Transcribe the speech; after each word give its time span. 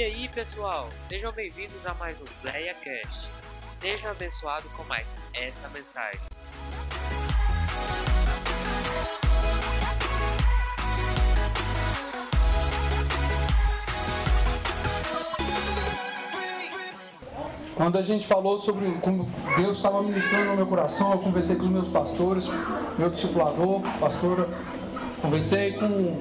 E 0.00 0.02
aí, 0.02 0.30
pessoal, 0.30 0.88
sejam 1.06 1.30
bem-vindos 1.30 1.86
a 1.86 1.92
mais 1.92 2.18
um 2.22 2.24
PlayaCast. 2.40 3.28
Seja 3.76 4.12
abençoado 4.12 4.66
com 4.70 4.82
mais 4.84 5.06
essa 5.34 5.68
mensagem. 5.68 6.18
Quando 17.74 17.98
a 17.98 18.02
gente 18.02 18.26
falou 18.26 18.58
sobre 18.58 18.90
como 19.02 19.30
Deus 19.58 19.76
estava 19.76 20.02
ministrando 20.02 20.46
no 20.46 20.56
meu 20.56 20.66
coração, 20.66 21.12
eu 21.12 21.18
conversei 21.18 21.56
com 21.56 21.64
os 21.64 21.70
meus 21.70 21.88
pastores, 21.88 22.46
meu 22.96 23.10
discipulador, 23.10 23.82
pastora, 24.00 24.48
conversei 25.20 25.72
com 25.72 26.18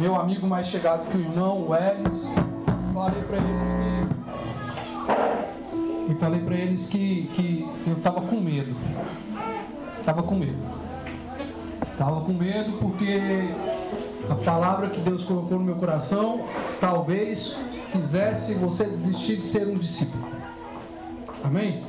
meu 0.00 0.16
amigo 0.16 0.44
mais 0.44 0.66
chegado 0.66 1.08
que 1.08 1.16
o 1.16 1.20
irmão, 1.20 1.68
o 1.68 1.76
Elis, 1.76 2.49
falei 3.00 3.22
para 3.22 3.36
eles 3.38 3.70
que 3.72 3.90
e 6.10 6.14
falei 6.16 6.40
para 6.40 6.54
eles 6.54 6.88
que, 6.88 7.30
que 7.34 7.68
eu 7.86 7.96
estava 7.96 8.20
com 8.20 8.40
medo. 8.40 8.76
Estava 9.98 10.22
com 10.22 10.34
medo. 10.34 10.58
Estava 11.92 12.20
com 12.22 12.32
medo 12.32 12.72
porque 12.78 13.20
a 14.28 14.34
palavra 14.34 14.90
que 14.90 15.00
Deus 15.00 15.24
colocou 15.24 15.58
no 15.58 15.64
meu 15.64 15.76
coração 15.76 16.44
talvez 16.80 17.56
quisesse 17.92 18.54
você 18.54 18.84
desistir 18.84 19.36
de 19.36 19.44
ser 19.44 19.68
um 19.68 19.78
discípulo. 19.78 20.26
Amém? 21.42 21.84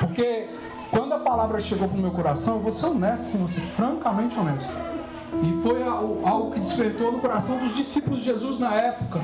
Porque 0.00 0.48
quando 0.90 1.12
a 1.12 1.18
palavra 1.20 1.60
chegou 1.60 1.86
para 1.86 1.98
o 1.98 2.00
meu 2.00 2.12
coração, 2.12 2.56
eu 2.56 2.60
vou 2.62 2.72
ser 2.72 2.86
honesto 2.86 3.32
com 3.32 3.46
você, 3.46 3.60
francamente 3.60 4.38
honesto. 4.38 4.99
E 5.42 5.62
foi 5.62 5.82
algo 5.82 6.50
que 6.52 6.60
despertou 6.60 7.12
no 7.12 7.20
coração 7.20 7.58
dos 7.58 7.76
discípulos 7.76 8.20
de 8.20 8.26
Jesus 8.26 8.58
na 8.58 8.74
época. 8.74 9.20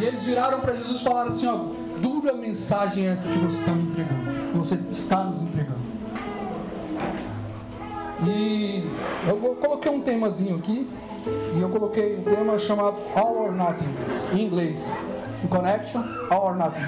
E 0.00 0.04
eles 0.04 0.22
viraram 0.22 0.60
para 0.60 0.74
Jesus 0.74 1.00
e 1.00 1.04
falaram 1.04 1.28
assim: 1.28 1.46
ó, 1.46 1.58
dura 2.00 2.34
mensagem 2.34 3.06
essa 3.06 3.28
que 3.28 3.38
você 3.38 3.58
está 3.58 3.72
me 3.72 3.82
entregando, 3.84 4.58
você 4.58 4.74
está 4.90 5.24
nos 5.24 5.42
entregando. 5.42 5.84
E 8.26 8.90
eu 9.26 9.36
coloquei 9.36 9.90
um 9.90 10.00
temazinho 10.00 10.56
aqui, 10.56 10.88
e 11.54 11.60
eu 11.60 11.68
coloquei 11.68 12.18
um 12.18 12.22
tema 12.22 12.58
chamado 12.58 12.96
All 13.14 13.44
or 13.44 13.52
Nothing, 13.52 13.88
em 14.32 14.46
inglês. 14.46 14.96
Connection 15.48 16.02
or 16.30 16.56
Nothing. 16.56 16.86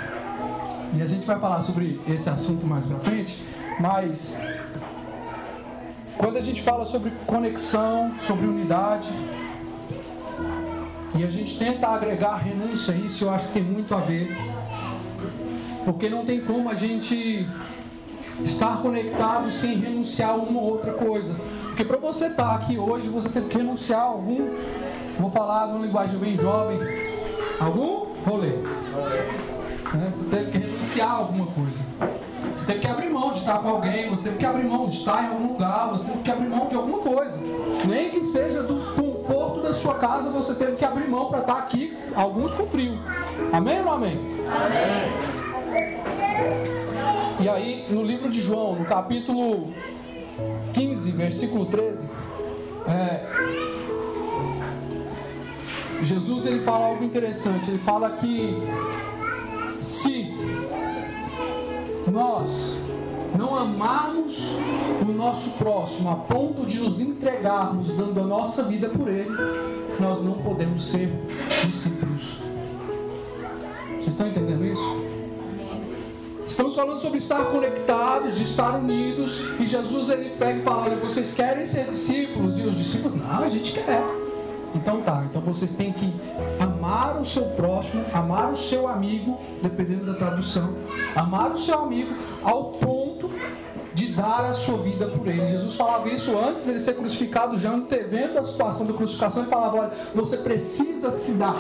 E 0.95 1.03
a 1.03 1.07
gente 1.07 1.27
vai 1.27 1.39
falar 1.39 1.63
sobre 1.63 2.01
esse 2.09 2.29
assunto 2.29 2.67
mais 2.67 2.87
pra 2.87 2.99
frente, 3.01 3.45
mas 3.79 4.41
quando 6.19 6.37
a 6.37 6.41
gente 6.41 6.63
fala 6.63 6.85
sobre 6.85 7.13
conexão, 7.27 8.15
sobre 8.27 8.47
unidade, 8.47 9.09
e 11.15 11.25
a 11.25 11.31
gente 11.31 11.59
tenta 11.59 11.89
agregar 11.89 12.37
renúncia 12.37 12.95
a 12.95 12.97
isso, 12.97 13.25
eu 13.25 13.31
acho 13.31 13.47
que 13.49 13.55
tem 13.55 13.63
muito 13.63 13.95
a 13.95 13.99
ver. 13.99 14.37
Porque 15.85 16.09
não 16.09 16.27
tem 16.27 16.45
como 16.45 16.69
a 16.69 16.75
gente 16.75 17.49
estar 18.45 18.83
conectado 18.83 19.51
sem 19.51 19.79
renunciar 19.79 20.31
a 20.31 20.35
uma 20.35 20.61
ou 20.61 20.73
outra 20.73 20.93
coisa. 20.93 21.35
Porque 21.63 21.85
para 21.85 21.97
você 21.97 22.27
estar 22.27 22.55
aqui 22.55 22.77
hoje, 22.77 23.09
você 23.09 23.29
tem 23.29 23.49
que 23.49 23.57
renunciar 23.57 24.01
a 24.01 24.05
algum, 24.05 24.49
vou 25.19 25.31
falar 25.31 25.69
numa 25.69 25.87
linguagem 25.87 26.19
bem 26.19 26.37
jovem, 26.37 26.79
algum 27.59 28.15
rolê. 28.25 28.57
Né? 29.95 30.13
Você 30.15 30.25
teve 30.29 30.51
que 30.51 30.59
renunciar 30.59 31.09
a 31.09 31.15
alguma 31.15 31.47
coisa. 31.47 32.26
Você 32.57 32.65
teve 32.65 32.81
que 32.81 32.87
abrir 32.87 33.11
mão 33.11 33.33
de 33.33 33.39
estar 33.41 33.59
com 33.59 33.69
alguém, 33.69 34.09
você 34.09 34.25
teve 34.25 34.39
que 34.39 34.47
abrir 34.47 34.65
mão 34.65 34.89
de 34.89 34.97
estar 34.97 35.25
em 35.25 35.29
algum 35.29 35.53
lugar, 35.53 35.91
você 35.91 36.05
teve 36.07 36.23
que 36.23 36.31
abrir 36.31 36.49
mão 36.49 36.69
de 36.69 36.75
alguma 36.75 36.99
coisa. 36.99 37.37
Nem 37.87 38.11
que 38.11 38.25
seja 38.25 38.63
do 38.63 38.95
conforto 38.95 39.63
da 39.63 39.75
sua 39.75 39.95
casa, 39.95 40.31
você 40.31 40.55
teve 40.55 40.77
que 40.77 40.85
abrir 40.85 41.07
mão 41.07 41.29
para 41.29 41.41
estar 41.41 41.59
aqui, 41.59 41.97
alguns 42.15 42.55
com 42.55 42.67
frio. 42.67 42.99
Amém 43.53 43.79
ou 43.81 43.85
não 43.85 43.93
amém? 43.93 44.19
Amém. 44.49 45.13
E 47.39 47.49
aí, 47.49 47.87
no 47.91 48.03
livro 48.03 48.31
de 48.31 48.41
João, 48.41 48.75
no 48.75 48.87
capítulo 48.87 49.75
15, 50.73 51.11
versículo 51.13 51.67
13, 51.67 52.09
é, 52.89 53.27
Jesus 56.03 56.47
ele 56.47 56.65
fala 56.65 56.87
algo 56.87 57.05
interessante. 57.05 57.71
Ele 57.71 57.79
fala 57.79 58.11
que 58.13 58.63
se 59.81 60.35
nós 62.11 62.81
não 63.37 63.55
amarmos 63.55 64.39
o 65.03 65.13
nosso 65.13 65.51
próximo 65.51 66.11
a 66.11 66.17
ponto 66.17 66.67
de 66.67 66.81
nos 66.81 67.01
entregarmos 67.01 67.95
dando 67.97 68.21
a 68.21 68.25
nossa 68.25 68.63
vida 68.63 68.89
por 68.89 69.09
ele, 69.09 69.31
nós 70.01 70.23
não 70.23 70.35
podemos 70.35 70.89
ser 70.89 71.11
discípulos. 71.65 72.23
Vocês 73.89 74.09
estão 74.09 74.29
entendendo 74.29 74.65
isso? 74.65 75.07
Estamos 76.47 76.77
falando 76.77 77.01
sobre 77.01 77.19
estar 77.19 77.45
conectados, 77.47 78.37
de 78.37 78.45
estar 78.45 78.79
unidos, 78.79 79.43
e 79.59 79.67
Jesus 79.67 80.09
ele 80.11 80.37
pega 80.37 80.61
e 80.61 80.63
fala: 80.63 80.85
Olha, 80.85 80.97
vocês 80.97 81.35
querem 81.35 81.67
ser 81.67 81.87
discípulos? 81.87 82.57
E 82.57 82.63
os 82.63 82.77
discípulos, 82.77 83.21
não, 83.21 83.43
a 83.43 83.49
gente 83.49 83.73
quer. 83.73 84.26
Então 84.77 85.01
tá, 85.01 85.25
então 85.29 85.41
vocês 85.41 85.75
têm 85.75 85.93
que 85.93 86.15
amar 86.61 87.21
o 87.21 87.25
seu 87.25 87.45
próximo, 87.51 88.05
amar 88.13 88.53
o 88.53 88.57
seu 88.57 88.87
amigo, 88.87 89.39
dependendo 89.63 90.05
da 90.05 90.15
tradução, 90.15 90.75
amar 91.15 91.53
o 91.53 91.57
seu 91.57 91.81
amigo 91.81 92.15
ao 92.45 92.73
ponto 92.73 93.31
de 93.95 94.13
dar 94.13 94.45
a 94.51 94.53
sua 94.53 94.77
vida 94.79 95.07
por 95.09 95.27
ele. 95.27 95.49
Jesus 95.49 95.75
falava 95.75 96.09
isso 96.11 96.37
antes 96.37 96.67
dele 96.67 96.81
ser 96.81 96.95
crucificado, 96.95 97.59
já 97.59 97.71
antevendo 97.71 98.39
a 98.39 98.45
situação 98.45 98.87
da 98.87 98.93
crucificação, 98.93 99.45
e 99.45 99.47
falava: 99.47 99.77
olha, 99.79 99.93
você 100.15 100.37
precisa 100.37 101.11
se 101.11 101.33
dar. 101.35 101.57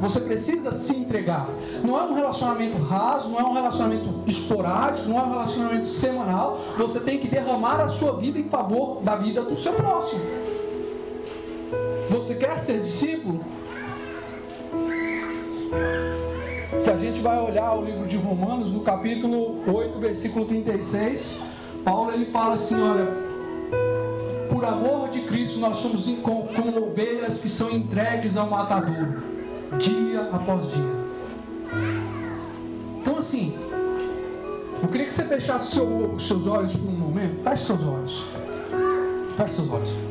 Você 0.00 0.20
precisa 0.20 0.72
se 0.72 0.96
entregar. 0.96 1.48
Não 1.84 1.96
é 1.96 2.02
um 2.02 2.14
relacionamento 2.14 2.78
raso, 2.78 3.28
não 3.28 3.38
é 3.38 3.44
um 3.44 3.52
relacionamento 3.52 4.22
esporádico, 4.26 5.08
não 5.08 5.18
é 5.18 5.22
um 5.22 5.30
relacionamento 5.30 5.86
semanal. 5.86 6.58
Você 6.76 7.00
tem 7.00 7.18
que 7.18 7.28
derramar 7.28 7.80
a 7.82 7.88
sua 7.88 8.14
vida 8.14 8.38
em 8.38 8.48
favor 8.48 9.00
da 9.02 9.14
vida 9.16 9.42
do 9.42 9.56
seu 9.56 9.74
próximo. 9.74 10.39
Você 12.10 12.34
quer 12.34 12.58
ser 12.58 12.82
discípulo? 12.82 13.40
Se 16.80 16.90
a 16.90 16.96
gente 16.96 17.20
vai 17.20 17.38
olhar 17.38 17.72
o 17.76 17.84
livro 17.84 18.08
de 18.08 18.16
Romanos, 18.16 18.72
no 18.72 18.80
capítulo 18.80 19.62
8, 19.72 19.98
versículo 20.00 20.44
36, 20.44 21.38
Paulo 21.84 22.12
ele 22.12 22.26
fala 22.26 22.54
assim: 22.54 22.82
olha, 22.82 23.06
por 24.48 24.64
amor 24.64 25.08
de 25.10 25.20
Cristo 25.20 25.60
nós 25.60 25.76
somos 25.76 26.06
como, 26.20 26.48
ovelhas 26.84 27.40
que 27.40 27.48
são 27.48 27.70
entregues 27.70 28.36
ao 28.36 28.50
matador, 28.50 29.22
dia 29.78 30.22
após 30.32 30.68
dia. 30.72 31.00
Então 33.00 33.18
assim, 33.18 33.56
eu 34.82 34.88
queria 34.88 35.06
que 35.06 35.14
você 35.14 35.24
fechasse 35.26 35.76
seu, 35.76 36.18
seus 36.18 36.46
olhos 36.48 36.74
por 36.74 36.88
um 36.88 36.98
momento. 36.98 37.44
Feche 37.44 37.66
seus 37.66 37.82
olhos. 37.82 38.24
Feche 39.36 39.54
seus 39.54 39.70
olhos. 39.70 40.09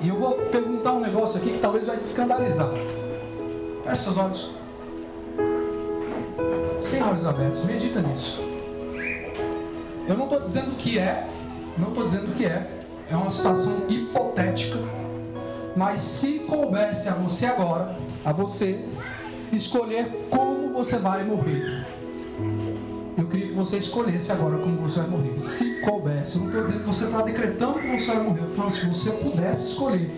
E 0.00 0.08
eu 0.08 0.18
vou 0.18 0.32
perguntar 0.50 0.92
um 0.92 1.00
negócio 1.00 1.38
aqui 1.38 1.52
que 1.52 1.58
talvez 1.58 1.86
vai 1.86 1.96
te 1.96 2.04
escandalizar. 2.04 2.70
Feche 3.84 4.02
seus 4.02 4.16
olhos. 4.16 4.50
Sem 6.82 7.02
olhos 7.02 7.26
abertos, 7.26 7.64
medita 7.64 8.00
nisso. 8.00 8.40
Eu 10.06 10.16
não 10.16 10.24
estou 10.24 10.40
dizendo 10.40 10.76
que 10.76 10.98
é, 10.98 11.26
não 11.76 11.88
estou 11.88 12.04
dizendo 12.04 12.34
que 12.34 12.44
é, 12.44 12.70
é 13.10 13.16
uma 13.16 13.30
situação 13.30 13.88
hipotética. 13.88 14.78
Mas 15.74 16.00
se 16.00 16.40
coubesse 16.40 17.08
a 17.08 17.12
você 17.12 17.46
agora, 17.46 17.96
a 18.24 18.32
você, 18.32 18.84
escolher 19.52 20.26
como 20.30 20.72
você 20.72 20.98
vai 20.98 21.24
morrer 21.24 21.95
queria 23.36 23.48
que 23.48 23.54
você 23.54 23.78
escolhesse 23.78 24.32
agora 24.32 24.56
como 24.56 24.76
você 24.76 25.00
vai 25.00 25.10
morrer. 25.10 25.38
Se 25.38 25.80
coubesse. 25.80 26.36
Eu 26.36 26.42
não 26.42 26.48
estou 26.48 26.64
dizendo 26.64 26.80
que 26.80 26.86
você 26.86 27.04
está 27.04 27.22
decretando 27.22 27.78
que 27.80 28.00
você 28.00 28.06
vai 28.06 28.22
morrer. 28.22 28.40
Eu 28.40 28.50
falando 28.50 28.72
se 28.72 28.86
você 28.86 29.10
pudesse 29.10 29.66
escolher. 29.68 30.10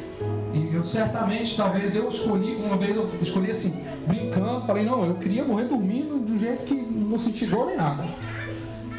E 0.54 0.74
eu 0.74 0.84
certamente, 0.84 1.56
talvez 1.56 1.94
eu 1.94 2.08
escolhi, 2.08 2.54
uma 2.56 2.76
vez 2.76 2.96
eu 2.96 3.10
escolhi 3.20 3.50
assim, 3.50 3.84
brincando, 4.06 4.66
falei, 4.66 4.84
não, 4.84 5.04
eu 5.04 5.16
queria 5.16 5.44
morrer 5.44 5.64
dormindo 5.64 6.18
do 6.18 6.38
jeito 6.38 6.64
que 6.64 6.74
não 6.74 7.18
senti 7.18 7.46
dor 7.46 7.66
nem 7.66 7.76
nada. 7.76 8.04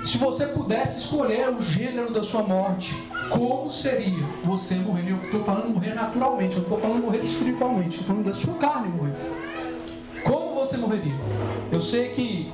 Se 0.05 0.17
você 0.17 0.45
pudesse 0.47 0.99
escolher 0.99 1.49
o 1.49 1.61
gênero 1.61 2.13
da 2.13 2.23
sua 2.23 2.43
morte, 2.43 2.95
como 3.29 3.69
seria 3.69 4.23
você 4.43 4.75
morrer? 4.75 5.11
Eu 5.11 5.17
estou 5.17 5.43
falando 5.43 5.73
morrer 5.73 5.93
naturalmente, 5.93 6.55
eu 6.55 6.61
estou 6.61 6.79
falando 6.79 7.03
morrer 7.03 7.23
espiritualmente, 7.23 7.99
estou 7.99 8.07
falando 8.07 8.25
da 8.25 8.33
sua 8.33 8.53
carne 8.55 8.89
morrer. 8.89 9.15
Como 10.23 10.55
você 10.55 10.77
morreria? 10.77 11.15
Eu 11.73 11.81
sei 11.81 12.09
que 12.09 12.53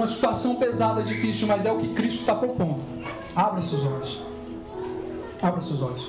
uma 0.00 0.08
situação 0.08 0.56
pesada, 0.56 1.02
difícil, 1.02 1.46
mas 1.46 1.66
é 1.66 1.70
o 1.70 1.78
que 1.78 1.88
Cristo 1.88 2.20
está 2.20 2.34
propondo. 2.34 2.80
Abra 3.36 3.60
seus 3.60 3.84
olhos. 3.84 4.22
Abra 5.42 5.60
seus 5.60 5.82
olhos. 5.82 6.08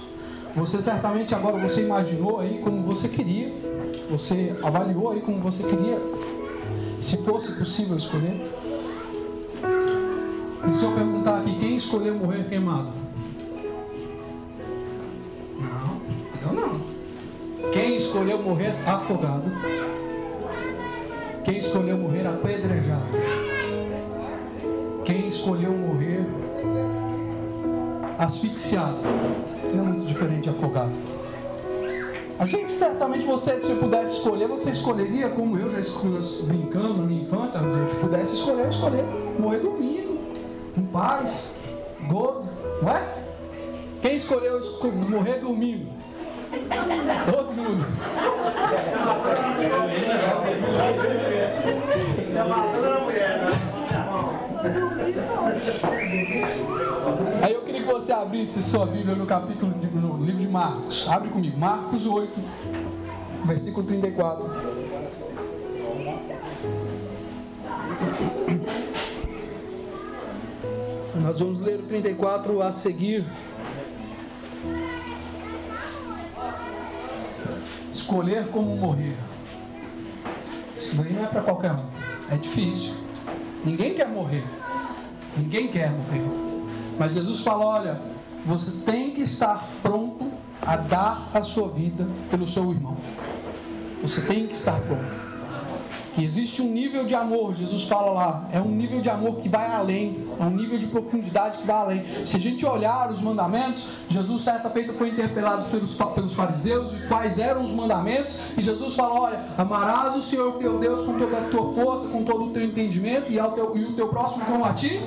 Você 0.55 0.81
certamente 0.81 1.35
agora 1.35 1.57
você 1.57 1.83
imaginou 1.83 2.39
aí 2.39 2.59
como 2.59 2.83
você 2.83 3.09
queria, 3.09 3.53
você 4.09 4.55
avaliou 4.63 5.11
aí 5.11 5.21
como 5.21 5.41
você 5.41 5.63
queria, 5.63 6.01
se 7.01 7.17
fosse 7.17 7.51
possível 7.53 7.97
escolher. 7.97 8.39
E 10.69 10.73
se 10.73 10.85
eu 10.85 10.91
perguntar 10.93 11.39
aqui, 11.39 11.59
quem 11.59 11.75
escolheu 11.75 12.15
morrer 12.15 12.47
queimado? 12.47 12.93
Não, 15.59 16.01
eu 16.47 16.53
não. 16.53 16.81
escolheu 17.97 18.41
morrer 18.41 18.73
afogado? 18.85 19.51
Quem 21.43 21.57
escolheu 21.57 21.97
morrer 21.97 22.27
apedrejado? 22.27 23.60
Quem 25.03 25.27
escolheu 25.27 25.71
morrer 25.71 26.25
asfixiado? 28.19 28.99
Não 29.73 29.83
é 29.83 29.87
muito 29.87 30.05
diferente 30.05 30.43
de 30.43 30.49
afogado. 30.49 30.91
A 32.37 32.45
gente 32.45 32.71
certamente 32.71 33.25
você, 33.25 33.59
se 33.61 33.71
eu 33.71 33.77
pudesse 33.77 34.13
escolher, 34.13 34.47
você 34.47 34.71
escolheria, 34.71 35.29
como 35.29 35.57
eu 35.57 35.71
já 35.71 35.79
escolhi 35.79 36.43
brincando 36.43 36.97
na 36.97 37.03
minha 37.03 37.23
infância, 37.23 37.59
se 37.59 37.65
eu 37.65 37.99
pudesse 37.99 38.35
escolher, 38.35 38.69
escolher 38.69 39.03
morrer 39.39 39.59
dormindo, 39.59 40.19
em 40.77 40.83
paz, 40.83 41.55
gozo, 42.07 42.61
não 42.81 42.89
é? 42.89 43.01
Quem 44.01 44.15
escolheu 44.15 44.59
morrer 45.09 45.39
dormindo? 45.39 45.87
Todo 47.31 47.53
mundo. 47.53 47.85
Aí 57.41 57.53
eu 57.53 57.61
queria 57.61 57.83
que 57.83 57.87
você 57.87 58.11
abrisse 58.11 58.61
sua 58.61 58.85
Bíblia 58.85 59.15
no 59.15 59.25
capítulo 59.25 59.73
no 59.93 60.25
livro 60.25 60.41
de 60.41 60.47
Marcos. 60.47 61.07
Abre 61.07 61.29
comigo, 61.29 61.57
Marcos 61.57 62.05
8, 62.05 62.37
versículo 63.45 63.87
34. 63.87 64.51
Nós 71.15 71.39
vamos 71.39 71.61
ler 71.61 71.79
o 71.79 71.83
34 71.83 72.61
a 72.61 72.71
seguir. 72.73 73.25
Escolher 77.93 78.49
como 78.49 78.75
morrer. 78.75 79.15
Isso 80.75 80.97
daí 80.97 81.13
não 81.13 81.23
é 81.23 81.27
para 81.27 81.41
qualquer 81.41 81.71
um. 81.71 81.85
É 82.29 82.35
difícil. 82.35 82.95
Ninguém 83.63 83.93
quer 83.93 84.09
morrer. 84.09 84.43
Ninguém 85.37 85.67
quer 85.67 85.91
morrer. 85.91 86.25
Mas 86.97 87.13
Jesus 87.13 87.41
fala: 87.41 87.65
olha, 87.65 88.01
você 88.45 88.83
tem 88.85 89.11
que 89.11 89.21
estar 89.21 89.67
pronto 89.81 90.31
a 90.61 90.75
dar 90.75 91.29
a 91.33 91.43
sua 91.43 91.69
vida 91.69 92.07
pelo 92.29 92.47
seu 92.47 92.71
irmão. 92.71 92.97
Você 94.01 94.21
tem 94.21 94.47
que 94.47 94.53
estar 94.53 94.79
pronto. 94.81 95.20
Que 96.13 96.25
existe 96.25 96.61
um 96.61 96.71
nível 96.71 97.05
de 97.05 97.15
amor, 97.15 97.55
Jesus 97.55 97.83
fala 97.83 98.11
lá, 98.11 98.49
é 98.51 98.59
um 98.59 98.67
nível 98.67 98.99
de 98.99 99.09
amor 99.09 99.37
que 99.37 99.47
vai 99.47 99.71
além, 99.71 100.27
é 100.37 100.43
um 100.43 100.49
nível 100.49 100.77
de 100.77 100.87
profundidade 100.87 101.59
que 101.59 101.67
vai 101.67 101.77
além. 101.77 102.25
Se 102.25 102.35
a 102.35 102.39
gente 102.39 102.65
olhar 102.65 103.09
os 103.11 103.21
mandamentos, 103.21 103.87
Jesus 104.09 104.43
certa 104.43 104.69
feita 104.69 104.93
foi 104.93 105.09
interpelado 105.09 105.69
pelos, 105.69 105.95
pelos 105.95 106.33
fariseus 106.33 106.91
de 106.91 107.07
quais 107.07 107.39
eram 107.39 107.63
os 107.63 107.71
mandamentos, 107.71 108.37
e 108.57 108.61
Jesus 108.61 108.93
fala: 108.95 109.21
olha, 109.21 109.45
amarás 109.57 110.15
o 110.17 110.21
Senhor 110.21 110.53
teu 110.53 110.79
Deus 110.79 111.05
com 111.05 111.17
toda 111.17 111.37
a 111.37 111.49
tua 111.49 111.73
força, 111.73 112.07
com 112.09 112.23
todo 112.23 112.45
o 112.45 112.49
teu 112.49 112.63
entendimento, 112.63 113.31
e, 113.31 113.39
ao 113.39 113.53
teu, 113.53 113.77
e 113.77 113.85
o 113.85 113.93
teu 113.93 114.09
próximo 114.09 114.43
como 114.45 114.65
a 114.65 114.73
ti. 114.73 114.99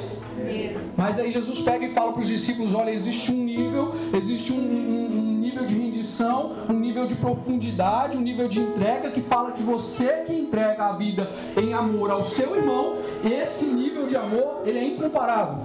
Mas 0.97 1.19
aí 1.19 1.31
Jesus 1.31 1.61
pega 1.61 1.85
e 1.87 1.93
fala 1.93 2.13
para 2.13 2.23
os 2.23 2.29
discípulos: 2.29 2.75
olha, 2.75 2.91
existe 2.91 3.33
um 3.33 3.45
nível, 3.45 3.95
existe 4.13 4.53
um, 4.53 4.57
um, 4.57 5.19
um 5.19 5.39
nível 5.39 5.67
de 5.67 5.75
rendição, 5.75 6.53
um 6.69 6.73
nível 6.73 7.07
de 7.07 7.15
profundidade, 7.15 8.17
um 8.17 8.21
nível 8.21 8.49
de 8.49 8.61
entrega 8.61 9.11
que 9.11 9.21
fala 9.21 9.53
que 9.53 9.63
você 9.63 10.25
que 10.27 10.33
entrega 10.33 10.87
a 10.87 10.93
vida 10.93 11.31
em 11.61 11.73
amor 11.73 12.11
ao 12.11 12.25
seu 12.25 12.57
irmão, 12.57 12.97
esse 13.25 13.67
nível 13.67 14.07
de 14.07 14.17
amor 14.17 14.63
ele 14.65 14.79
é 14.79 14.85
incomparável. 14.85 15.65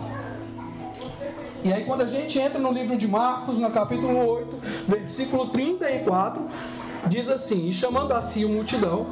E 1.64 1.74
aí 1.74 1.86
quando 1.86 2.02
a 2.02 2.08
gente 2.08 2.40
entra 2.40 2.58
no 2.58 2.72
livro 2.72 2.96
de 2.96 3.08
Marcos, 3.08 3.58
no 3.58 3.70
capítulo 3.72 4.26
8, 4.26 4.60
versículo 4.88 5.50
34, 5.50 6.42
diz 7.08 7.30
assim: 7.30 7.68
E 7.68 7.74
chamando 7.74 8.14
a 8.14 8.22
si 8.22 8.44
a 8.44 8.48
multidão, 8.48 9.08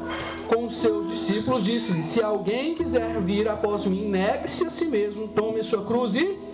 com 0.47 0.69
seus 0.69 1.09
discípulos, 1.09 1.63
disse-lhe: 1.63 2.03
Se 2.03 2.21
alguém 2.21 2.75
quiser 2.75 3.19
vir 3.21 3.47
após 3.47 3.85
mim, 3.85 4.07
negue-se 4.07 4.65
a 4.65 4.69
si 4.69 4.85
mesmo, 4.85 5.27
tome 5.27 5.59
a 5.59 5.63
sua 5.63 5.83
cruz 5.83 6.15
e 6.15 6.47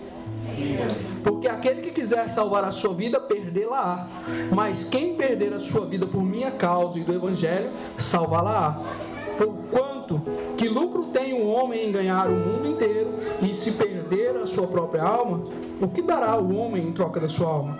porque 1.22 1.48
aquele 1.48 1.80
que 1.80 1.90
quiser 1.90 2.28
salvar 2.28 2.64
a 2.64 2.70
sua 2.70 2.94
vida, 2.94 3.20
perdê-la-á. 3.20 4.06
Mas 4.54 4.84
quem 4.84 5.16
perder 5.16 5.52
a 5.52 5.58
sua 5.58 5.86
vida 5.86 6.06
por 6.06 6.22
minha 6.22 6.50
causa 6.50 6.98
e 6.98 7.02
do 7.02 7.12
Evangelho, 7.12 7.70
salvá-la-á. 7.98 8.78
Porquanto, 9.36 10.20
que 10.56 10.68
lucro 10.68 11.06
tem 11.06 11.34
um 11.34 11.48
homem 11.48 11.88
em 11.88 11.92
ganhar 11.92 12.28
o 12.28 12.36
mundo 12.36 12.68
inteiro 12.68 13.14
e 13.42 13.54
se 13.56 13.72
perder 13.72 14.36
a 14.36 14.46
sua 14.46 14.66
própria 14.66 15.02
alma? 15.02 15.44
O 15.80 15.88
que 15.88 16.02
dará 16.02 16.36
o 16.38 16.54
homem 16.56 16.88
em 16.88 16.92
troca 16.92 17.18
da 17.18 17.28
sua 17.28 17.48
alma? 17.48 17.78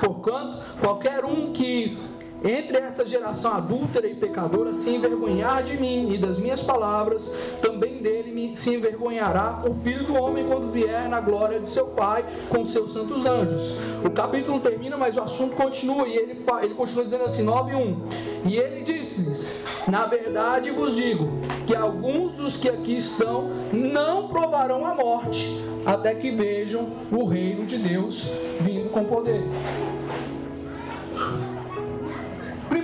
Porquanto, 0.00 0.60
qualquer 0.80 1.24
um 1.24 1.52
que 1.52 1.96
entre 2.44 2.76
esta 2.76 3.06
geração 3.06 3.54
adúltera 3.54 4.06
e 4.06 4.14
pecadora 4.14 4.74
se 4.74 4.90
envergonhar 4.90 5.62
de 5.62 5.78
mim 5.78 6.12
e 6.12 6.18
das 6.18 6.38
minhas 6.38 6.60
palavras, 6.60 7.34
também 7.62 8.02
dele 8.02 8.24
se 8.54 8.74
envergonhará 8.74 9.62
o 9.64 9.74
filho 9.82 10.04
do 10.04 10.14
homem 10.14 10.46
quando 10.46 10.70
vier 10.70 11.08
na 11.08 11.20
glória 11.20 11.60
de 11.60 11.66
seu 11.66 11.88
Pai 11.88 12.24
com 12.48 12.64
seus 12.64 12.92
santos 12.92 13.26
anjos. 13.26 13.76
O 14.04 14.10
capítulo 14.10 14.60
termina, 14.60 14.96
mas 14.96 15.16
o 15.16 15.20
assunto 15.20 15.54
continua 15.56 16.06
e 16.06 16.16
ele, 16.16 16.44
ele 16.62 16.74
continua 16.74 17.04
dizendo 17.04 17.24
assim: 17.24 17.42
9 17.42 17.72
e 17.72 17.74
1. 17.74 18.02
E 18.46 18.56
ele 18.56 18.82
disse-lhes: 18.82 19.58
Na 19.86 20.06
verdade 20.06 20.70
vos 20.70 20.94
digo 20.94 21.28
que 21.66 21.74
alguns 21.74 22.32
dos 22.32 22.56
que 22.56 22.68
aqui 22.68 22.96
estão 22.96 23.50
não 23.72 24.28
provarão 24.28 24.84
a 24.86 24.94
morte 24.94 25.64
até 25.84 26.14
que 26.14 26.30
vejam 26.30 26.88
o 27.10 27.24
reino 27.26 27.66
de 27.66 27.76
Deus 27.76 28.30
vindo 28.60 28.90
com 28.90 29.04
poder 29.04 29.42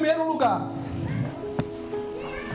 primeiro 0.01 0.27
lugar, 0.27 0.67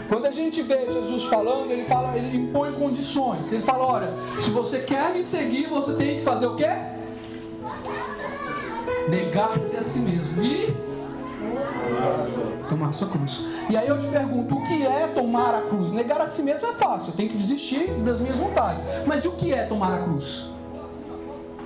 quando 0.09 0.25
a 0.25 0.31
gente 0.31 0.63
vê 0.63 0.91
Jesus 0.91 1.25
falando, 1.25 1.69
ele 1.69 1.85
fala, 1.85 2.17
ele 2.17 2.35
impõe 2.35 2.73
condições. 2.73 3.53
Ele 3.53 3.61
fala, 3.61 3.85
olha, 3.85 4.13
se 4.39 4.49
você 4.49 4.79
quer 4.79 5.13
me 5.13 5.23
seguir, 5.23 5.69
você 5.69 5.93
tem 5.93 6.19
que 6.19 6.25
fazer 6.25 6.47
o 6.47 6.55
quê? 6.55 6.67
Negar-se 9.07 9.77
a 9.77 9.83
si 9.83 9.99
mesmo 9.99 10.41
e 10.41 10.75
tomar 12.67 12.93
sua 12.93 13.09
cruz. 13.09 13.45
E 13.69 13.77
aí 13.77 13.87
eu 13.87 13.99
te 13.99 14.07
pergunto, 14.07 14.55
o 14.55 14.63
que 14.65 14.83
é 14.83 15.07
tomar 15.13 15.53
a 15.53 15.61
cruz? 15.61 15.91
Negar 15.91 16.21
a 16.21 16.27
si 16.27 16.41
mesmo 16.41 16.65
é 16.65 16.73
fácil, 16.73 17.09
eu 17.09 17.15
tenho 17.15 17.29
que 17.29 17.37
desistir 17.37 17.91
das 18.03 18.19
minhas 18.19 18.37
vontades. 18.37 18.83
Mas 19.05 19.23
o 19.23 19.31
que 19.33 19.53
é 19.53 19.65
tomar 19.65 19.93
a 19.93 20.01
cruz? 20.01 20.49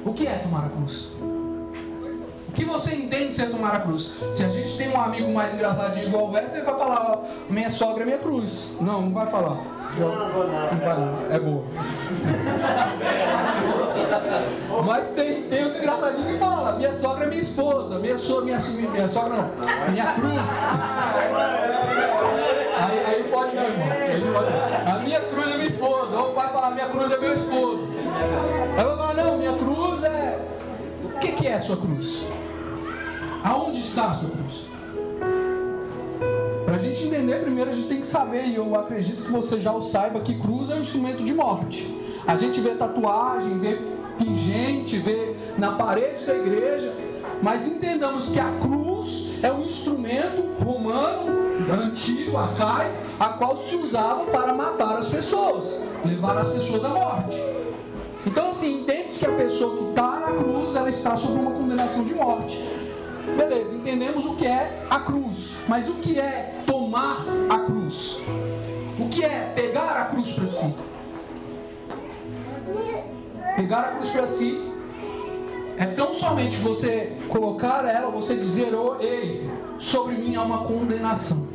O 0.06 0.14
que 0.14 0.28
é 0.28 0.40
tomar 0.40 0.66
a 0.66 0.70
cruz? 0.70 1.14
O 2.50 2.52
que 2.52 2.66
você 2.66 2.96
entende 2.96 3.32
ser 3.32 3.52
tomar 3.52 3.76
a 3.76 3.80
cruz? 3.82 4.10
Se 4.34 4.44
a 4.44 4.50
gente 4.50 4.76
tem 4.76 4.90
um 4.90 5.00
amigo 5.00 5.32
mais 5.32 5.54
engraçadinho 5.54 6.08
igual 6.08 6.26
o 6.26 6.32
Wesley, 6.32 6.56
ele 6.58 6.66
vai 6.66 6.80
falar, 6.80 7.12
ó, 7.12 7.24
minha 7.48 7.70
sogra 7.70 8.02
é 8.02 8.06
minha 8.08 8.18
cruz. 8.18 8.72
Não, 8.82 9.04
não 9.04 9.14
vai 9.14 9.28
falar. 9.28 9.58
Não, 9.96 10.10
não 10.10 10.80
vai 10.80 11.00
não. 11.00 11.32
É 11.32 11.40
boa. 11.40 11.64
Mas 14.84 15.12
tem, 15.12 15.44
tem 15.44 15.64
os 15.64 15.76
engraçadinhos 15.78 16.32
que 16.32 16.40
falam, 16.40 16.76
minha 16.78 16.96
sogra 16.96 17.26
é 17.26 17.28
minha 17.28 17.42
esposa, 17.42 18.00
minha, 18.00 18.18
so, 18.18 18.44
minha, 18.44 18.58
minha, 18.58 18.90
minha 18.90 19.10
sogra 19.10 19.36
não, 19.36 19.52
minha 19.92 20.14
cruz. 20.14 20.42
Aí, 22.78 23.06
aí 23.06 23.24
pode 23.30 23.56
não, 23.56 23.64
irmão. 23.64 23.88
Aí 23.92 24.22
pode, 24.34 24.48
a 24.90 25.00
minha 25.04 25.20
cruz 25.20 25.48
é 25.48 25.56
minha 25.56 25.68
esposa. 25.68 26.18
Ou 26.18 26.30
o 26.30 26.34
pai 26.34 26.52
fala, 26.52 26.72
minha 26.72 26.88
cruz 26.88 27.12
é 27.12 27.18
meu 27.20 27.36
esposo. 27.36 27.88
Aí 28.76 28.84
eu 28.84 28.98
falo, 28.98 29.14
não, 29.14 29.38
minha 29.38 29.54
cruz 29.54 29.79
que, 31.40 31.48
é 31.48 31.54
a 31.54 31.62
sua 31.62 31.78
cruz? 31.78 32.22
Aonde 33.44 33.80
está 33.80 34.12
a 34.12 34.14
sua 34.14 34.30
cruz? 34.30 34.68
Para 36.66 36.76
a 36.76 36.80
gente 36.80 37.06
entender, 37.06 37.42
primeiro 37.42 37.72
a 37.72 37.74
gente 37.74 37.88
tem 37.88 38.02
que 38.02 38.08
saber, 38.08 38.46
e 38.46 38.56
eu 38.56 38.76
acredito 38.76 39.24
que 39.24 39.32
você 39.32 39.62
já 39.62 39.72
o 39.72 39.82
saiba, 39.82 40.20
que 40.20 40.38
cruz 40.38 40.70
é 40.70 40.76
um 40.76 40.82
instrumento 40.82 41.24
de 41.24 41.34
morte. 41.34 41.96
A 42.28 42.36
gente 42.36 42.60
vê 42.60 42.76
tatuagem, 42.76 43.58
vê 43.58 43.80
pingente, 44.18 44.98
vê 44.98 45.36
na 45.58 45.72
parede 45.72 46.26
da 46.26 46.36
igreja, 46.36 46.94
mas 47.42 47.66
entendamos 47.66 48.28
que 48.28 48.40
a 48.40 48.52
cruz 48.60 49.30
é 49.42 49.50
um 49.50 49.64
instrumento 49.64 50.62
romano, 50.62 51.40
antigo, 51.72 52.36
arcaico, 52.36 52.96
a 53.18 53.30
qual 53.30 53.56
se 53.58 53.78
usava 53.78 54.26
para 54.26 54.54
matar 54.54 54.98
as 54.98 55.08
pessoas, 55.08 55.82
levar 56.04 56.38
as 56.38 56.50
pessoas 56.50 56.84
à 56.84 56.90
morte. 56.90 57.38
Então, 58.28 58.50
assim, 58.50 58.82
entende-se 58.82 58.99
que 59.20 59.26
a 59.26 59.32
pessoa 59.32 59.78
que 59.78 59.90
está 59.90 60.20
na 60.20 60.32
cruz, 60.32 60.76
ela 60.76 60.90
está 60.90 61.18
sob 61.18 61.40
uma 61.40 61.52
condenação 61.52 62.06
de 62.06 62.16
morte. 62.16 62.58
Beleza, 63.36 63.76
entendemos 63.76 64.26
o 64.26 64.36
que 64.36 64.48
é 64.48 64.86
a 64.90 65.00
cruz, 65.02 65.56
mas 65.68 65.90
o 65.90 65.96
que 65.96 66.18
é 66.18 66.64
tomar 66.66 67.26
a 67.50 67.60
cruz? 67.60 68.18
O 68.98 69.10
que 69.10 69.24
é 69.24 69.52
pegar 69.54 70.02
a 70.02 70.06
cruz 70.06 70.32
para 70.32 70.48
si? 70.48 70.76
Pegar 73.58 73.80
a 73.80 73.92
cruz 73.96 74.10
para 74.10 74.28
si 74.28 74.74
é 75.78 75.86
tão 75.86 76.14
somente 76.14 76.58
você 76.58 77.18
colocar 77.28 77.86
ela, 77.86 78.10
você 78.10 78.36
dizer, 78.36 78.74
oh, 78.74 79.02
ei, 79.02 79.50
sobre 79.78 80.16
mim 80.16 80.36
há 80.38 80.44
uma 80.44 80.60
condenação. 80.60 81.46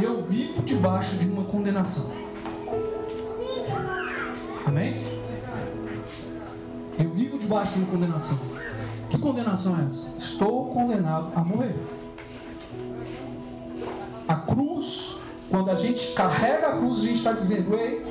Eu 0.00 0.22
vivo 0.24 0.62
debaixo 0.62 1.16
de 1.16 1.26
uma 1.26 1.44
condenação. 1.44 2.12
Amém? 4.66 5.13
Eu 6.98 7.10
vivo 7.10 7.38
debaixo 7.38 7.74
de 7.74 7.80
uma 7.80 7.88
condenação. 7.88 8.38
Que 9.10 9.18
condenação 9.18 9.78
é 9.78 9.86
essa? 9.86 10.16
Estou 10.18 10.70
condenado 10.70 11.32
a 11.34 11.44
morrer. 11.44 11.74
A 14.26 14.36
cruz, 14.36 15.16
quando 15.50 15.70
a 15.70 15.74
gente 15.74 16.12
carrega 16.12 16.68
a 16.68 16.76
cruz, 16.78 17.00
a 17.00 17.02
gente 17.02 17.16
está 17.16 17.32
dizendo: 17.32 17.74
Ei, 17.76 18.06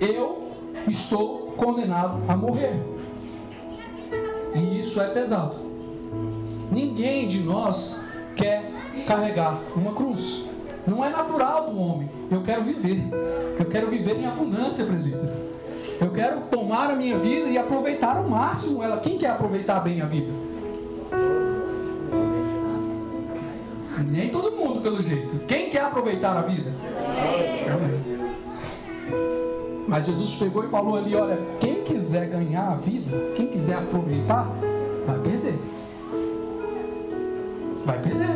eu 0.00 0.52
estou 0.86 1.52
condenado 1.52 2.22
a 2.28 2.36
morrer. 2.36 2.82
E 4.54 4.80
isso 4.80 5.00
é 5.00 5.08
pesado. 5.08 5.56
Ninguém 6.70 7.28
de 7.28 7.40
nós 7.40 8.00
quer 8.36 8.70
carregar 9.06 9.60
uma 9.74 9.92
cruz. 9.92 10.44
Não 10.86 11.04
é 11.04 11.08
natural 11.08 11.70
do 11.70 11.78
homem. 11.78 12.10
Eu 12.30 12.42
quero 12.42 12.62
viver. 12.62 13.02
Eu 13.58 13.66
quero 13.66 13.88
viver 13.88 14.16
em 14.16 14.26
abundância, 14.26 14.84
presbítero. 14.84 15.53
Eu 16.00 16.10
quero 16.10 16.40
tomar 16.42 16.90
a 16.90 16.94
minha 16.94 17.18
vida 17.18 17.48
e 17.48 17.56
aproveitar 17.56 18.16
ao 18.16 18.24
máximo 18.24 18.82
ela. 18.82 18.98
Quem 18.98 19.18
quer 19.18 19.30
aproveitar 19.30 19.80
bem 19.80 20.00
a 20.00 20.06
vida? 20.06 20.32
Nem 24.10 24.28
todo 24.28 24.52
mundo, 24.52 24.80
pelo 24.80 25.02
jeito. 25.02 25.44
Quem 25.46 25.70
quer 25.70 25.82
aproveitar 25.82 26.36
a 26.36 26.42
vida? 26.42 26.70
Mas 29.86 30.06
Jesus 30.06 30.34
pegou 30.36 30.64
e 30.64 30.68
falou 30.68 30.96
ali: 30.96 31.14
olha, 31.14 31.38
quem 31.60 31.84
quiser 31.84 32.26
ganhar 32.28 32.72
a 32.72 32.74
vida, 32.74 33.32
quem 33.36 33.46
quiser 33.46 33.76
aproveitar, 33.76 34.48
vai 35.06 35.18
perder. 35.18 35.58
Vai 37.84 37.98
perder. 38.00 38.28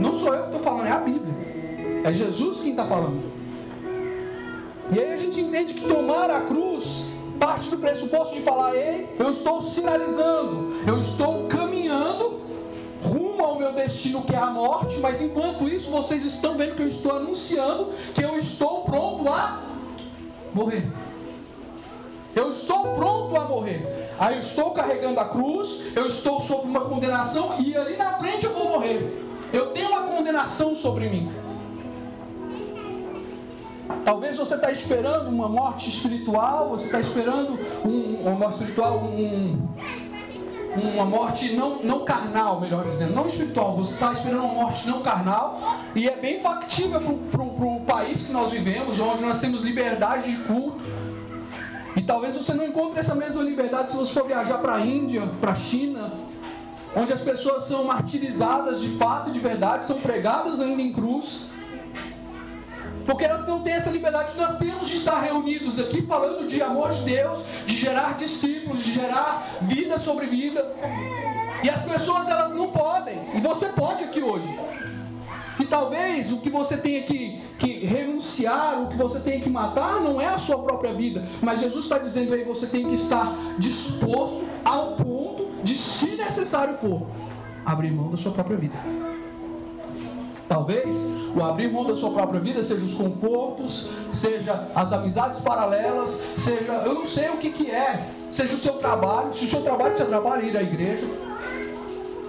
Não 0.00 0.16
sou 0.16 0.34
eu 0.34 0.42
que 0.42 0.48
estou 0.48 0.60
falando, 0.60 0.86
é 0.86 0.92
a 0.92 0.98
Bíblia. 0.98 1.34
É 2.04 2.12
Jesus 2.12 2.60
quem 2.60 2.70
está 2.70 2.84
falando. 2.84 3.35
E 4.92 5.00
aí 5.00 5.12
a 5.12 5.16
gente 5.16 5.40
entende 5.40 5.74
que 5.74 5.88
tomar 5.88 6.30
a 6.30 6.40
cruz 6.42 7.12
parte 7.38 7.68
do 7.70 7.78
pressuposto 7.78 8.34
de 8.34 8.42
falar: 8.42 8.74
ei, 8.74 9.14
eu 9.18 9.30
estou 9.30 9.60
sinalizando, 9.62 10.74
eu 10.86 11.00
estou 11.00 11.48
caminhando 11.48 12.46
rumo 13.02 13.44
ao 13.44 13.58
meu 13.58 13.72
destino 13.72 14.22
que 14.22 14.34
é 14.34 14.38
a 14.38 14.46
morte, 14.46 14.98
mas 14.98 15.20
enquanto 15.20 15.68
isso 15.68 15.90
vocês 15.90 16.24
estão 16.24 16.56
vendo 16.56 16.76
que 16.76 16.82
eu 16.82 16.88
estou 16.88 17.12
anunciando 17.12 17.92
que 18.14 18.22
eu 18.22 18.38
estou 18.38 18.82
pronto 18.82 19.28
a 19.28 19.60
morrer. 20.54 20.90
Eu 22.34 22.52
estou 22.52 22.94
pronto 22.94 23.36
a 23.36 23.44
morrer. 23.44 24.12
Aí 24.18 24.34
eu 24.34 24.40
estou 24.40 24.70
carregando 24.72 25.20
a 25.20 25.28
cruz, 25.28 25.96
eu 25.96 26.06
estou 26.06 26.40
sob 26.40 26.66
uma 26.66 26.80
condenação 26.80 27.58
e 27.58 27.76
ali 27.76 27.96
na 27.96 28.12
frente 28.18 28.44
eu 28.46 28.52
vou 28.52 28.68
morrer. 28.68 29.24
Eu 29.52 29.72
tenho 29.72 29.88
uma 29.88 30.02
condenação 30.02 30.74
sobre 30.74 31.08
mim. 31.08 31.30
Talvez 34.04 34.36
você 34.36 34.54
está 34.54 34.70
esperando 34.70 35.28
uma 35.28 35.48
morte 35.48 35.88
espiritual, 35.88 36.70
você 36.70 36.86
está 36.86 37.00
esperando 37.00 37.58
um, 37.84 38.20
uma 38.22 38.32
morte 38.32 38.54
espiritual, 38.54 38.98
um, 38.98 39.68
uma 40.76 41.04
morte 41.04 41.54
não, 41.54 41.82
não 41.82 42.04
carnal, 42.04 42.60
melhor 42.60 42.84
dizendo, 42.84 43.14
não 43.14 43.26
espiritual. 43.26 43.76
Você 43.76 43.94
está 43.94 44.12
esperando 44.12 44.44
uma 44.44 44.54
morte 44.54 44.86
não 44.88 45.02
carnal 45.02 45.60
e 45.94 46.08
é 46.08 46.16
bem 46.16 46.42
factível 46.42 47.00
para 47.30 47.42
o 47.42 47.80
país 47.86 48.26
que 48.26 48.32
nós 48.32 48.52
vivemos, 48.52 48.98
onde 49.00 49.22
nós 49.22 49.40
temos 49.40 49.62
liberdade 49.62 50.30
de 50.30 50.42
culto. 50.44 50.84
E 51.96 52.02
talvez 52.02 52.36
você 52.36 52.52
não 52.52 52.66
encontre 52.66 53.00
essa 53.00 53.14
mesma 53.14 53.42
liberdade 53.42 53.90
se 53.90 53.96
você 53.96 54.12
for 54.12 54.26
viajar 54.26 54.58
para 54.58 54.74
a 54.74 54.80
Índia, 54.80 55.22
para 55.40 55.52
a 55.52 55.56
China, 55.56 56.12
onde 56.94 57.12
as 57.12 57.22
pessoas 57.22 57.64
são 57.64 57.84
martirizadas 57.84 58.82
de 58.82 58.88
fato 58.98 59.30
de 59.30 59.38
verdade, 59.38 59.86
são 59.86 59.98
pregadas 59.98 60.60
ainda 60.60 60.82
em 60.82 60.92
cruz. 60.92 61.46
Porque 63.06 63.24
elas 63.24 63.46
não 63.46 63.62
têm 63.62 63.74
essa 63.74 63.90
liberdade 63.90 64.32
nós 64.36 64.58
temos 64.58 64.88
de 64.88 64.96
estar 64.96 65.20
reunidos 65.20 65.78
aqui 65.78 66.02
falando 66.02 66.46
de 66.46 66.60
amor 66.60 66.92
de 66.92 67.04
Deus, 67.04 67.44
de 67.64 67.76
gerar 67.76 68.16
discípulos, 68.16 68.82
de 68.82 68.92
gerar 68.92 69.48
vida 69.62 69.98
sobre 69.98 70.26
vida. 70.26 70.74
E 71.62 71.70
as 71.70 71.82
pessoas 71.82 72.28
elas 72.28 72.54
não 72.54 72.70
podem. 72.70 73.28
E 73.34 73.40
você 73.40 73.68
pode 73.68 74.04
aqui 74.04 74.22
hoje. 74.22 74.48
E 75.58 75.64
talvez 75.64 76.32
o 76.32 76.38
que 76.38 76.50
você 76.50 76.76
tenha 76.76 77.02
que, 77.02 77.40
que 77.58 77.86
renunciar, 77.86 78.82
o 78.82 78.88
que 78.88 78.96
você 78.96 79.20
tenha 79.20 79.40
que 79.40 79.48
matar, 79.48 80.00
não 80.00 80.20
é 80.20 80.26
a 80.26 80.38
sua 80.38 80.58
própria 80.58 80.92
vida. 80.92 81.26
Mas 81.40 81.60
Jesus 81.60 81.84
está 81.84 81.98
dizendo 81.98 82.34
aí, 82.34 82.44
você 82.44 82.66
tem 82.66 82.88
que 82.88 82.94
estar 82.94 83.34
disposto 83.58 84.44
ao 84.64 84.96
ponto 84.96 85.46
de, 85.62 85.76
se 85.76 86.16
necessário 86.16 86.76
for, 86.76 87.06
abrir 87.64 87.90
mão 87.90 88.10
da 88.10 88.18
sua 88.18 88.32
própria 88.32 88.56
vida. 88.56 88.76
Talvez 90.48 91.16
o 91.34 91.42
abrir 91.42 91.70
mão 91.70 91.84
da 91.84 91.96
sua 91.96 92.10
própria 92.10 92.40
vida 92.40 92.62
seja 92.62 92.84
os 92.84 92.94
confortos, 92.94 93.88
seja 94.12 94.70
as 94.74 94.92
amizades 94.92 95.40
paralelas, 95.40 96.20
seja, 96.38 96.72
eu 96.72 96.94
não 96.94 97.06
sei 97.06 97.28
o 97.30 97.36
que, 97.36 97.50
que 97.50 97.70
é, 97.70 98.08
seja 98.30 98.54
o 98.54 98.58
seu 98.58 98.74
trabalho, 98.74 99.34
se 99.34 99.44
o 99.44 99.48
seu 99.48 99.60
trabalho 99.62 99.94
te 99.94 100.02
atrapalha 100.02 100.42
ir 100.42 100.56
à 100.56 100.62
igreja. 100.62 101.06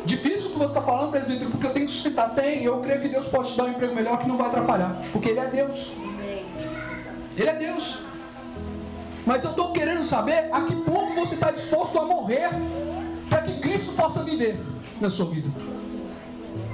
Difícil 0.03 0.49
o 0.49 0.53
que 0.53 0.59
você 0.59 0.77
está 0.77 0.81
falando, 0.81 1.11
presbítero, 1.11 1.51
porque 1.51 1.67
eu 1.67 1.73
tenho 1.73 1.85
que 1.85 1.91
suscitar. 1.91 2.33
Tem, 2.33 2.63
eu 2.63 2.79
creio 2.79 3.01
que 3.01 3.09
Deus 3.09 3.27
pode 3.27 3.51
te 3.51 3.57
dar 3.57 3.65
um 3.65 3.69
emprego 3.69 3.93
melhor 3.93 4.19
que 4.19 4.27
não 4.27 4.37
vai 4.37 4.47
atrapalhar, 4.47 5.01
porque 5.11 5.29
Ele 5.29 5.39
é 5.39 5.45
Deus. 5.47 5.91
Ele 7.35 7.49
é 7.49 7.53
Deus. 7.53 7.99
Mas 9.25 9.43
eu 9.43 9.49
estou 9.49 9.73
querendo 9.73 10.05
saber 10.05 10.49
a 10.51 10.61
que 10.61 10.75
ponto 10.77 11.13
você 11.13 11.35
está 11.35 11.51
disposto 11.51 11.99
a 11.99 12.05
morrer 12.05 12.49
para 13.29 13.41
que 13.41 13.59
Cristo 13.59 13.91
possa 13.93 14.23
viver 14.23 14.57
na 15.01 15.09
sua 15.09 15.25
vida. 15.25 15.49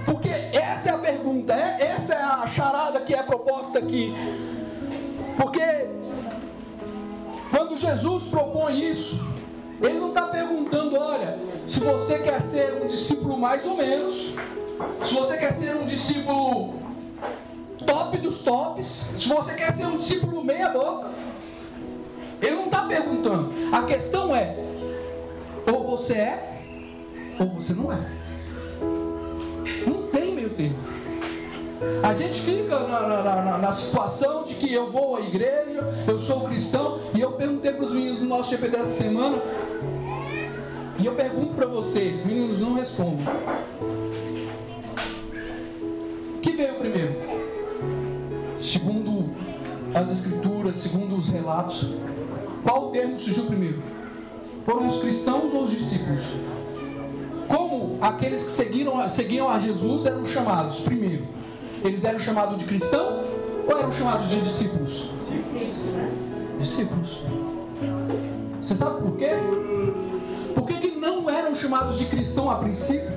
Porque 0.06 0.30
essa 0.30 0.90
é 0.90 0.92
a 0.94 0.98
pergunta, 0.98 1.54
é, 1.54 1.86
essa 1.96 2.14
é 2.14 2.22
a 2.22 2.48
charada 2.48 3.00
que 3.02 3.14
é 3.14 3.24
proposta 3.24 3.80
aqui. 3.80 4.14
Porque 5.38 5.90
quando 7.50 7.78
Jesus 7.78 8.24
propõe 8.26 8.90
isso, 8.90 9.20
ele 9.82 10.00
não 10.00 10.10
está 10.10 10.28
perguntando, 10.28 10.98
olha, 10.98 11.40
se 11.66 11.80
você 11.80 12.20
quer 12.20 12.42
ser 12.42 12.82
um 12.82 12.88
discípulo 12.88 13.38
mais 13.38 13.66
ou 13.66 13.78
menos, 13.78 14.34
se 15.04 15.14
você 15.14 15.38
quer 15.38 15.54
ser 15.54 15.76
um 15.76 15.86
discípulo 15.86 16.76
top 17.86 18.18
dos 18.18 18.44
tops, 18.44 19.10
se 19.18 19.30
você 19.30 19.54
quer 19.56 19.74
ser 19.74 19.86
um 19.86 19.98
discípulo 19.98 20.44
meia 20.44 20.70
boca. 20.70 21.12
Ele 22.42 22.56
não 22.56 22.66
está 22.66 22.82
perguntando. 22.82 23.54
A 23.72 23.84
questão 23.84 24.36
é, 24.36 24.58
ou 25.66 25.84
você 25.84 26.14
é, 26.14 26.62
ou 27.40 27.48
você 27.48 27.74
não 27.74 27.92
é. 27.92 28.23
Não 29.86 30.08
tem 30.08 30.34
meio 30.34 30.50
termo. 30.52 30.78
A 32.02 32.14
gente 32.14 32.40
fica 32.42 32.80
na, 32.80 33.02
na, 33.02 33.42
na, 33.44 33.58
na, 33.58 33.72
situação 33.72 34.44
de 34.44 34.56
que 34.56 34.72
eu 34.74 34.92
vou 34.92 35.18
à 35.18 35.22
igreja, 35.22 35.94
eu 36.08 36.18
sou 36.18 36.42
cristão, 36.42 37.00
e 37.14 37.20
eu 37.20 37.34
perguntei 37.34 37.74
para 37.74 37.86
os 37.86 37.92
meninos 37.92 38.20
do 38.20 38.26
nosso 38.26 38.52
GP 38.52 38.70
dessa 38.70 39.04
semana, 39.04 39.42
e 41.00 41.06
eu 41.06 41.16
pergunto 41.16 41.54
para 41.56 41.66
vocês, 41.66 42.26
meninos 42.26 42.60
não 42.60 42.74
respondem. 42.74 43.26
O 46.36 46.40
que 46.42 46.52
veio 46.54 46.76
primeiro? 46.76 47.16
Segundo 48.62 49.34
as 49.94 50.10
escrituras, 50.10 50.76
segundo 50.78 51.18
os 51.18 51.30
relatos, 51.30 51.94
qual 52.64 52.92
termo 52.92 53.20
surgiu 53.20 53.46
primeiro? 53.46 53.84
Foram 54.66 54.88
os 54.88 55.02
cristãos 55.02 55.54
ou 55.54 55.64
os 55.64 55.72
discípulos? 55.72 56.24
Como 57.54 58.00
aqueles 58.02 58.46
que 58.46 58.52
seguiram, 58.52 59.08
seguiam 59.10 59.48
a 59.48 59.60
Jesus 59.60 60.08
eram 60.08 60.26
chamados? 60.26 60.80
Primeiro, 60.80 61.28
eles 61.84 62.04
eram 62.04 62.20
chamados 62.20 62.58
de 62.58 62.66
cristão 62.66 63.24
ou 63.68 63.78
eram 63.78 63.92
chamados 63.92 64.28
de 64.30 64.42
discípulos? 64.42 65.12
Discípulos. 66.60 67.20
Você 68.60 68.76
sabe 68.76 69.04
por 69.04 69.18
quê? 69.18 69.30
Por 70.56 70.66
que, 70.66 70.74
que 70.80 70.92
não 71.00 71.30
eram 71.30 71.56
chamados 71.56 72.00
de 72.00 72.06
cristão 72.06 72.50
a 72.50 72.56
princípio? 72.56 73.12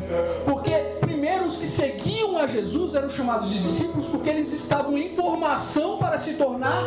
Porque 0.45 0.73
primeiro 1.00 1.47
os 1.47 1.57
que 1.57 1.66
seguiam 1.66 2.37
a 2.37 2.47
Jesus 2.47 2.95
eram 2.95 3.09
chamados 3.09 3.49
de 3.49 3.59
discípulos 3.59 4.07
porque 4.09 4.28
eles 4.28 4.52
estavam 4.52 4.99
em 4.99 5.16
formação 5.16 5.97
para 5.97 6.19
se 6.19 6.35
tornar 6.35 6.83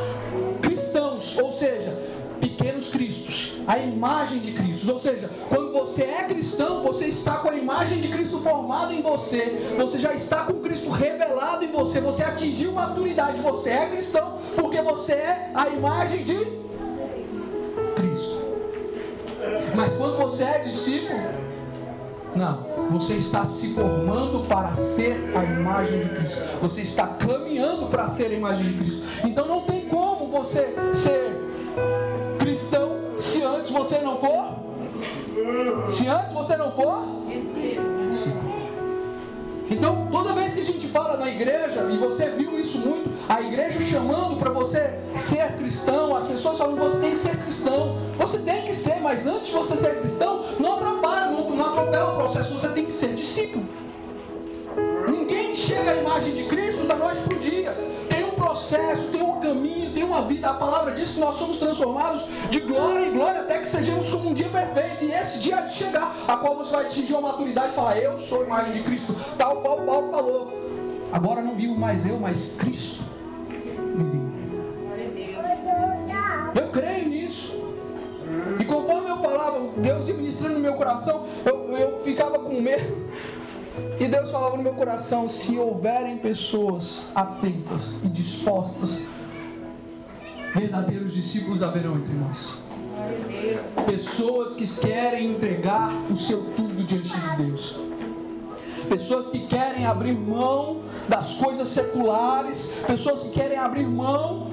cristãos, 0.61 1.35
ou 1.39 1.51
seja, 1.53 1.97
pequenos 2.39 2.89
cristos, 2.89 3.53
a 3.67 3.79
imagem 3.79 4.39
de 4.39 4.51
Cristo. 4.51 4.91
Ou 4.91 4.99
seja, 4.99 5.29
quando 5.49 5.68
você 5.99 6.03
é 6.05 6.23
cristão, 6.23 6.81
você 6.81 7.07
está 7.07 7.39
com 7.39 7.49
a 7.49 7.55
imagem 7.55 7.99
de 7.99 8.07
Cristo 8.07 8.39
formada 8.39 8.93
em 8.93 9.01
você, 9.01 9.75
você 9.77 9.99
já 9.99 10.13
está 10.13 10.45
com 10.45 10.53
Cristo 10.61 10.89
revelado 10.91 11.65
em 11.65 11.71
você, 11.71 11.99
você 11.99 12.23
atingiu 12.23 12.71
maturidade, 12.71 13.41
você 13.41 13.69
é 13.69 13.89
cristão 13.89 14.39
porque 14.55 14.81
você 14.81 15.11
é 15.11 15.51
a 15.53 15.67
imagem 15.67 16.23
de 16.23 16.35
Cristo. 17.95 18.39
Mas 19.75 19.93
quando 19.97 20.17
você 20.19 20.45
é 20.45 20.59
discípulo, 20.59 21.19
não, 22.33 22.65
você 22.91 23.15
está 23.15 23.45
se 23.45 23.73
formando 23.73 24.47
para 24.47 24.75
ser 24.75 25.33
a 25.35 25.43
imagem 25.43 25.99
de 25.99 26.09
Cristo. 26.15 26.41
Você 26.61 26.81
está 26.81 27.07
caminhando 27.07 27.87
para 27.87 28.07
ser 28.07 28.27
a 28.27 28.35
imagem 28.35 28.67
de 28.67 28.73
Cristo. 28.77 29.05
Então 29.25 29.45
não 29.45 29.61
tem 29.63 29.89
como 29.89 30.29
você 30.29 30.77
ser 30.93 31.37
se 33.17 33.43
antes 33.43 33.69
você 33.69 33.97
não 33.97 34.17
for? 34.17 34.68
Se 35.87 36.07
antes 36.07 36.33
você 36.33 36.57
não 36.57 36.71
for? 36.71 37.03
Então, 39.69 40.07
toda 40.11 40.33
vez 40.33 40.55
que 40.55 40.61
a 40.61 40.65
gente 40.65 40.87
fala 40.87 41.17
na 41.17 41.29
igreja, 41.29 41.83
e 41.91 41.97
você 41.97 42.29
viu 42.31 42.59
isso 42.59 42.79
muito, 42.79 43.11
a 43.29 43.39
igreja 43.41 43.79
chamando 43.81 44.37
para 44.37 44.49
você 44.49 44.99
ser 45.15 45.53
cristão, 45.57 46.15
as 46.15 46.25
pessoas 46.25 46.57
falam 46.57 46.75
que 46.75 46.81
você 46.81 46.99
tem 46.99 47.11
que 47.11 47.19
ser 47.19 47.37
cristão. 47.37 47.97
Você 48.17 48.39
tem 48.39 48.63
que 48.63 48.73
ser, 48.73 48.99
mas 48.99 49.27
antes 49.27 49.47
de 49.47 49.53
você 49.53 49.77
ser 49.77 49.99
cristão, 49.99 50.43
não 50.59 50.77
atrapalha, 50.77 51.31
não, 51.31 51.49
não 51.51 51.65
atropela 51.65 52.13
o 52.13 52.15
processo, 52.15 52.57
você 52.57 52.69
tem 52.69 52.85
que 52.85 52.93
ser 52.93 53.13
discípulo. 53.13 53.63
Ninguém 55.07 55.55
chega 55.55 55.91
à 55.91 55.95
imagem 55.95 56.33
de 56.33 56.43
Cristo 56.45 56.85
da 56.85 56.95
noite 56.95 57.21
para 57.21 57.35
o 57.35 57.39
dia. 57.39 57.77
Processo, 58.59 59.07
tem 59.07 59.23
um 59.23 59.39
caminho, 59.39 59.93
tem 59.93 60.03
uma 60.03 60.21
vida. 60.23 60.49
A 60.49 60.53
palavra 60.53 60.93
diz 60.93 61.13
que 61.13 61.19
nós 61.21 61.37
somos 61.37 61.59
transformados 61.59 62.23
de 62.49 62.59
glória 62.59 63.05
em 63.05 63.13
glória 63.13 63.39
até 63.39 63.59
que 63.59 63.69
sejamos 63.69 64.11
como 64.11 64.31
um 64.31 64.33
dia 64.33 64.49
perfeito. 64.49 65.05
E 65.05 65.13
esse 65.13 65.39
dia 65.39 65.61
de 65.61 65.73
chegar, 65.73 66.13
a 66.27 66.35
qual 66.35 66.57
você 66.57 66.75
vai 66.75 66.85
atingir 66.85 67.13
uma 67.13 67.29
maturidade 67.29 67.69
e 67.71 67.75
falar: 67.75 67.97
Eu 67.97 68.17
sou 68.17 68.41
a 68.41 68.45
imagem 68.45 68.73
de 68.73 68.83
Cristo, 68.83 69.15
tal 69.37 69.61
qual 69.61 69.77
Paulo 69.83 70.11
falou. 70.11 70.53
Agora 71.13 71.41
não 71.41 71.55
vivo 71.55 71.75
mais 71.75 72.05
eu, 72.05 72.19
mas 72.19 72.57
Cristo. 72.57 73.01
Eu 76.53 76.67
creio 76.67 77.09
nisso. 77.09 77.53
E 78.59 78.65
conforme 78.65 79.09
eu 79.09 79.17
falava, 79.19 79.69
Deus 79.77 80.09
ia 80.09 80.15
ministrando 80.15 80.55
no 80.55 80.59
meu 80.59 80.73
coração, 80.73 81.25
eu, 81.45 81.77
eu 81.77 82.01
ficava 82.03 82.37
com 82.39 82.59
medo. 82.59 83.07
E 83.99 84.07
Deus 84.07 84.31
falava 84.31 84.57
no 84.57 84.63
meu 84.63 84.73
coração: 84.73 85.27
se 85.27 85.57
houverem 85.57 86.17
pessoas 86.17 87.07
atentas 87.13 87.95
e 88.03 88.07
dispostas, 88.07 89.03
verdadeiros 90.53 91.13
discípulos 91.13 91.61
haverão 91.61 91.95
entre 91.95 92.13
nós. 92.13 92.57
Pessoas 93.85 94.55
que 94.55 94.67
querem 94.81 95.31
entregar 95.31 95.91
o 96.09 96.15
seu 96.15 96.43
tudo 96.55 96.83
diante 96.83 97.09
de 97.09 97.43
Deus. 97.43 97.75
Pessoas 98.87 99.29
que 99.29 99.39
querem 99.39 99.85
abrir 99.85 100.13
mão 100.13 100.81
das 101.07 101.35
coisas 101.35 101.69
seculares, 101.69 102.75
pessoas 102.87 103.23
que 103.23 103.31
querem 103.31 103.57
abrir 103.57 103.85
mão 103.85 104.49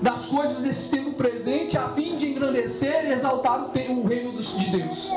das 0.00 0.26
coisas 0.26 0.58
desse 0.58 0.90
tempo 0.90 1.14
presente 1.14 1.76
a 1.76 1.88
fim 1.88 2.16
de 2.16 2.30
engrandecer 2.30 3.06
e 3.06 3.12
exaltar 3.12 3.70
o 3.90 4.06
reino 4.06 4.32
de 4.32 4.70
Deus. 4.70 5.10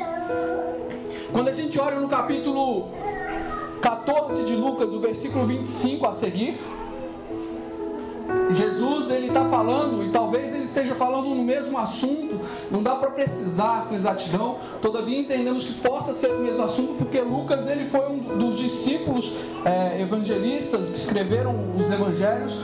Quando 1.32 1.48
a 1.48 1.54
gente 1.54 1.80
olha 1.80 2.00
no 2.00 2.10
capítulo 2.10 2.90
14 3.82 4.44
de 4.44 4.56
Lucas, 4.56 4.94
o 4.94 5.00
versículo 5.00 5.46
25 5.46 6.06
a 6.06 6.14
seguir, 6.14 6.60
Jesus 8.52 9.10
ele 9.10 9.28
está 9.28 9.46
falando, 9.50 10.04
e 10.04 10.10
talvez 10.10 10.54
ele 10.54 10.66
esteja 10.66 10.94
falando 10.96 11.30
no 11.30 11.44
mesmo 11.44 11.78
assunto, 11.78 12.40
não 12.70 12.84
dá 12.84 12.96
para 12.96 13.12
precisar 13.12 13.86
com 13.88 13.96
exatidão, 13.96 14.58
todavia 14.82 15.20
entendemos 15.20 15.66
que 15.66 15.74
possa 15.76 16.14
ser 16.14 16.32
o 16.32 16.40
mesmo 16.40 16.64
assunto, 16.64 16.96
porque 16.98 17.22
Lucas 17.22 17.68
ele 17.70 17.90
foi 17.90 18.10
um 18.10 18.38
dos 18.38 18.58
discípulos 18.58 19.34
é, 19.64 20.02
evangelistas 20.02 20.90
que 20.90 20.98
escreveram 20.98 21.56
os 21.78 21.92
evangelhos, 21.92 22.62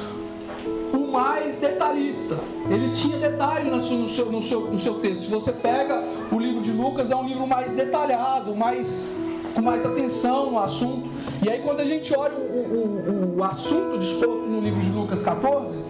mais 1.17 1.59
detalhista. 1.59 2.37
Ele 2.69 2.91
tinha 2.91 3.17
detalhe 3.17 3.71
no 3.71 3.81
seu, 3.81 3.97
no 3.97 4.09
seu, 4.09 4.31
no 4.31 4.43
seu, 4.43 4.61
no 4.71 4.77
seu 4.77 4.99
texto. 4.99 5.23
Se 5.23 5.31
você 5.31 5.51
pega 5.51 6.03
o 6.31 6.39
livro 6.39 6.61
de 6.61 6.71
Lucas, 6.71 7.09
é 7.09 7.15
um 7.15 7.27
livro 7.27 7.47
mais 7.47 7.75
detalhado, 7.75 8.55
mais 8.55 9.11
com 9.55 9.61
mais 9.63 9.83
atenção 9.83 10.51
no 10.51 10.59
assunto. 10.59 11.09
E 11.43 11.49
aí 11.49 11.63
quando 11.63 11.79
a 11.79 11.85
gente 11.85 12.15
olha 12.15 12.35
o, 12.35 13.33
o, 13.33 13.37
o 13.37 13.43
assunto 13.43 13.97
disposto 13.97 14.45
no 14.45 14.61
livro 14.61 14.79
de 14.79 14.91
Lucas 14.91 15.23
14, 15.23 15.83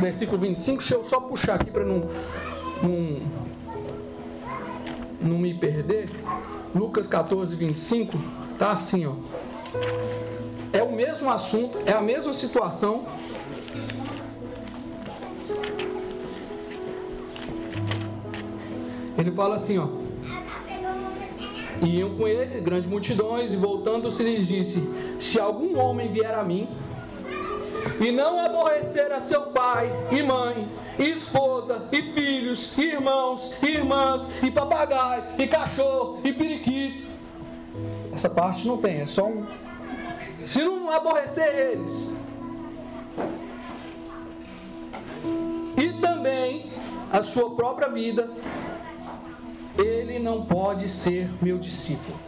versículo 0.00 0.38
25, 0.38 0.78
deixa 0.78 0.94
eu 0.96 1.06
só 1.06 1.20
puxar 1.20 1.54
aqui 1.54 1.70
para 1.70 1.84
não, 1.84 2.02
não, 2.82 3.20
não 5.20 5.38
me 5.38 5.54
perder. 5.54 6.10
Lucas 6.74 7.06
14, 7.06 7.54
25, 7.54 8.18
tá 8.58 8.72
assim, 8.72 9.06
ó. 9.06 9.12
É 10.72 10.82
o 10.82 10.90
mesmo 10.90 11.30
assunto, 11.30 11.78
é 11.86 11.92
a 11.92 12.00
mesma 12.00 12.34
situação. 12.34 13.06
Ele 19.26 19.34
fala 19.34 19.56
assim, 19.56 19.76
ó. 19.76 19.88
E 21.82 21.98
iam 21.98 22.16
com 22.16 22.28
ele 22.28 22.60
grandes 22.60 22.88
multidões, 22.88 23.52
e 23.52 23.56
voltando-se 23.56 24.22
lhes 24.22 24.46
disse: 24.46 24.88
Se 25.18 25.40
algum 25.40 25.76
homem 25.76 26.12
vier 26.12 26.32
a 26.32 26.44
mim, 26.44 26.68
e 27.98 28.12
não 28.12 28.38
aborrecer 28.38 29.10
a 29.12 29.18
seu 29.18 29.46
pai 29.46 29.90
e 30.12 30.22
mãe, 30.22 30.68
e 30.96 31.10
esposa, 31.10 31.88
e 31.90 32.02
filhos, 32.02 32.78
e 32.78 32.82
irmãos, 32.82 33.52
e 33.64 33.66
irmãs, 33.66 34.22
e 34.44 34.50
papagaio, 34.50 35.24
e 35.38 35.48
cachorro, 35.48 36.20
e 36.22 36.32
periquito. 36.32 37.08
Essa 38.12 38.30
parte 38.30 38.64
não 38.64 38.78
tem, 38.78 39.00
é 39.00 39.06
só 39.06 39.26
um. 39.26 39.44
Se 40.38 40.62
não 40.62 40.88
aborrecer 40.88 41.52
eles, 41.52 42.16
e 45.76 45.92
também 46.00 46.72
a 47.12 47.22
sua 47.22 47.54
própria 47.54 47.88
vida, 47.88 48.30
ele 49.78 50.18
não 50.18 50.42
pode 50.44 50.88
ser 50.88 51.30
meu 51.42 51.58
discípulo. 51.58 52.18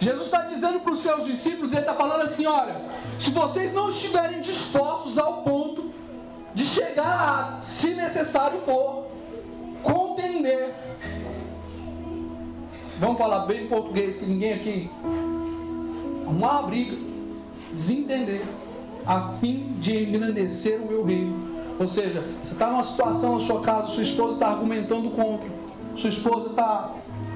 Jesus 0.00 0.26
está 0.26 0.42
dizendo 0.42 0.80
para 0.80 0.92
os 0.92 1.00
seus 1.00 1.24
discípulos, 1.24 1.72
ele 1.72 1.80
está 1.80 1.94
falando 1.94 2.22
assim: 2.22 2.46
olha, 2.46 2.76
se 3.18 3.30
vocês 3.30 3.72
não 3.72 3.88
estiverem 3.88 4.40
dispostos 4.40 5.18
ao 5.18 5.42
ponto 5.42 5.90
de 6.54 6.64
chegar 6.66 7.58
a, 7.60 7.62
se 7.62 7.94
necessário 7.94 8.60
for, 8.60 9.06
contender. 9.82 10.74
Vamos 12.98 13.18
falar 13.18 13.40
bem 13.40 13.64
em 13.64 13.68
português, 13.68 14.18
que 14.18 14.26
ninguém 14.26 14.54
aqui. 14.54 14.90
Uma 16.26 16.62
briga, 16.62 16.96
desentender, 17.72 18.42
a 19.06 19.34
fim 19.38 19.76
de 19.78 20.04
engrandecer 20.04 20.80
o 20.80 20.86
meu 20.86 21.04
reino 21.04 21.45
ou 21.78 21.88
seja, 21.88 22.24
você 22.42 22.52
está 22.52 22.68
numa 22.68 22.82
situação 22.82 23.38
na 23.38 23.44
sua 23.44 23.60
casa, 23.60 23.88
sua 23.88 24.02
esposa 24.02 24.34
está 24.34 24.48
argumentando 24.48 25.10
contra, 25.10 25.48
sua 25.96 26.10
esposa 26.10 26.50
está 26.50 26.90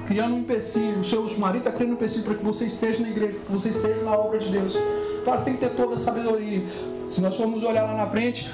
criando 0.07 0.35
um 0.35 0.39
empecilho, 0.39 0.99
o 0.99 1.03
seu 1.03 1.23
marido 1.37 1.67
está 1.67 1.71
criando 1.71 1.91
um 1.91 1.95
empecilho 1.95 2.25
para 2.25 2.35
que 2.35 2.43
você 2.43 2.65
esteja 2.65 3.01
na 3.01 3.09
igreja, 3.09 3.33
para 3.33 3.45
que 3.45 3.51
você 3.51 3.69
esteja 3.69 4.01
na 4.03 4.11
obra 4.11 4.39
de 4.39 4.49
Deus. 4.49 4.73
Então 5.21 5.37
você 5.37 5.43
tem 5.43 5.53
que 5.53 5.59
ter 5.59 5.69
toda 5.69 5.95
a 5.95 5.97
sabedoria. 5.97 6.65
Se 7.09 7.21
nós 7.21 7.35
formos 7.35 7.63
olhar 7.63 7.83
lá 7.83 7.95
na 7.95 8.07
frente, 8.07 8.51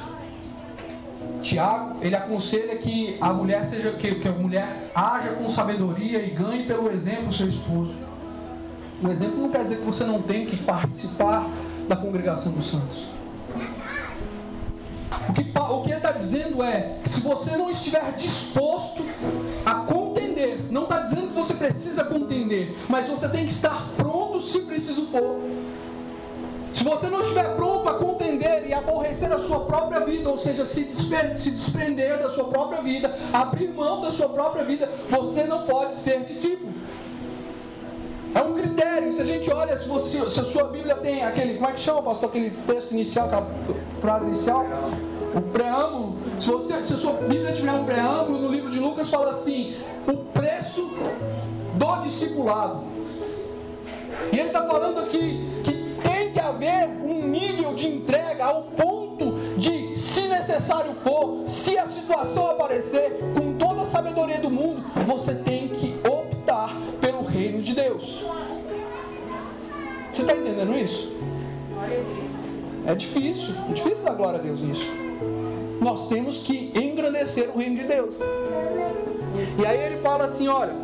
Tiago, 1.42 1.98
ele 2.02 2.16
aconselha 2.16 2.76
que 2.78 3.18
a 3.22 3.32
mulher 3.32 3.66
seja 3.66 3.92
que, 3.92 4.16
que 4.16 4.28
a 4.28 4.32
mulher 4.34 4.92
haja 4.94 5.30
com 5.30 5.50
sabedoria 5.50 6.22
e 6.22 6.32
ganhe 6.32 6.66
pelo 6.66 6.92
exemplo 6.92 7.30
o 7.30 7.34
seu 7.34 7.48
esposo. 7.48 7.94
O 9.02 9.08
exemplo 9.08 9.38
não 9.38 9.50
quer 9.50 9.64
dizer 9.64 9.78
que 9.78 9.86
você 9.86 10.04
não 10.04 10.22
tem 10.22 10.46
que 10.46 10.58
participar 10.58 11.48
da 11.88 11.96
congregação 11.96 12.52
dos 12.52 12.70
santos. 12.70 13.06
O 15.30 15.34
que, 15.34 15.44
dizendo 16.58 16.64
é: 16.64 16.98
se 17.06 17.22
você 17.22 17.56
não 17.56 17.70
estiver 17.70 18.12
disposto 18.14 19.04
a 19.66 19.76
contender, 19.76 20.66
não 20.72 20.84
está 20.84 21.00
dizendo 21.00 21.28
que 21.28 21.34
você 21.34 21.54
precisa 21.54 22.04
contender, 22.06 22.76
mas 22.90 23.08
você 23.08 23.30
tem 23.30 23.46
que 23.46 23.52
estar 23.52 23.88
pronto 23.96 24.42
se 24.42 24.62
preciso 24.62 25.08
for. 25.08 25.40
Se 26.74 26.84
você 26.84 27.08
não 27.08 27.22
estiver 27.22 27.56
pronto 27.56 27.90
a 27.90 27.96
contender 27.96 28.68
e 28.68 28.74
aborrecer 28.74 29.32
a 29.32 29.40
sua 29.40 29.62
própria 29.62 30.00
vida, 30.02 30.30
ou 30.30 30.38
seja, 30.38 30.64
se, 30.66 30.86
se 30.92 31.52
desprender 31.52 32.20
da 32.20 32.30
sua 32.30 32.46
própria 32.46 32.82
vida, 32.82 33.16
abrir 33.34 33.70
mão 33.70 34.02
da 34.02 34.12
sua 34.12 34.30
própria 34.30 34.64
vida, 34.64 34.88
você 35.10 35.46
não 35.46 35.66
pode 35.66 35.96
ser 35.96 36.24
discípulo. 36.24 36.72
É 38.36 38.42
um 38.42 38.54
critério. 38.54 39.12
Se 39.12 39.22
a 39.22 39.26
gente 39.26 39.52
olha, 39.52 39.76
se, 39.76 39.88
você, 39.88 40.30
se 40.30 40.40
a 40.40 40.44
sua 40.44 40.66
Bíblia 40.66 40.96
tem 40.96 41.24
aquele, 41.24 41.56
como 41.56 41.68
é 41.68 41.74
que 41.74 41.80
chama, 41.80 42.04
pastor, 42.04 42.30
aquele 42.30 42.52
texto 42.68 42.92
inicial, 42.92 43.26
aquela 43.26 43.48
frase 44.00 44.28
inicial? 44.28 44.68
O 45.36 45.42
preâmbulo, 45.42 46.18
se, 46.40 46.50
você, 46.50 46.82
se 46.82 46.94
a 46.94 46.98
sua 46.98 47.14
Bíblia 47.14 47.54
tiver 47.54 47.72
um 47.72 47.86
preâmbulo, 47.86 48.40
no 48.40 48.52
livro 48.52 48.72
de 48.72 48.80
Lucas 48.80 49.10
fala 49.10 49.32
assim: 49.32 49.76
o 50.08 50.18
preço 50.26 50.90
do 51.74 52.02
discipulado. 52.04 52.84
E 54.32 54.40
ele 54.40 54.48
está 54.48 54.66
falando 54.66 55.00
aqui 55.00 55.62
que 55.64 55.96
tem 56.02 56.32
que 56.32 56.40
haver 56.40 56.88
um 56.88 57.28
nível 57.28 57.76
de 57.76 57.88
entrega 57.88 58.46
ao 58.46 58.64
ponto 58.64 59.58
de, 59.58 59.96
se 59.98 60.28
necessário 60.28 60.94
for, 61.04 61.48
se 61.48 61.78
a 61.78 61.88
situação 61.88 62.50
aparecer, 62.50 63.20
com 63.36 63.54
toda 63.58 63.82
a 63.82 63.86
sabedoria 63.86 64.40
do 64.40 64.50
mundo, 64.50 64.84
você 65.06 65.36
tem 65.36 65.70
que 65.70 66.00
optar 66.08 66.76
pelo 67.00 67.24
reino 67.24 67.62
de 67.62 67.76
Deus. 67.76 68.26
Você 70.12 70.22
está 70.24 70.36
entendendo 70.36 70.76
isso? 70.78 71.16
É 72.86 72.96
difícil, 72.96 73.54
é 73.70 73.74
difícil 73.74 74.04
dar 74.04 74.16
glória 74.16 74.40
a 74.40 74.42
Deus 74.42 74.62
nisso 74.62 75.07
nós 75.82 76.08
temos 76.08 76.44
que 76.44 76.72
engrandecer 76.76 77.50
o 77.50 77.58
reino 77.58 77.76
de 77.76 77.84
Deus. 77.84 78.16
E 79.60 79.66
aí 79.66 79.80
ele 79.80 80.02
fala 80.02 80.26
assim: 80.26 80.48
olha, 80.48 80.76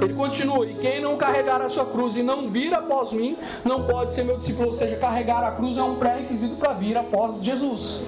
ele 0.00 0.14
continua: 0.14 0.66
e 0.66 0.74
quem 0.74 1.00
não 1.00 1.16
carregar 1.16 1.60
a 1.60 1.68
sua 1.68 1.86
cruz 1.86 2.16
e 2.16 2.22
não 2.22 2.48
vir 2.50 2.74
após 2.74 3.12
mim, 3.12 3.36
não 3.64 3.86
pode 3.86 4.12
ser 4.12 4.24
meu 4.24 4.38
discípulo. 4.38 4.68
Ou 4.68 4.74
seja, 4.74 4.96
carregar 4.96 5.44
a 5.44 5.52
cruz 5.52 5.78
é 5.78 5.82
um 5.82 5.96
pré-requisito 5.96 6.56
para 6.56 6.72
vir 6.72 6.96
após 6.96 7.42
Jesus. 7.42 8.02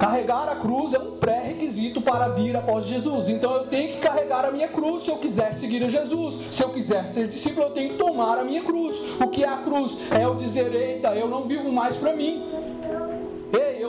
Carregar 0.00 0.48
a 0.48 0.56
cruz 0.56 0.94
é 0.94 0.98
um 0.98 1.18
pré-requisito 1.18 2.00
para 2.00 2.28
vir 2.28 2.56
após 2.56 2.86
Jesus. 2.86 3.28
Então 3.28 3.52
eu 3.52 3.66
tenho 3.66 3.92
que 3.92 3.98
carregar 3.98 4.46
a 4.46 4.50
minha 4.50 4.68
cruz 4.68 5.02
se 5.02 5.10
eu 5.10 5.18
quiser 5.18 5.54
seguir 5.54 5.84
a 5.84 5.90
Jesus. 5.90 6.36
Se 6.50 6.62
eu 6.62 6.70
quiser 6.70 7.06
ser 7.08 7.28
discípulo, 7.28 7.66
eu 7.66 7.70
tenho 7.72 7.90
que 7.90 7.98
tomar 7.98 8.38
a 8.38 8.44
minha 8.44 8.62
cruz. 8.62 8.96
O 9.20 9.28
que 9.28 9.44
é 9.44 9.48
a 9.48 9.58
cruz? 9.58 9.98
É 10.10 10.24
eu 10.24 10.36
dizer: 10.36 10.74
eita, 10.74 11.14
eu 11.14 11.28
não 11.28 11.42
vivo 11.42 11.70
mais 11.70 11.96
para 11.96 12.16
mim. 12.16 12.42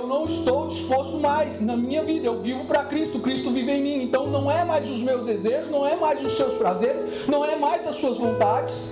Eu 0.01 0.07
não 0.07 0.25
estou 0.25 0.67
disposto 0.67 1.17
mais 1.19 1.61
na 1.61 1.77
minha 1.77 2.03
vida, 2.03 2.25
eu 2.25 2.41
vivo 2.41 2.65
para 2.65 2.83
Cristo, 2.85 3.19
Cristo 3.19 3.51
vive 3.51 3.71
em 3.71 3.83
mim. 3.83 4.03
Então 4.03 4.25
não 4.25 4.49
é 4.49 4.65
mais 4.65 4.89
os 4.89 5.03
meus 5.03 5.23
desejos, 5.23 5.69
não 5.69 5.85
é 5.85 5.95
mais 5.95 6.25
os 6.25 6.35
seus 6.35 6.55
prazeres, 6.55 7.27
não 7.27 7.45
é 7.45 7.55
mais 7.55 7.85
as 7.85 7.97
suas 7.97 8.17
vontades, 8.17 8.91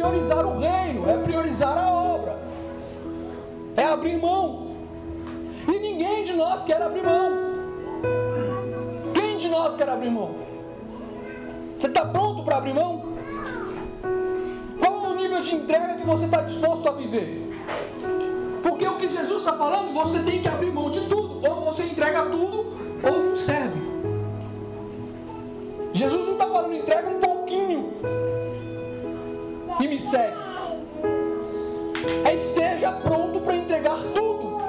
priorizar 0.00 0.46
o 0.46 0.58
reino, 0.58 1.08
é 1.10 1.22
priorizar 1.22 1.76
a 1.76 1.92
obra, 1.92 2.38
é 3.76 3.84
abrir 3.84 4.18
mão. 4.18 4.76
E 5.66 5.78
ninguém 5.78 6.24
de 6.24 6.32
nós 6.34 6.62
quer 6.64 6.80
abrir 6.80 7.02
mão. 7.02 7.32
Quem 9.12 9.36
de 9.36 9.48
nós 9.48 9.76
quer 9.76 9.88
abrir 9.88 10.10
mão? 10.10 10.36
Você 11.78 11.88
está 11.88 12.06
pronto 12.06 12.44
para 12.44 12.58
abrir 12.58 12.72
mão? 12.72 13.14
Qual 14.78 15.04
é 15.04 15.08
o 15.08 15.16
nível 15.16 15.42
de 15.42 15.54
entrega 15.54 15.94
que 15.94 16.06
você 16.06 16.26
está 16.26 16.42
disposto 16.42 16.88
a 16.88 16.92
viver? 16.92 17.49
Porque 18.62 18.86
o 18.86 18.98
que 18.98 19.08
Jesus 19.08 19.40
está 19.40 19.52
falando, 19.54 19.92
você 19.92 20.22
tem 20.22 20.40
que 20.40 20.48
abrir 20.48 20.70
mão 20.70 20.90
de 20.90 21.00
tudo. 21.00 21.40
Ou 21.48 21.64
você 21.64 21.84
entrega 21.84 22.22
tudo, 22.22 22.76
ou 23.02 23.24
não 23.24 23.36
serve. 23.36 23.80
Jesus 25.92 26.24
não 26.26 26.32
está 26.34 26.46
falando, 26.46 26.74
entrega 26.74 27.08
um 27.08 27.20
pouquinho 27.20 27.92
e 29.80 29.88
me 29.88 30.00
segue. 30.00 30.36
É 32.24 32.34
esteja 32.34 32.92
pronto 32.92 33.40
para 33.40 33.56
entregar 33.56 33.96
tudo. 34.14 34.60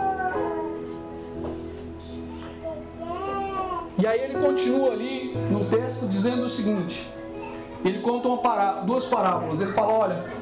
E 3.97 4.07
aí 4.07 4.19
ele 4.19 4.39
continua 4.39 4.91
ali 4.91 5.35
no 5.51 5.65
texto 5.65 6.07
dizendo 6.07 6.45
o 6.45 6.49
seguinte: 6.49 7.07
ele 7.85 7.99
conta 7.99 8.29
pará 8.37 8.81
duas 8.81 9.05
parábolas. 9.05 9.61
Ele 9.61 9.73
fala: 9.73 9.93
olha, 9.93 10.33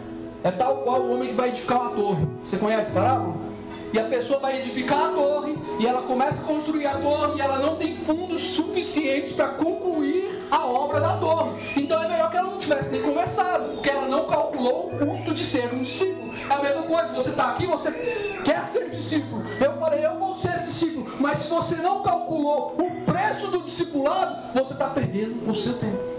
é 0.44 0.52
tal 0.52 0.78
qual 0.78 1.02
o 1.02 1.16
homem 1.16 1.30
que 1.30 1.36
vai 1.36 1.50
edificar 1.50 1.82
uma 1.82 1.92
torre. 1.92 2.28
Você 2.44 2.58
conhece 2.58 2.92
a 2.92 2.94
parábola? 2.94 3.50
E 3.92 4.00
a 4.00 4.04
pessoa 4.04 4.40
vai 4.40 4.60
edificar 4.60 5.10
a 5.10 5.12
torre, 5.14 5.58
e 5.80 5.88
ela 5.88 6.04
começa 6.04 6.44
a 6.44 6.46
construir 6.46 6.86
a 6.86 6.92
torre, 6.92 7.38
e 7.38 7.42
ela 7.42 7.58
não 7.58 7.76
tem 7.76 7.98
fundos 7.98 8.42
suficientes 8.44 9.34
para 9.34 9.50
concluir 9.50 10.48
a 10.52 10.66
obra 10.66 11.00
da 11.00 11.18
torre. 11.18 11.60
Então 11.76 12.02
é 12.02 12.08
melhor 12.08 12.30
que 12.30 12.38
ela 12.38 12.52
não 12.52 12.60
tivesse 12.60 12.92
nem 12.92 13.02
conversado, 13.02 13.74
porque 13.74 13.90
ela 13.90 14.08
não 14.08 14.28
calculou 14.28 14.94
o 14.94 15.00
custo 15.00 15.34
de 15.34 15.44
ser 15.44 15.74
um 15.74 15.82
discípulo. 15.82 16.32
É 16.50 16.54
a 16.54 16.62
mesma 16.62 16.84
coisa, 16.84 17.08
você 17.14 17.30
está 17.32 17.50
aqui, 17.50 17.66
você 17.66 17.92
quer 18.46 18.70
ser 18.72 18.90
discípulo. 18.92 19.44
Eu 19.60 19.74
falei, 19.80 20.06
eu 20.06 20.20
vou 20.20 20.36
ser 20.36 20.60
discípulo, 20.60 21.12
mas 21.20 21.40
se 21.40 21.50
você 21.50 21.76
não 21.78 22.04
calculou 22.04 22.76
o 22.78 23.02
preço 23.12 23.48
do 23.48 23.64
discipulado, 23.64 24.54
você 24.54 24.74
está 24.74 24.86
perdendo 24.90 25.50
o 25.50 25.56
seu 25.56 25.74
tempo. 25.74 26.19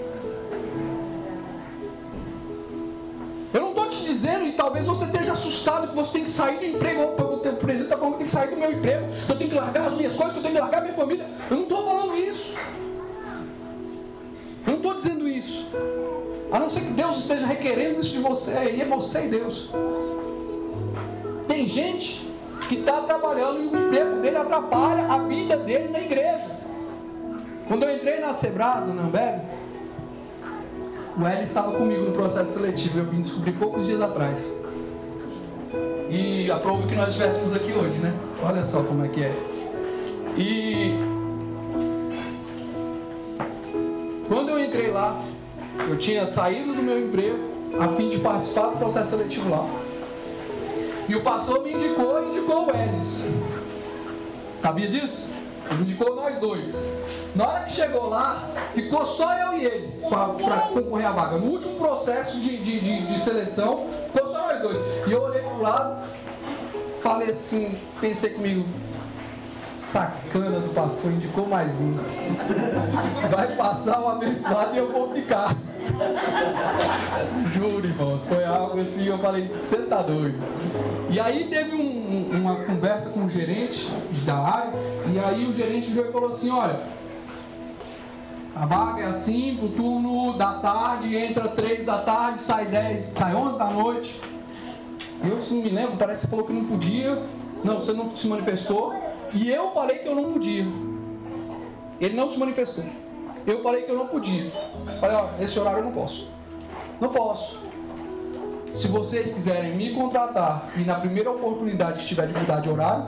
Talvez 4.71 4.87
você 4.87 5.05
esteja 5.07 5.33
assustado 5.33 5.89
que 5.89 5.97
você 5.97 6.13
tem 6.13 6.25
que 6.25 6.31
sair 6.31 6.59
do 6.59 6.65
emprego. 6.65 7.03
O 7.03 7.39
presidente 7.57 7.83
está 7.83 7.97
falando 7.97 8.13
que 8.13 8.19
tem 8.19 8.27
que 8.27 8.33
sair 8.33 8.51
do 8.51 8.57
meu 8.57 8.71
emprego, 8.71 9.07
que 9.27 9.33
eu 9.33 9.37
tenho 9.37 9.51
que 9.51 9.57
largar 9.57 9.89
as 9.89 9.95
minhas 9.95 10.13
coisas, 10.15 10.33
que 10.33 10.39
eu 10.39 10.43
tenho 10.43 10.55
que 10.55 10.61
largar 10.61 10.79
a 10.79 10.81
minha 10.83 10.95
família. 10.95 11.27
Eu 11.51 11.57
não 11.57 11.63
estou 11.65 11.85
falando 11.85 12.17
isso. 12.17 12.57
Eu 14.65 14.73
não 14.73 14.77
estou 14.77 14.95
dizendo 14.95 15.29
isso. 15.29 15.69
A 16.53 16.59
não 16.61 16.71
ser 16.71 16.83
que 16.83 16.93
Deus 16.93 17.19
esteja 17.19 17.47
requerendo 17.47 18.01
isso 18.01 18.13
de 18.13 18.21
você, 18.21 18.53
aí 18.53 18.81
é 18.81 18.85
você 18.85 19.27
e 19.27 19.29
Deus. 19.29 19.71
Tem 21.49 21.69
gente 21.69 22.31
que 22.69 22.77
está 22.77 23.01
trabalhando 23.01 23.61
e 23.61 23.67
o 23.67 23.87
emprego 23.87 24.21
dele 24.21 24.37
atrapalha 24.37 25.05
a 25.13 25.19
vida 25.19 25.57
dele 25.57 25.89
na 25.89 26.01
igreja. 26.01 26.61
Quando 27.67 27.83
eu 27.83 27.97
entrei 27.97 28.21
na 28.21 28.35
Sebrasa, 28.35 28.93
na 28.93 29.03
Ambev, 29.03 29.41
o 31.21 31.27
Hélio 31.27 31.43
estava 31.43 31.73
comigo 31.73 32.05
no 32.05 32.13
processo 32.13 32.53
seletivo, 32.53 33.01
eu 33.01 33.05
vim 33.07 33.21
descobrir 33.21 33.53
poucos 33.53 33.87
dias 33.87 34.01
atrás. 34.01 34.60
E 36.11 36.51
aprova 36.51 36.89
que 36.89 36.97
nós 36.97 37.11
estivéssemos 37.11 37.55
aqui 37.55 37.73
hoje, 37.73 37.99
né? 37.99 38.13
Olha 38.43 38.65
só 38.65 38.83
como 38.83 39.05
é 39.05 39.09
que 39.09 39.23
é. 39.23 39.33
E 40.37 40.99
quando 44.27 44.49
eu 44.49 44.59
entrei 44.59 44.91
lá, 44.91 45.23
eu 45.89 45.97
tinha 45.99 46.27
saído 46.27 46.75
do 46.75 46.83
meu 46.83 46.99
emprego 47.07 47.39
a 47.79 47.89
fim 47.97 48.09
de 48.09 48.19
participar 48.19 48.71
do 48.71 48.79
processo 48.79 49.11
seletivo 49.11 49.51
lá. 49.51 49.65
E 51.09 51.15
o 51.15 51.23
pastor 51.23 51.63
me 51.63 51.75
indicou 51.75 52.25
e 52.25 52.29
indicou 52.31 52.67
o 52.67 52.77
Elis. 52.77 53.29
Sabia 54.61 54.89
disso? 54.89 55.31
Ele 55.71 55.83
indicou 55.83 56.17
nós 56.17 56.41
dois. 56.41 56.91
Na 57.35 57.47
hora 57.47 57.65
que 57.65 57.73
chegou 57.73 58.09
lá, 58.09 58.51
ficou 58.75 59.07
só 59.07 59.33
eu 59.35 59.59
e 59.59 59.65
ele 59.65 60.05
para 60.09 60.61
concorrer 60.73 61.07
à 61.07 61.13
vaga. 61.13 61.39
No 61.39 61.53
último 61.53 61.77
processo 61.77 62.41
de, 62.41 62.57
de, 62.59 62.81
de, 62.81 63.07
de, 63.07 63.21
seleção, 63.21 63.87
dois. 64.61 64.79
E 65.07 65.13
eu 65.13 65.23
olhei 65.23 65.43
para 65.43 65.55
o 65.55 65.63
lado, 65.63 66.09
falei 67.03 67.31
assim, 67.31 67.79
pensei 68.01 68.31
comigo, 68.31 68.65
sacana 69.77 70.61
do 70.61 70.73
pastor, 70.73 71.11
indicou 71.13 71.47
mais 71.47 71.81
um. 71.81 71.97
Vai 73.31 73.57
passar 73.57 74.01
o 74.01 74.09
abençoado 74.09 74.75
e 74.75 74.79
eu 74.79 74.93
vou 74.93 75.13
ficar. 75.13 75.57
Juro, 77.53 77.87
irmãos, 77.87 78.27
foi 78.27 78.45
algo 78.45 78.81
assim, 78.81 79.07
eu 79.07 79.19
falei, 79.19 79.49
você 79.49 79.79
tá 79.79 80.03
doido. 80.03 80.39
E 81.11 81.19
aí 81.19 81.49
teve 81.49 81.75
um, 81.75 82.31
uma 82.33 82.65
conversa 82.65 83.11
com 83.11 83.25
o 83.25 83.29
gerente 83.29 83.91
da 84.25 84.37
área, 84.37 84.73
e 85.13 85.19
aí 85.19 85.47
o 85.47 85.53
gerente 85.53 85.91
veio 85.91 86.09
e 86.09 86.13
falou 86.13 86.33
assim, 86.33 86.51
olha, 86.51 86.81
a 88.55 88.67
vaga 88.67 89.03
é 89.03 89.07
assim, 89.07 89.57
pro 89.57 89.69
turno 89.71 90.37
da 90.37 90.55
tarde, 90.55 91.17
entra 91.17 91.49
3 91.49 91.85
da 91.85 91.99
tarde, 91.99 92.41
sai 92.41 92.67
10, 92.67 93.05
sai 93.05 93.35
11 93.35 93.59
da 93.59 93.67
noite. 93.67 94.21
Eu, 95.23 95.37
não 95.37 95.63
me 95.63 95.69
lembro, 95.69 95.97
parece 95.97 96.23
que 96.23 96.31
falou 96.31 96.47
que 96.47 96.53
não 96.53 96.65
podia. 96.65 97.23
Não, 97.63 97.77
você 97.77 97.93
não 97.93 98.15
se 98.17 98.27
manifestou. 98.27 98.95
E 99.35 99.51
eu 99.51 99.71
falei 99.73 99.99
que 99.99 100.09
eu 100.09 100.15
não 100.15 100.33
podia. 100.33 100.67
Ele 102.01 102.17
não 102.17 102.29
se 102.29 102.39
manifestou. 102.39 102.85
Eu 103.47 103.63
falei 103.63 103.83
que 103.83 103.91
eu 103.91 103.97
não 103.97 104.07
podia. 104.07 104.51
Falei, 105.01 105.17
ó, 105.17 105.31
esse 105.39 105.59
horário 105.59 105.81
eu 105.81 105.85
não 105.85 105.93
posso. 105.93 106.29
Não 107.01 107.11
posso. 107.11 107.61
Se 108.73 108.89
vocês 108.89 109.35
quiserem 109.35 109.77
me 109.77 109.95
contratar 109.95 110.71
e 110.77 110.81
na 110.81 110.95
primeira 110.95 111.31
oportunidade 111.31 112.01
estiver 112.01 112.27
de 112.27 112.39
mudar 112.39 112.61
de 112.61 112.69
horário, 112.69 113.07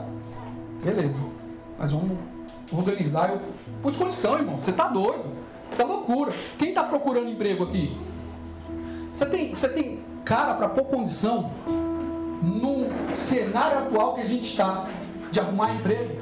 beleza. 0.83 1.19
Mas 1.79 1.91
vamos 1.91 2.17
organizar. 2.71 3.29
Eu 3.29 3.41
pus 3.81 3.95
condição, 3.95 4.37
irmão. 4.37 4.59
Você 4.59 4.71
tá 4.71 4.87
doido. 4.87 5.25
Isso 5.71 5.81
é 5.81 5.85
loucura. 5.85 6.31
Quem 6.59 6.69
está 6.69 6.83
procurando 6.83 7.29
emprego 7.29 7.63
aqui? 7.63 7.97
Você 9.11 9.25
tem, 9.25 9.55
você 9.55 9.69
tem 9.69 10.03
cara 10.23 10.53
para 10.55 10.69
pôr 10.69 10.85
condição 10.85 11.51
no 12.43 13.15
cenário 13.15 13.79
atual 13.79 14.15
que 14.15 14.21
a 14.21 14.25
gente 14.25 14.45
está 14.45 14.87
de 15.31 15.39
arrumar 15.39 15.73
emprego? 15.73 16.21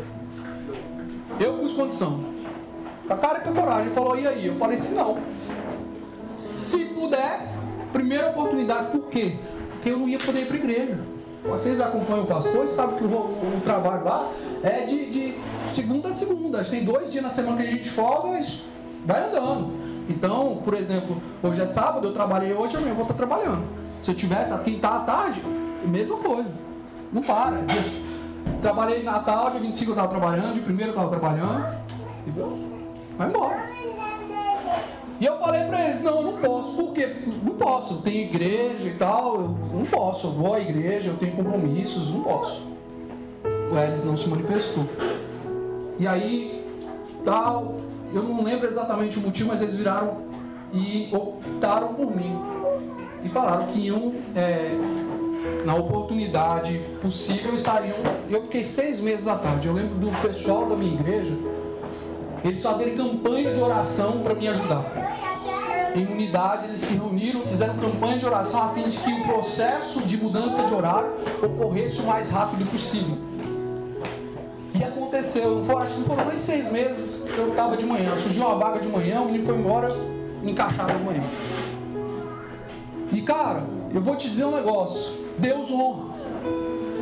Eu 1.40 1.58
pus 1.58 1.74
condição. 1.74 2.24
Com 3.08 3.14
a 3.14 3.18
cara 3.18 3.40
e 3.40 3.42
com 3.42 3.50
a 3.50 3.54
coragem. 3.54 3.94
Falou, 3.94 4.18
e 4.18 4.28
aí? 4.28 4.46
Eu 4.46 4.58
falei 4.58 4.78
assim, 4.78 4.94
não. 4.94 5.18
Se 6.38 6.86
puder, 6.86 7.56
primeira 7.92 8.30
oportunidade, 8.30 8.92
por 8.92 9.10
quê? 9.10 9.38
Porque 9.72 9.90
eu 9.90 9.98
não 9.98 10.08
ia 10.08 10.20
poder 10.20 10.42
ir 10.42 10.46
para 10.46 10.58
a 10.58 10.60
igreja. 10.60 11.00
Vocês 11.44 11.82
acompanham 11.82 12.24
o 12.24 12.28
pastor 12.28 12.66
e 12.66 12.68
sabem 12.68 12.98
que 12.98 13.04
o, 13.04 13.08
o, 13.08 13.62
trabalho 13.64 14.06
lá 14.06 14.32
é 14.62 14.86
de, 14.86 15.10
de, 15.10 15.36
segunda 15.66 16.10
a 16.10 16.14
segunda. 16.14 16.64
Tem 16.64 16.86
dois 16.86 17.12
dias 17.12 17.24
na 17.24 17.32
semana 17.32 17.58
que 17.58 17.64
a 17.64 17.72
gente 17.72 17.90
folga 17.90 18.40
e 18.40 18.46
vai 19.04 19.28
andando. 19.28 19.74
Então, 20.08 20.62
por 20.64 20.76
exemplo, 20.76 21.20
hoje 21.42 21.62
é 21.62 21.66
sábado, 21.66 22.08
eu 22.08 22.14
trabalhei 22.14 22.54
hoje, 22.54 22.78
amanhã 22.78 22.92
eu 22.92 22.96
vou 22.96 23.06
estar 23.06 23.16
trabalhando. 23.16 23.66
Se 24.04 24.12
eu 24.12 24.16
tivesse 24.16 24.54
aqui 24.54 24.80
tá 24.80 24.98
à 24.98 25.00
tarde, 25.00 25.42
mesma 25.88 26.18
coisa. 26.18 26.52
Não 27.12 27.22
para. 27.22 27.58
trabalhei 28.62 29.04
Natal, 29.04 29.52
dia 29.52 29.60
25 29.60 29.92
eu 29.92 29.94
estava 29.94 30.08
trabalhando, 30.10 30.54
dia 30.54 30.64
1 30.64 30.80
eu 30.80 30.90
estava 30.90 31.10
trabalhando. 31.10 31.78
E 32.26 32.32
vai 33.18 33.30
embora. 33.30 33.72
E 35.20 35.26
eu 35.26 35.38
falei 35.38 35.66
para 35.66 35.88
eles, 35.88 36.02
não, 36.02 36.16
eu 36.18 36.24
não 36.24 36.38
posso, 36.42 36.74
porque 36.74 37.06
não 37.44 37.54
posso, 37.54 38.02
tenho 38.02 38.24
igreja 38.24 38.88
e 38.88 38.96
tal, 38.96 39.36
eu 39.36 39.56
não 39.72 39.86
posso, 39.86 40.26
eu 40.26 40.32
vou 40.32 40.56
à 40.56 40.60
igreja, 40.60 41.10
eu 41.10 41.18
tenho 41.18 41.36
compromissos, 41.36 42.10
não 42.10 42.24
posso. 42.24 42.66
O 43.72 43.78
Elis 43.78 44.04
não 44.04 44.18
se 44.18 44.28
manifestou. 44.28 44.88
E 46.00 46.08
aí, 46.08 46.66
tal, 47.24 47.76
eu 48.12 48.24
não 48.24 48.44
lembro 48.44 48.68
exatamente 48.68 49.20
o 49.20 49.22
motivo, 49.22 49.50
mas 49.50 49.62
eles 49.62 49.76
viraram 49.76 50.24
e 50.74 51.10
optaram 51.14 51.94
por 51.94 52.16
mim. 52.16 52.36
E 53.24 53.30
falaram 53.30 53.68
que 53.68 53.80
iam, 53.80 54.14
é, 54.36 54.76
na 55.66 55.76
oportunidade 55.76 56.80
possível, 57.02 57.54
estariam. 57.56 57.98
Eu 58.30 58.44
fiquei 58.44 58.64
seis 58.64 59.00
meses 59.00 59.28
à 59.28 59.38
tarde. 59.38 59.68
Eu 59.68 59.74
lembro 59.74 59.96
do 59.96 60.12
pessoal 60.22 60.68
da 60.68 60.76
minha 60.76 60.94
igreja, 60.94 61.38
eles 62.44 62.62
fazerem 62.62 62.96
campanha 62.96 63.54
de 63.54 63.60
oração 63.60 64.22
para 64.22 64.34
me 64.34 64.48
ajudar 64.48 65.12
em 65.96 66.06
unidade, 66.06 66.68
eles 66.68 66.80
se 66.80 66.94
reuniram, 66.94 67.42
fizeram 67.42 67.76
campanha 67.78 68.18
de 68.18 68.26
oração 68.26 68.64
a 68.64 68.70
fim 68.70 68.88
de 68.88 68.98
que 68.98 69.12
o 69.12 69.24
processo 69.26 70.02
de 70.02 70.18
mudança 70.18 70.64
de 70.64 70.74
horário 70.74 71.12
ocorresse 71.42 72.02
o 72.02 72.06
mais 72.06 72.32
rápido 72.32 72.70
possível. 72.70 73.18
E 74.74 74.84
aconteceu, 74.84 75.64
foi, 75.66 75.76
acho 75.76 75.96
que 75.96 76.04
foram 76.04 76.26
nem 76.26 76.40
seis 76.40 76.72
meses 76.72 77.24
que 77.24 77.38
eu 77.38 77.50
estava 77.50 77.76
de 77.76 77.86
manhã. 77.86 78.16
Surgiu 78.18 78.46
uma 78.46 78.56
vaga 78.56 78.80
de 78.80 78.88
manhã, 78.88 79.22
o 79.22 79.26
menino 79.26 79.46
foi 79.46 79.56
embora, 79.58 79.94
me 80.42 80.54
encaixaram 80.54 80.98
de 80.98 81.04
manhã. 81.04 81.24
E 83.12 83.22
cara, 83.22 83.64
eu 83.94 84.02
vou 84.02 84.16
te 84.16 84.30
dizer 84.30 84.46
um 84.46 84.56
negócio: 84.56 85.21
Deus 85.38 85.72
honra. 85.72 86.12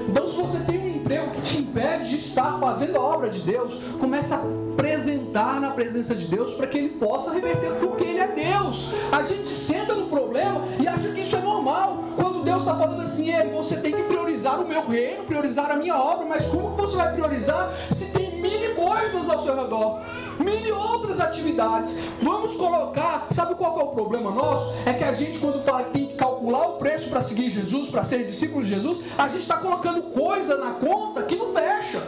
Então, 0.08 0.28
se 0.28 0.36
você 0.36 0.64
tem 0.64 0.80
um 0.80 0.96
emprego 0.98 1.32
que 1.32 1.42
te 1.42 1.58
impede 1.60 2.10
de 2.10 2.18
estar 2.18 2.60
fazendo 2.60 2.98
a 2.98 3.02
obra 3.02 3.30
de 3.30 3.40
Deus, 3.42 3.74
começa 4.00 4.36
a 4.36 4.40
apresentar 4.74 5.62
na 5.62 5.72
presença 5.72 6.16
de 6.16 6.26
Deus 6.26 6.56
para 6.56 6.68
que 6.68 6.78
Ele 6.78 6.90
possa 6.90 7.32
reverter, 7.32 7.74
porque 7.80 8.04
Ele 8.04 8.20
é 8.20 8.28
Deus. 8.28 8.92
A 9.12 9.22
gente 9.24 9.48
senta 9.48 9.94
no 9.94 10.08
problema 10.08 10.64
e 10.80 10.88
acha 10.88 11.10
que 11.10 11.22
isso 11.22 11.36
é 11.36 11.42
normal. 11.42 12.04
Quando 12.16 12.40
falando 12.80 13.02
assim, 13.02 13.34
ei, 13.34 13.50
você 13.50 13.78
tem 13.78 13.92
que 13.92 14.04
priorizar 14.04 14.62
o 14.62 14.68
meu 14.68 14.86
reino, 14.86 15.24
priorizar 15.24 15.72
a 15.72 15.76
minha 15.76 15.98
obra, 15.98 16.26
mas 16.26 16.46
como 16.46 16.76
você 16.76 16.96
vai 16.96 17.14
priorizar 17.14 17.72
se 17.94 18.12
tem 18.12 18.42
mil 18.42 18.76
coisas 18.76 19.30
ao 19.30 19.44
seu 19.44 19.56
redor? 19.56 20.02
Mil 20.40 20.78
outras 20.78 21.20
atividades. 21.20 22.00
Vamos 22.22 22.56
colocar, 22.56 23.28
sabe 23.32 23.56
qual 23.56 23.80
é 23.80 23.84
o 23.84 23.88
problema 23.88 24.32
nosso? 24.32 24.74
É 24.86 24.94
que 24.94 25.04
a 25.04 25.14
gente, 25.14 25.40
quando 25.40 25.64
fala 25.64 25.84
que 25.84 25.92
tem 25.92 26.08
que 26.08 26.16
calcular 26.16 26.68
o 26.70 26.74
preço 26.74 27.10
para 27.10 27.22
seguir 27.22 27.50
Jesus, 27.50 27.90
para 27.90 28.04
ser 28.04 28.26
discípulo 28.26 28.64
de 28.64 28.70
Jesus, 28.70 29.04
a 29.18 29.28
gente 29.28 29.42
está 29.42 29.58
colocando 29.58 30.02
coisa 30.14 30.58
na 30.58 30.72
conta 30.72 31.24
que 31.24 31.36
não 31.36 31.54
fecha. 31.54 32.02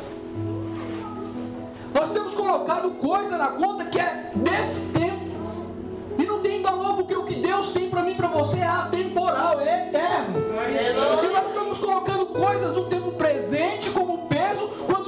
Nós 1.94 2.12
temos 2.12 2.34
colocado 2.34 2.92
coisa 2.92 3.38
na 3.38 3.50
conta 3.50 3.86
que 3.86 4.00
é 4.00 4.32
desse 4.36 4.94
tempo. 4.94 5.32
E 6.18 6.24
não 6.24 6.42
tem 6.42 6.62
valor 6.62 6.96
porque 6.96 7.16
o 7.16 7.26
que 7.26 7.36
Deus 7.36 7.74
tem 7.74 7.90
para 7.90 8.04
mim 8.04 8.12
e 8.12 8.16
para 8.16 8.28
você 8.28 8.60
é 8.60 8.68
atemporal, 8.68 9.60
é 9.60 9.88
eterno. 9.88 10.40
E 10.40 10.94
nós 10.94 11.48
estamos 11.48 11.78
colocando 11.80 12.26
coisas 12.28 12.74
do 12.74 12.86
tempo 12.86 13.12
presente 13.14 13.90
como 13.90 14.28
peso, 14.28 14.70
quando 14.86 15.01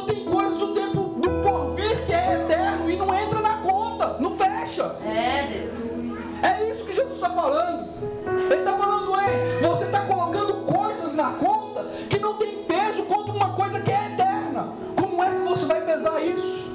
fecha. 4.73 4.95
É, 5.05 5.47
Deus. 5.47 6.17
É 6.41 6.71
isso 6.71 6.85
que 6.85 6.93
Jesus 6.93 7.15
está 7.15 7.29
falando. 7.29 7.89
Ele 8.49 8.59
está 8.59 8.73
falando, 8.73 9.15
é, 9.19 9.59
você 9.61 9.85
está 9.85 10.01
colocando 10.01 10.53
coisas 10.65 11.15
na 11.15 11.31
conta 11.31 11.83
que 12.09 12.19
não 12.19 12.37
tem 12.37 12.63
peso 12.63 13.03
quanto 13.03 13.31
uma 13.31 13.53
coisa 13.53 13.79
que 13.79 13.91
é 13.91 14.13
eterna. 14.13 14.73
Como 14.95 15.23
é 15.23 15.29
que 15.29 15.47
você 15.47 15.65
vai 15.65 15.81
pesar 15.81 16.21
isso? 16.21 16.71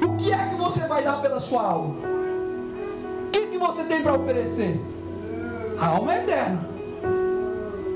O 0.00 0.16
que 0.16 0.32
é 0.32 0.48
que 0.48 0.54
você 0.54 0.86
vai 0.86 1.02
dar 1.02 1.20
pela 1.20 1.40
sua 1.40 1.62
alma? 1.62 1.96
O 3.26 3.30
que, 3.30 3.46
que 3.46 3.58
você 3.58 3.84
tem 3.84 4.02
para 4.02 4.14
oferecer? 4.14 4.80
A 5.78 5.86
alma 5.88 6.14
é 6.14 6.22
eterna. 6.22 6.68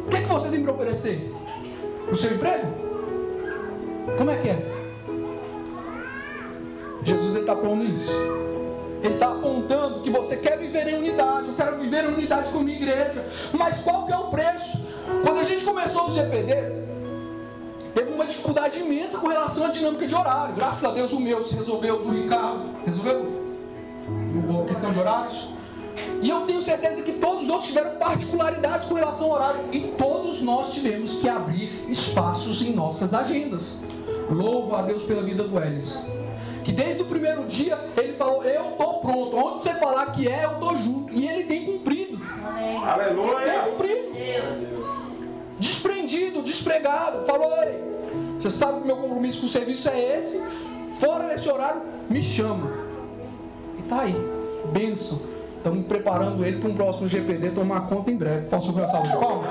O 0.06 0.10
que, 0.10 0.20
que 0.20 0.28
você 0.28 0.50
tem 0.50 0.62
para 0.62 0.72
oferecer? 0.72 1.34
O 2.10 2.16
seu 2.16 2.34
emprego? 2.34 2.66
Como 4.18 4.30
é 4.30 4.36
que 4.36 4.48
é? 4.48 4.74
Jesus 7.02 7.36
está 7.36 7.56
falando 7.56 7.84
isso. 7.84 8.12
Ele 9.04 9.14
está 9.14 9.32
apontando 9.32 10.00
que 10.00 10.08
você 10.08 10.38
quer 10.38 10.58
viver 10.58 10.88
em 10.88 10.94
unidade. 10.94 11.48
Eu 11.48 11.54
quero 11.54 11.76
viver 11.76 12.04
em 12.04 12.14
unidade 12.14 12.48
com 12.48 12.60
a 12.60 12.62
minha 12.62 12.76
igreja. 12.78 13.22
Mas 13.52 13.80
qual 13.80 14.06
que 14.06 14.12
é 14.12 14.16
o 14.16 14.28
preço? 14.28 14.80
Quando 15.22 15.40
a 15.40 15.44
gente 15.44 15.62
começou 15.62 16.06
os 16.06 16.14
GPDs, 16.14 16.88
teve 17.94 18.12
uma 18.14 18.24
dificuldade 18.24 18.78
imensa 18.78 19.18
com 19.18 19.28
relação 19.28 19.66
à 19.66 19.68
dinâmica 19.68 20.06
de 20.06 20.14
horário. 20.14 20.54
Graças 20.54 20.82
a 20.82 20.90
Deus 20.90 21.12
o 21.12 21.20
meu 21.20 21.44
se 21.44 21.54
resolveu, 21.54 22.02
do 22.02 22.12
Ricardo. 22.12 22.62
Resolveu? 22.86 23.44
A 24.62 24.68
questão 24.68 24.90
de 24.90 24.98
horários. 24.98 25.48
E 26.22 26.30
eu 26.30 26.40
tenho 26.46 26.62
certeza 26.62 27.02
que 27.02 27.12
todos 27.12 27.42
os 27.42 27.50
outros 27.50 27.68
tiveram 27.68 27.96
particularidades 27.98 28.88
com 28.88 28.94
relação 28.94 29.26
ao 29.26 29.32
horário. 29.32 29.60
E 29.70 29.80
todos 29.98 30.40
nós 30.40 30.72
tivemos 30.72 31.20
que 31.20 31.28
abrir 31.28 31.84
espaços 31.90 32.62
em 32.62 32.72
nossas 32.72 33.12
agendas. 33.12 33.82
Louvo 34.30 34.74
a 34.74 34.80
Deus 34.80 35.02
pela 35.02 35.22
vida 35.22 35.44
do 35.44 35.62
Elis. 35.62 36.02
Que 36.64 36.72
desde 36.72 37.02
o 37.02 37.04
primeiro 37.04 37.44
dia 37.44 37.78
ele 37.96 38.14
falou: 38.14 38.42
Eu 38.42 38.70
estou 38.70 39.00
pronto. 39.00 39.36
Onde 39.36 39.62
você 39.62 39.74
falar 39.74 40.06
que 40.06 40.26
é, 40.26 40.44
eu 40.44 40.52
estou 40.52 40.76
junto. 40.78 41.12
E 41.12 41.28
ele 41.28 41.44
tem 41.44 41.66
cumprido. 41.66 42.18
Amém. 42.46 42.84
Aleluia. 42.84 43.52
Tem 43.52 43.70
cumprido. 43.70 44.84
Desprendido, 45.58 46.42
despregado. 46.42 47.26
Falou: 47.26 47.52
Ei, 47.62 47.80
você 48.40 48.50
sabe 48.50 48.80
que 48.80 48.86
meu 48.86 48.96
compromisso 48.96 49.40
com 49.40 49.46
o 49.46 49.50
serviço 49.50 49.88
é 49.90 50.18
esse. 50.18 50.42
Fora 50.98 51.28
desse 51.28 51.48
horário, 51.48 51.82
me 52.08 52.22
chama. 52.22 52.70
E 53.78 53.82
tá 53.82 54.00
aí. 54.00 54.16
Benção. 54.72 55.20
Estamos 55.58 55.86
preparando 55.86 56.44
ele 56.44 56.60
para 56.60 56.68
um 56.68 56.74
próximo 56.74 57.08
GPD 57.08 57.50
tomar 57.50 57.88
conta 57.88 58.10
em 58.10 58.16
breve. 58.16 58.48
Posso 58.48 58.72
começar 58.72 59.00
de 59.00 59.12
palmas? 59.12 59.50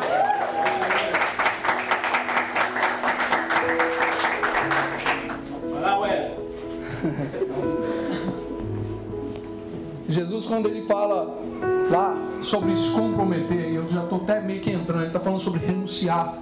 Jesus, 10.07 10.45
quando 10.45 10.69
ele 10.69 10.85
fala 10.85 11.41
lá 11.89 12.15
sobre 12.41 12.77
se 12.77 12.89
comprometer, 12.89 13.73
eu 13.73 13.89
já 13.89 14.03
estou 14.03 14.21
até 14.21 14.39
meio 14.41 14.61
que 14.61 14.71
entrando, 14.71 14.99
ele 14.99 15.07
está 15.07 15.19
falando 15.19 15.39
sobre 15.39 15.65
renunciar. 15.65 16.37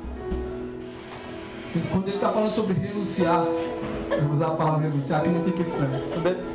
Quando 1.92 2.08
ele 2.08 2.18
está 2.18 2.30
falando 2.30 2.54
sobre 2.54 2.74
renunciar, 2.74 3.46
eu 4.12 4.24
vou 4.24 4.34
usar 4.34 4.48
a 4.48 4.56
palavra 4.56 4.90
renunciar 4.90 5.24
que 5.24 5.30
não 5.30 5.42
fica 5.44 5.62
estranho. 5.62 6.02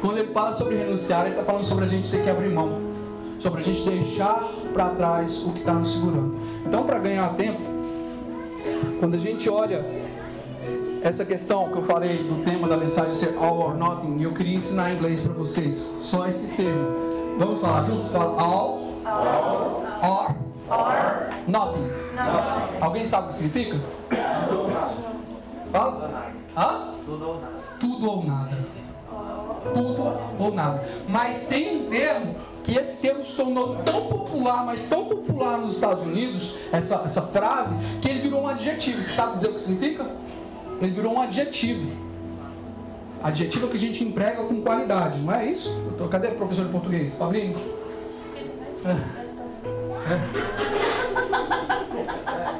Quando 0.01 0.19
ele 0.19 0.33
fala 0.33 0.55
sobre 0.57 0.77
renunciar, 0.77 1.21
ele 1.23 1.31
está 1.31 1.45
falando 1.45 1.65
sobre 1.65 1.85
a 1.85 1.89
gente 1.89 2.11
ter 2.11 2.23
que 2.23 2.29
abrir 2.29 2.51
mão, 2.51 2.83
sobre 3.39 3.61
a 3.61 3.65
gente 3.65 3.89
deixar 3.89 4.45
para 4.75 4.91
trás 4.91 5.43
o 5.45 5.53
que 5.53 5.61
está 5.61 5.73
nos 5.73 5.95
segurando. 5.95 6.37
Então, 6.67 6.85
para 6.85 6.99
ganhar 6.99 7.33
tempo, 7.35 7.63
quando 9.01 9.15
a 9.15 9.19
gente 9.19 9.49
olha 9.49 10.06
essa 11.07 11.25
questão 11.25 11.69
que 11.71 11.79
eu 11.79 11.87
falei 11.87 12.25
do 12.25 12.43
tema 12.43 12.67
da 12.67 12.77
mensagem 12.77 13.15
ser 13.15 13.37
all 13.39 13.59
or 13.61 13.77
nothing, 13.77 14.21
eu 14.21 14.35
queria 14.35 14.57
ensinar 14.57 14.91
em 14.91 14.97
inglês 14.97 15.21
para 15.21 15.33
vocês, 15.35 15.77
só 15.77 16.27
esse 16.27 16.53
termo. 16.55 17.37
Vamos 17.39 17.61
falar 17.61 17.85
juntos? 17.87 18.11
Fala 18.11 18.43
all, 18.43 18.81
all 19.05 19.85
or, 20.03 20.77
or 20.77 21.31
nothing. 21.47 21.87
nothing. 22.13 22.79
Alguém 22.81 23.07
sabe 23.07 23.27
o 23.27 23.29
que 23.29 23.35
significa? 23.37 23.81
Hã? 26.57 26.95
Tudo 27.05 27.29
ou 27.29 27.41
nada. 27.41 27.57
Tudo 27.79 28.11
ou 28.11 28.25
nada. 28.25 28.59
Tudo 29.75 30.19
ou 30.41 30.55
nada. 30.55 30.85
Mas 31.07 31.47
tem 31.47 31.87
um 31.87 31.91
termo 31.91 32.35
que 32.65 32.77
esse 32.77 33.01
termo 33.01 33.23
se 33.23 33.37
tornou 33.37 33.77
tão 33.85 34.07
popular, 34.09 34.67
mas 34.67 34.89
tão 34.89 35.05
popular 35.05 35.59
nos 35.59 35.77
Estados 35.77 36.03
Unidos, 36.03 36.57
essa, 36.73 36.97
essa 37.05 37.23
frase, 37.23 37.77
que 38.03 38.09
ele 38.09 38.23
virou 38.23 38.43
um 38.43 38.49
adjetivo. 38.49 39.05
Você 39.05 39.13
sabe 39.13 39.35
dizer 39.35 39.51
o 39.51 39.55
que 39.55 39.61
significa? 39.61 40.27
Ele 40.81 40.91
virou 40.91 41.15
um 41.15 41.21
adjetivo. 41.21 41.91
Adjetivo 43.23 43.69
que 43.69 43.77
a 43.77 43.81
gente 43.81 44.05
emprega 44.05 44.43
com 44.45 44.61
qualidade, 44.61 45.19
não 45.21 45.33
é 45.33 45.47
isso? 45.47 45.75
Tô, 45.97 46.07
cadê 46.09 46.29
o 46.29 46.37
professor 46.37 46.67
de 46.67 46.71
português? 46.71 47.15
Fabrinho? 47.17 47.57
É. 48.85 48.91
É. 50.13 50.47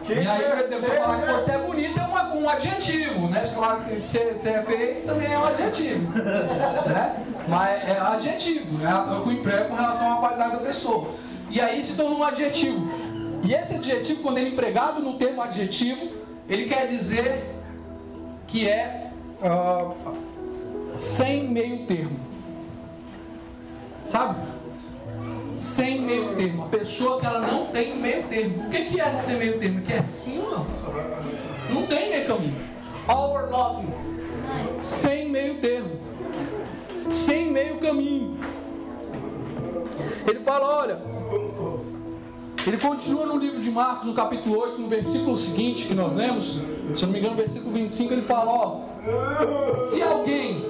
E 0.09 0.27
aí, 0.27 0.43
por 0.45 0.59
exemplo, 0.59 0.87
se 0.87 0.93
eu 0.93 1.03
falar 1.03 1.21
que 1.23 1.33
você 1.33 1.51
é 1.51 1.59
bonito, 1.59 1.99
é 1.99 2.03
uma, 2.05 2.35
um 2.35 2.49
adjetivo, 2.49 3.29
né? 3.29 3.45
Se 3.45 3.55
falar 3.55 3.85
que 3.85 3.95
você, 3.97 4.33
você 4.33 4.49
é 4.51 4.63
feio, 4.63 5.03
também 5.05 5.33
é 5.33 5.39
um 5.39 5.45
adjetivo. 5.45 6.13
Né? 6.13 7.25
Mas 7.49 7.89
é 7.89 7.99
adjetivo, 8.01 8.85
é 8.85 8.95
o 9.15 9.23
que 9.23 9.31
emprego 9.31 9.69
com 9.69 9.75
relação 9.75 10.15
à 10.15 10.17
qualidade 10.17 10.53
da 10.53 10.59
pessoa. 10.59 11.11
E 11.51 11.61
aí 11.61 11.83
se 11.83 11.97
torna 11.97 12.17
um 12.17 12.25
adjetivo. 12.25 12.89
E 13.45 13.53
esse 13.53 13.75
adjetivo, 13.75 14.23
quando 14.23 14.39
ele 14.39 14.51
é 14.51 14.53
empregado 14.53 15.01
no 15.01 15.19
termo 15.19 15.43
adjetivo, 15.43 16.13
ele 16.49 16.67
quer 16.67 16.87
dizer 16.87 17.56
que 18.47 18.69
é 18.69 19.11
uh, 19.43 19.95
sem 20.99 21.49
meio 21.49 21.87
termo. 21.87 22.19
Sabe? 24.07 24.39
Sem 25.57 26.03
meio 26.03 26.37
termo. 26.37 26.65
A 26.65 26.69
pessoa 26.69 27.21
que 27.21 27.27
ela 27.27 27.41
não 27.41 27.67
tem 27.67 27.97
meio 27.97 28.25
termo. 28.25 28.67
O 28.67 28.71
que, 28.71 28.85
que 28.87 29.01
é 29.01 29.13
não 29.13 29.23
ter 29.23 29.37
meio 29.37 29.59
termo? 29.59 29.83
Que 29.83 29.93
é 29.93 30.03
sim 30.03 30.39
ou 30.39 30.51
não? 30.51 30.67
Não 31.71 31.87
tem 31.87 32.11
meio 32.11 32.27
caminho. 32.27 32.57
All 33.09 33.33
or 33.33 33.51
nothing. 33.51 33.93
Sem 34.81 35.29
meio 35.31 35.61
termo. 35.61 36.01
Sem 37.13 37.51
meio 37.51 37.79
caminho. 37.81 38.39
Ele 40.29 40.41
fala, 40.41 40.79
olha, 40.79 41.01
ele 42.67 42.79
continua 42.79 43.27
no 43.27 43.39
livro 43.39 43.61
de 43.61 43.71
Marcos, 43.71 44.07
no 44.07 44.15
capítulo 44.15 44.59
8, 44.59 44.81
no 44.81 44.89
versículo 44.89 45.37
seguinte 45.37 45.87
que 45.87 45.95
nós 45.95 46.15
lemos, 46.15 46.59
se 46.95 47.03
eu 47.03 47.07
não 47.07 47.11
me 47.11 47.19
engano, 47.21 47.37
no 47.37 47.41
versículo 47.41 47.73
25, 47.73 48.13
ele 48.13 48.23
fala: 48.23 48.51
Ó, 48.51 48.81
se 49.91 50.03
alguém 50.03 50.65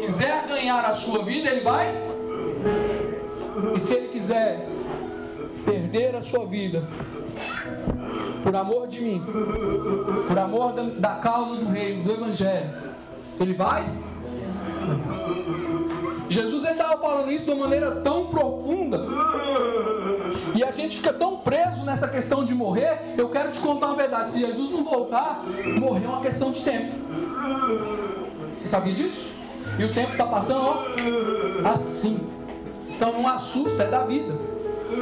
quiser 0.00 0.46
ganhar 0.46 0.84
a 0.84 0.94
sua 0.94 1.24
vida, 1.24 1.50
ele 1.50 1.62
vai. 1.62 1.92
E 3.74 3.80
se 3.80 3.94
ele 3.94 4.08
quiser 4.08 4.68
perder 5.64 6.14
a 6.14 6.22
sua 6.22 6.46
vida, 6.46 6.86
por 8.42 8.54
amor 8.54 8.86
de 8.86 9.00
mim, 9.00 9.24
por 10.28 10.38
amor 10.38 10.74
da, 10.74 10.82
da 10.82 11.14
causa 11.16 11.56
do 11.56 11.66
reino, 11.66 12.04
do 12.04 12.12
evangelho, 12.12 12.70
ele 13.40 13.54
vai? 13.54 13.84
Jesus 16.28 16.64
estava 16.64 16.96
falando 17.00 17.30
isso 17.30 17.44
de 17.44 17.50
uma 17.52 17.64
maneira 17.64 17.92
tão 17.96 18.26
profunda. 18.26 19.06
E 20.54 20.62
a 20.64 20.72
gente 20.72 20.96
fica 20.96 21.12
tão 21.12 21.38
preso 21.38 21.84
nessa 21.84 22.08
questão 22.08 22.44
de 22.44 22.54
morrer. 22.54 22.98
Eu 23.16 23.28
quero 23.28 23.52
te 23.52 23.60
contar 23.60 23.88
uma 23.88 23.96
verdade: 23.96 24.32
se 24.32 24.40
Jesus 24.40 24.70
não 24.70 24.84
voltar, 24.84 25.42
morrer 25.78 26.04
é 26.04 26.08
uma 26.08 26.20
questão 26.20 26.50
de 26.50 26.62
tempo. 26.62 26.94
Você 28.58 28.68
sabia 28.68 28.94
disso? 28.94 29.30
E 29.78 29.84
o 29.84 29.92
tempo 29.92 30.12
está 30.12 30.26
passando, 30.26 30.62
ó, 30.62 30.84
assim. 31.68 32.18
Então 32.88 33.12
não 33.12 33.28
assusta, 33.28 33.82
é 33.82 33.90
da 33.90 34.04
vida. 34.04 34.34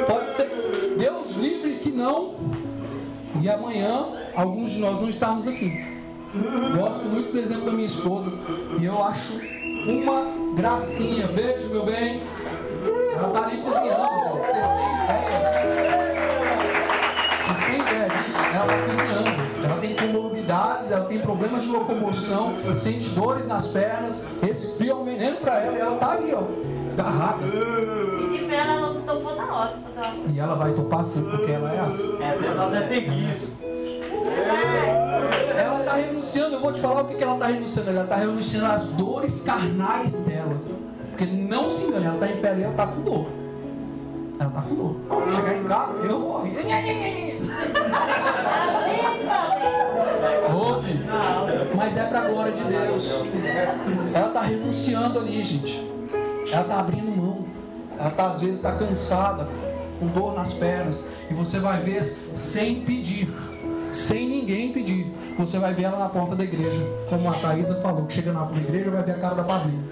Pode 0.06 0.32
ser 0.32 0.50
que 0.50 0.96
Deus 0.98 1.36
livre 1.36 1.78
que 1.78 1.90
não. 1.90 2.34
E 3.40 3.48
amanhã 3.48 4.08
alguns 4.34 4.72
de 4.72 4.80
nós 4.80 5.00
não 5.00 5.08
estarmos 5.08 5.46
aqui. 5.46 5.84
Gosto 6.76 7.04
muito 7.04 7.32
do 7.32 7.38
exemplo 7.38 7.66
da 7.66 7.72
minha 7.72 7.86
esposa. 7.86 8.32
E 8.80 8.84
eu 8.84 9.02
acho 9.04 9.40
uma 9.86 10.54
gracinha. 10.54 11.26
Beijo, 11.28 11.68
meu 11.70 11.84
bem. 11.84 12.22
Ela 13.16 13.28
está 13.28 13.44
ali 13.44 13.58
cozinhando, 13.58 14.08
gente. 14.20 14.46
Vocês 14.46 14.66
têm 14.66 14.90
ideia? 15.04 15.38
Vocês 17.46 17.64
têm 17.66 17.78
ideia 17.80 18.08
disso? 18.08 18.38
Ela 18.54 18.64
está 18.64 18.76
cozinhando. 18.86 19.44
Ela 19.64 19.76
tem 19.80 19.96
comorbidades, 19.96 20.90
ela 20.90 21.04
tem 21.06 21.20
problemas 21.20 21.64
de 21.64 21.70
locomoção, 21.70 22.54
sente 22.74 23.08
dores 23.10 23.48
nas 23.48 23.68
pernas, 23.68 24.26
esse 24.46 24.76
frio 24.76 24.92
é 24.92 24.94
um 24.94 25.04
veneno 25.04 25.38
para 25.38 25.60
ela 25.60 25.76
e 25.76 25.80
ela 25.80 25.94
está 25.94 26.12
ali, 26.12 26.34
ó, 26.34 26.42
agarrada. 26.92 27.38
Pedi 28.18 28.44
pra 28.44 28.56
ela, 28.56 28.72
ela 28.72 28.94
topou 29.06 29.34
na 29.34 29.54
hora. 29.54 29.78
E 30.32 30.38
ela 30.38 30.54
vai 30.54 30.74
topar 30.74 31.04
sim, 31.04 31.24
porque 31.30 31.50
ela 31.50 31.72
é 31.72 31.80
assim. 31.80 32.18
Essa 32.22 32.76
é 32.76 32.88
seguir. 32.88 33.34
Ela 35.56 35.80
está 35.80 35.94
renunciando, 35.94 36.56
eu 36.56 36.60
vou 36.60 36.72
te 36.72 36.80
falar 36.80 37.02
o 37.02 37.08
que, 37.08 37.14
que 37.14 37.22
ela 37.22 37.34
está 37.34 37.46
renunciando. 37.46 37.90
Ela 37.90 38.02
está 38.02 38.16
renunciando 38.16 38.66
às 38.66 38.86
dores 38.88 39.42
carnais 39.44 40.12
dela. 40.20 40.56
Porque 41.10 41.26
não 41.26 41.70
se 41.70 41.86
engane, 41.86 42.06
ela 42.06 42.14
está 42.14 42.28
em 42.28 42.40
pé 42.40 42.56
e 42.58 42.62
ela 42.62 42.72
está 42.72 42.86
com 42.88 43.02
dor. 43.02 43.26
Ela 44.40 44.48
está 44.48 44.62
com 44.62 44.74
dor. 44.74 44.96
Chegar 45.34 45.56
em 45.56 45.64
casa, 45.64 45.92
eu 46.04 46.42
rir. 46.42 47.40
Ouve. 50.52 51.00
Mas 51.76 51.96
é 51.96 52.04
para 52.04 52.18
a 52.20 52.28
glória 52.28 52.52
de 52.52 52.64
Deus. 52.64 53.10
Ela 54.12 54.26
está 54.26 54.40
renunciando 54.40 55.18
ali, 55.20 55.44
gente. 55.44 55.90
Ela 56.50 56.62
está 56.62 56.80
abrindo 56.80 57.16
mão. 57.16 57.44
Ela 57.98 58.10
tá, 58.10 58.26
às 58.26 58.40
vezes 58.40 58.56
está 58.56 58.72
cansada, 58.72 59.48
com 60.00 60.08
dor 60.08 60.34
nas 60.34 60.52
pernas. 60.54 61.04
E 61.30 61.34
você 61.34 61.60
vai 61.60 61.80
ver 61.80 62.02
sem 62.02 62.84
pedir 62.84 63.32
sem 63.94 64.28
ninguém 64.28 64.72
pedir. 64.72 65.06
Você 65.38 65.58
vai 65.58 65.74
ver 65.74 65.84
ela 65.84 65.98
na 65.98 66.08
porta 66.08 66.34
da 66.36 66.44
igreja. 66.44 66.84
Como 67.08 67.28
a 67.28 67.34
Thaisa 67.34 67.80
falou, 67.80 68.06
que 68.06 68.14
chega 68.14 68.32
na 68.32 68.50
igreja 68.56 68.90
vai 68.90 69.02
ver 69.02 69.12
a 69.12 69.18
cara 69.18 69.34
da 69.34 69.44
Pablinha. 69.44 69.82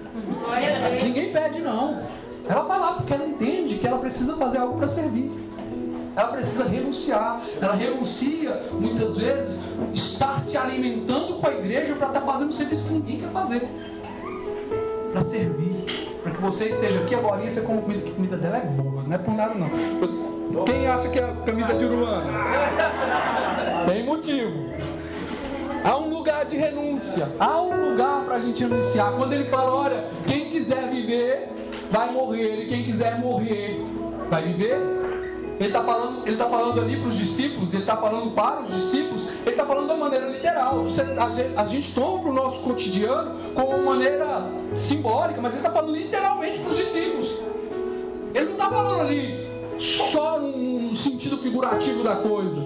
Ninguém 1.02 1.32
pede, 1.32 1.60
não. 1.60 2.02
Ela 2.48 2.62
vai 2.62 2.78
lá 2.78 2.92
porque 2.94 3.14
ela 3.14 3.26
entende 3.26 3.76
que 3.76 3.86
ela 3.86 3.98
precisa 3.98 4.36
fazer 4.36 4.58
algo 4.58 4.76
para 4.76 4.88
servir. 4.88 5.30
Ela 6.14 6.28
precisa 6.28 6.68
renunciar. 6.68 7.40
Ela 7.60 7.74
renuncia, 7.74 8.62
muitas 8.72 9.16
vezes, 9.16 9.64
estar 9.94 10.40
se 10.40 10.56
alimentando 10.56 11.34
com 11.34 11.46
a 11.46 11.54
igreja 11.54 11.94
para 11.94 12.08
estar 12.08 12.20
tá 12.20 12.26
fazendo 12.26 12.50
um 12.50 12.52
serviço 12.52 12.88
que 12.88 12.94
ninguém 12.94 13.20
quer 13.20 13.30
fazer. 13.30 13.68
Para 15.12 15.24
servir. 15.24 15.84
Para 16.22 16.32
que 16.32 16.40
você 16.40 16.68
esteja 16.68 17.00
aqui 17.00 17.14
agora 17.14 17.42
e 17.42 17.50
você 17.50 17.62
come 17.62 17.82
comida, 17.82 18.02
que 18.02 18.12
comida 18.12 18.36
dela 18.36 18.58
é 18.58 18.66
boa. 18.66 19.02
Não 19.02 19.14
é 19.14 19.18
por 19.18 19.34
nada, 19.34 19.54
não. 19.54 20.31
Quem 20.66 20.86
acha 20.86 21.08
que 21.08 21.18
é 21.18 21.34
camisa 21.44 21.74
de 21.74 21.84
uruana? 21.84 22.32
Tem 23.86 24.04
motivo. 24.04 24.70
Há 25.84 25.96
um 25.96 26.10
lugar 26.10 26.44
de 26.44 26.56
renúncia. 26.56 27.28
Há 27.40 27.60
um 27.60 27.90
lugar 27.90 28.24
para 28.24 28.36
a 28.36 28.40
gente 28.40 28.62
renunciar. 28.62 29.12
Quando 29.12 29.32
ele 29.32 29.44
fala, 29.44 29.74
olha, 29.74 30.04
quem 30.26 30.50
quiser 30.50 30.90
viver, 30.90 31.70
vai 31.90 32.12
morrer. 32.12 32.64
E 32.64 32.68
quem 32.68 32.84
quiser 32.84 33.18
morrer, 33.18 33.84
vai 34.30 34.42
viver. 34.42 34.78
Ele 35.58 35.68
está 35.68 35.82
falando, 35.82 36.26
ele 36.26 36.36
tá 36.36 36.46
falando 36.46 36.80
ali 36.80 36.96
para 36.96 37.08
os 37.08 37.16
discípulos, 37.16 37.72
ele 37.72 37.82
está 37.82 37.96
falando 37.96 38.32
para 38.32 38.62
os 38.62 38.74
discípulos, 38.74 39.28
ele 39.28 39.50
está 39.50 39.64
falando 39.64 39.86
da 39.86 39.96
maneira 39.96 40.26
literal. 40.26 40.84
A, 41.56 41.60
a, 41.62 41.66
gente 41.66 41.94
toma 41.94 42.18
para 42.20 42.30
o 42.30 42.32
nosso 42.32 42.62
cotidiano 42.62 43.36
como 43.54 43.84
maneira 43.84 44.26
simbólica, 44.74 45.40
mas 45.40 45.52
ele 45.52 45.60
está 45.60 45.70
falando 45.70 45.94
literalmente 45.94 46.58
para 46.58 46.70
os 46.70 46.76
discípulos. 46.76 47.38
Ele 48.34 48.46
não 48.46 48.52
está 48.52 48.70
falando 48.70 49.00
ali 49.02 49.51
só 49.78 50.38
no 50.38 50.94
sentido 50.94 51.38
figurativo 51.38 52.02
da 52.02 52.16
coisa. 52.16 52.60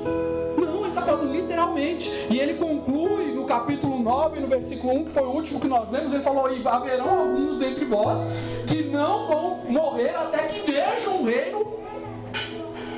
Não, 0.57 0.81
ele 0.81 0.89
está 0.89 1.03
falando 1.03 1.33
literalmente. 1.33 2.11
E 2.31 2.39
ele 2.39 2.55
conclui 2.55 3.33
no 3.35 3.45
capítulo 3.45 3.99
9, 4.01 4.41
no 4.41 4.47
versículo 4.47 4.95
1, 5.01 5.05
que 5.05 5.11
foi 5.13 5.23
o 5.23 5.31
último 5.31 5.61
que 5.61 5.69
nós 5.69 5.91
lemos, 5.91 6.13
ele 6.13 6.23
falou: 6.23 6.53
E 6.53 6.67
haverão 6.67 7.09
alguns 7.09 7.59
dentre 7.59 7.85
vós 7.85 8.21
que 8.67 8.85
não 8.85 9.27
vão 9.27 9.61
morrer 9.69 10.15
até 10.17 10.49
que 10.49 10.71
vejam 10.71 11.23
o 11.23 11.25
reino. 11.25 11.67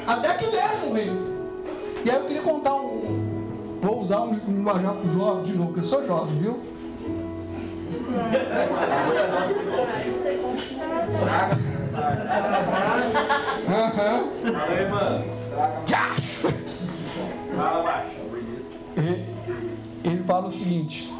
Até 0.07 0.35
que 0.35 0.47
vejam 0.47 0.91
o 0.91 0.95
reino. 0.95 1.29
E 2.05 2.11
aí 2.11 2.17
eu 2.17 2.25
queria 2.25 2.43
contar 2.43 2.75
um. 2.75 3.79
Vou 3.81 4.01
usar 4.01 4.23
um 4.23 4.33
linguajar 4.33 4.95
para 4.95 5.11
jovem 5.11 5.45
de 5.45 5.53
novo, 5.53 5.73
porque 5.73 5.81
eu 5.81 5.85
sou 5.85 6.07
jovem, 6.07 6.39
viu? 6.39 6.59
Aham. 13.69 14.33
Aí, 14.45 14.89
mano. 14.89 15.25
Fala 17.57 17.83
baixo. 17.83 18.19
Ele 20.05 20.23
fala 20.25 20.47
o 20.49 20.53
seguinte: 20.53 21.13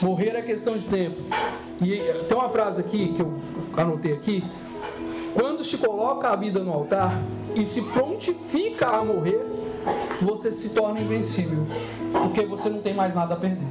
Morrer 0.00 0.36
é 0.36 0.42
questão 0.42 0.78
de 0.78 0.86
tempo. 0.86 1.22
E 1.80 1.98
tem 2.28 2.36
uma 2.36 2.48
frase 2.48 2.80
aqui 2.80 3.14
que 3.14 3.20
eu 3.20 3.40
anotei 3.76 4.12
aqui. 4.12 4.44
Quando 5.34 5.62
se 5.62 5.78
coloca 5.78 6.28
a 6.28 6.36
vida 6.36 6.60
no 6.60 6.72
altar 6.72 7.20
e 7.54 7.64
se 7.64 7.82
prontifica 7.82 8.88
a 8.88 9.04
morrer, 9.04 9.44
você 10.20 10.52
se 10.52 10.74
torna 10.74 11.00
invencível, 11.00 11.66
porque 12.12 12.44
você 12.44 12.68
não 12.68 12.80
tem 12.80 12.94
mais 12.94 13.14
nada 13.14 13.34
a 13.34 13.36
perder. 13.36 13.66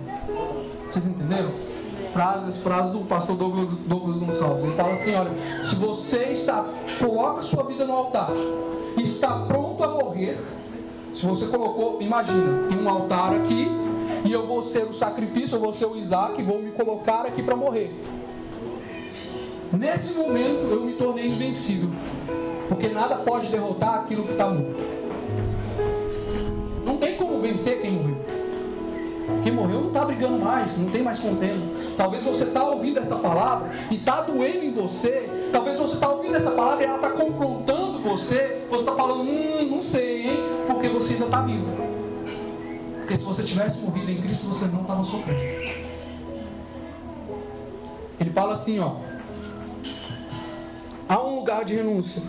Vocês 0.90 1.08
entenderam? 1.08 1.69
Frases, 2.14 2.62
frases 2.62 2.92
do 2.92 3.00
pastor 3.00 3.36
Douglas, 3.36 3.70
Douglas 3.86 4.18
Gonçalves. 4.18 4.64
Ele 4.64 4.76
fala 4.76 4.94
assim: 4.94 5.16
olha, 5.16 5.32
se 5.64 5.76
você 5.76 6.26
está, 6.32 6.66
coloca 7.00 7.44
sua 7.44 7.64
vida 7.64 7.86
no 7.86 7.94
altar 7.94 8.30
e 8.98 9.04
está 9.04 9.46
pronto 9.48 9.84
a 9.84 9.88
morrer, 9.88 10.40
se 11.14 11.26
você 11.26 11.48
colocou, 11.48 12.02
imagina, 12.02 12.68
tem 12.70 12.80
um 12.80 12.90
altar 12.90 13.34
aqui 13.34 13.68
e 14.26 14.32
eu 14.32 14.46
vou 14.46 14.64
ser 14.64 14.84
o 14.84 14.94
sacrifício, 14.94 15.56
eu 15.56 15.60
vou 15.60 15.74
ser 15.74 15.86
o 15.86 15.96
Isaac, 15.96 16.42
vou 16.42 16.62
me 16.62 16.72
colocar 16.72 17.26
aqui 17.26 17.42
para 17.42 17.56
morrer. 17.56 17.94
Nesse 19.72 20.14
momento 20.14 20.66
eu 20.72 20.84
me 20.84 20.94
tornei 20.94 21.28
invencível, 21.28 21.90
porque 22.68 22.88
nada 22.88 23.18
pode 23.18 23.48
derrotar 23.48 24.00
aquilo 24.00 24.24
que 24.24 24.32
está 24.32 24.48
morto. 24.50 25.00
Não 26.86 26.98
tem 26.98 27.16
como 27.18 27.40
vencer 27.40 27.82
quem 27.82 27.92
morreu. 27.92 28.39
Quem 29.44 29.52
morreu 29.54 29.82
não 29.82 29.88
está 29.88 30.06
brigando 30.06 30.38
mais, 30.38 30.78
não 30.78 30.90
tem 30.90 31.02
mais 31.02 31.20
contendo. 31.20 31.96
Talvez 31.96 32.24
você 32.24 32.46
está 32.46 32.64
ouvindo 32.64 33.00
essa 33.00 33.16
palavra 33.16 33.70
e 33.90 33.96
está 33.96 34.22
doendo 34.22 34.66
em 34.66 34.74
você. 34.74 35.50
Talvez 35.52 35.78
você 35.80 35.96
está 35.96 36.10
ouvindo 36.10 36.36
essa 36.36 36.52
palavra 36.52 36.84
e 36.84 36.88
ela 36.88 36.96
está 36.98 37.10
confrontando 37.12 38.00
você. 38.00 38.66
Você 38.70 38.80
está 38.82 38.96
falando, 38.96 39.22
hum, 39.22 39.68
não 39.70 39.82
sei, 39.82 40.28
hein? 40.28 40.38
Porque 40.68 40.90
você 40.90 41.14
ainda 41.14 41.26
está 41.26 41.42
vivo. 41.42 41.68
Porque 42.98 43.18
se 43.18 43.24
você 43.24 43.44
tivesse 43.44 43.82
morrido 43.82 44.12
em 44.12 44.22
Cristo, 44.22 44.48
você 44.48 44.66
não 44.66 44.82
estava 44.82 45.04
sofrendo. 45.04 45.40
Ele 48.20 48.30
fala 48.32 48.54
assim, 48.54 48.80
ó. 48.80 48.98
Há 51.08 51.20
um 51.24 51.36
lugar 51.38 51.66
de 51.66 51.76
renúncia. 51.76 52.22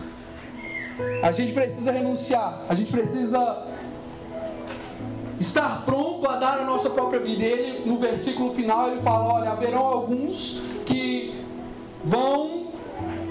A 1.23 1.33
gente 1.33 1.53
precisa 1.53 1.91
renunciar. 1.91 2.65
A 2.69 2.75
gente 2.75 2.91
precisa 2.91 3.67
estar 5.41 5.85
pronto 5.87 6.29
a 6.29 6.37
dar 6.37 6.59
a 6.59 6.65
nossa 6.65 6.91
própria 6.91 7.19
vida. 7.19 7.43
Ele, 7.43 7.89
no 7.89 7.99
versículo 7.99 8.55
final, 8.55 8.91
ele 8.91 9.01
fala: 9.01 9.35
olha, 9.35 9.51
haverão 9.51 9.85
alguns 9.85 10.61
que 10.85 11.43
vão 12.05 12.69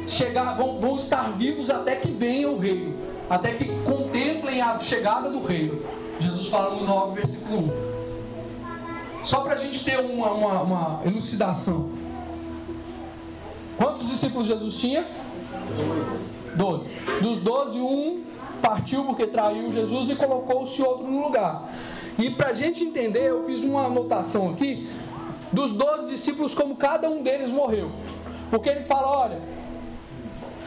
chegar, 0.07 0.57
vão, 0.57 0.81
vão 0.81 0.95
estar 0.95 1.31
vivos 1.37 1.69
até 1.69 1.95
que 1.95 2.11
venha 2.11 2.49
o 2.49 2.57
reino, 2.57 2.97
até 3.29 3.53
que 3.53 3.65
contemplem 3.83 4.59
a 4.59 4.79
chegada 4.79 5.29
do 5.29 5.43
reino. 5.45 5.81
Jesus 6.17 6.47
fala 6.47 6.75
no 6.75 6.83
9, 6.83 7.15
versículo 7.15 7.71
1. 9.23 9.23
Só 9.23 9.41
para 9.41 9.53
a 9.53 9.57
gente 9.57 9.83
ter 9.85 9.99
uma, 9.99 10.31
uma, 10.31 10.61
uma 10.61 11.01
elucidação. 11.05 11.91
Quantos 13.77 14.09
discípulos 14.09 14.47
Jesus 14.47 14.75
tinha? 14.75 15.05
Doze. 16.55 16.89
Dos 17.21 17.39
doze, 17.41 17.79
um 17.79 18.23
partiu 18.61 19.03
porque 19.05 19.27
traiu 19.27 19.71
Jesus 19.71 20.09
e 20.09 20.15
colocou-se 20.15 20.81
outro 20.81 21.07
no 21.07 21.21
lugar. 21.21 21.69
E 22.19 22.29
para 22.29 22.49
a 22.49 22.53
gente 22.53 22.83
entender, 22.83 23.29
eu 23.29 23.45
fiz 23.45 23.63
uma 23.63 23.85
anotação 23.85 24.49
aqui 24.49 24.89
dos 25.53 25.71
doze 25.71 26.09
discípulos, 26.09 26.53
como 26.53 26.75
cada 26.75 27.09
um 27.09 27.23
deles 27.23 27.49
morreu. 27.49 27.91
Porque 28.51 28.69
ele 28.69 28.81
fala: 28.81 29.07
olha, 29.07 29.41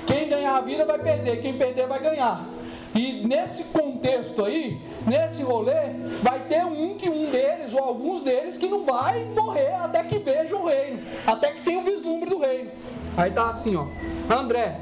quem 0.06 0.28
ganhar 0.28 0.56
a 0.56 0.60
vida 0.62 0.86
vai 0.86 0.98
perder, 0.98 1.42
quem 1.42 1.58
perder 1.58 1.86
vai 1.86 2.00
ganhar. 2.00 2.48
E 2.94 3.26
nesse 3.26 3.64
contexto 3.64 4.44
aí, 4.44 4.80
nesse 5.06 5.42
rolê, 5.42 5.94
vai 6.22 6.40
ter 6.40 6.64
um 6.64 6.94
que 6.96 7.08
um 7.08 7.30
deles, 7.30 7.72
ou 7.72 7.80
alguns 7.80 8.22
deles, 8.22 8.58
que 8.58 8.66
não 8.66 8.84
vai 8.84 9.24
morrer 9.24 9.74
até 9.74 10.02
que 10.02 10.18
veja 10.18 10.56
o 10.56 10.66
reino, 10.66 11.00
até 11.26 11.52
que 11.52 11.62
tenha 11.64 11.80
o 11.80 11.84
vislumbre 11.84 12.28
do 12.28 12.38
reino. 12.38 12.70
Aí 13.16 13.30
tá 13.30 13.48
assim, 13.48 13.76
ó. 13.76 13.86
André, 14.34 14.78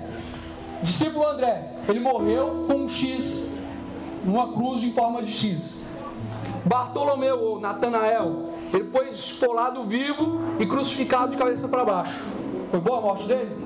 discípulo 0.82 1.26
André, 1.26 1.68
ele 1.88 2.00
morreu 2.00 2.64
com 2.66 2.74
um 2.74 2.88
X, 2.88 3.50
uma 4.24 4.52
cruz 4.52 4.82
em 4.82 4.92
forma 4.92 5.22
de 5.22 5.32
X. 5.32 5.79
Bartolomeu 6.64 7.40
ou 7.40 7.60
Natanael, 7.60 8.50
ele 8.72 8.90
foi 8.90 9.08
esfolado 9.08 9.84
vivo 9.84 10.40
e 10.58 10.66
crucificado 10.66 11.32
de 11.32 11.36
cabeça 11.36 11.66
para 11.68 11.84
baixo. 11.84 12.24
Foi 12.70 12.80
boa 12.80 12.98
a 12.98 13.00
morte 13.00 13.26
dele? 13.26 13.56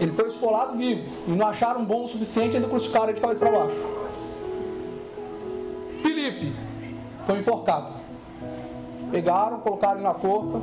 Ele 0.00 0.12
foi 0.12 0.28
esfolado 0.28 0.76
vivo 0.76 1.08
e 1.26 1.30
não 1.30 1.46
acharam 1.46 1.84
bom 1.84 2.04
o 2.04 2.08
suficiente 2.08 2.56
ainda 2.56 2.68
crucificaram 2.68 3.06
ele 3.06 3.14
de 3.14 3.20
cabeça 3.20 3.40
para 3.40 3.58
baixo. 3.58 3.76
Felipe 6.02 6.54
foi 7.26 7.38
enforcado. 7.38 8.02
Pegaram, 9.10 9.60
colocaram 9.60 9.96
ele 9.96 10.04
na 10.04 10.14
forca 10.14 10.60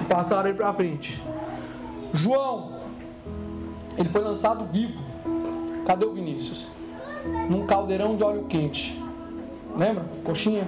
e 0.00 0.04
passaram 0.04 0.48
ele 0.48 0.56
para 0.56 0.72
frente. 0.72 1.20
João, 2.12 2.80
ele 3.98 4.08
foi 4.08 4.22
lançado 4.22 4.66
vivo. 4.66 5.04
Cadê 5.84 6.04
o 6.04 6.12
Vinícius? 6.12 6.76
num 7.48 7.66
caldeirão 7.66 8.16
de 8.16 8.22
óleo 8.22 8.44
quente. 8.44 9.02
Lembra? 9.76 10.04
Coxinha? 10.24 10.66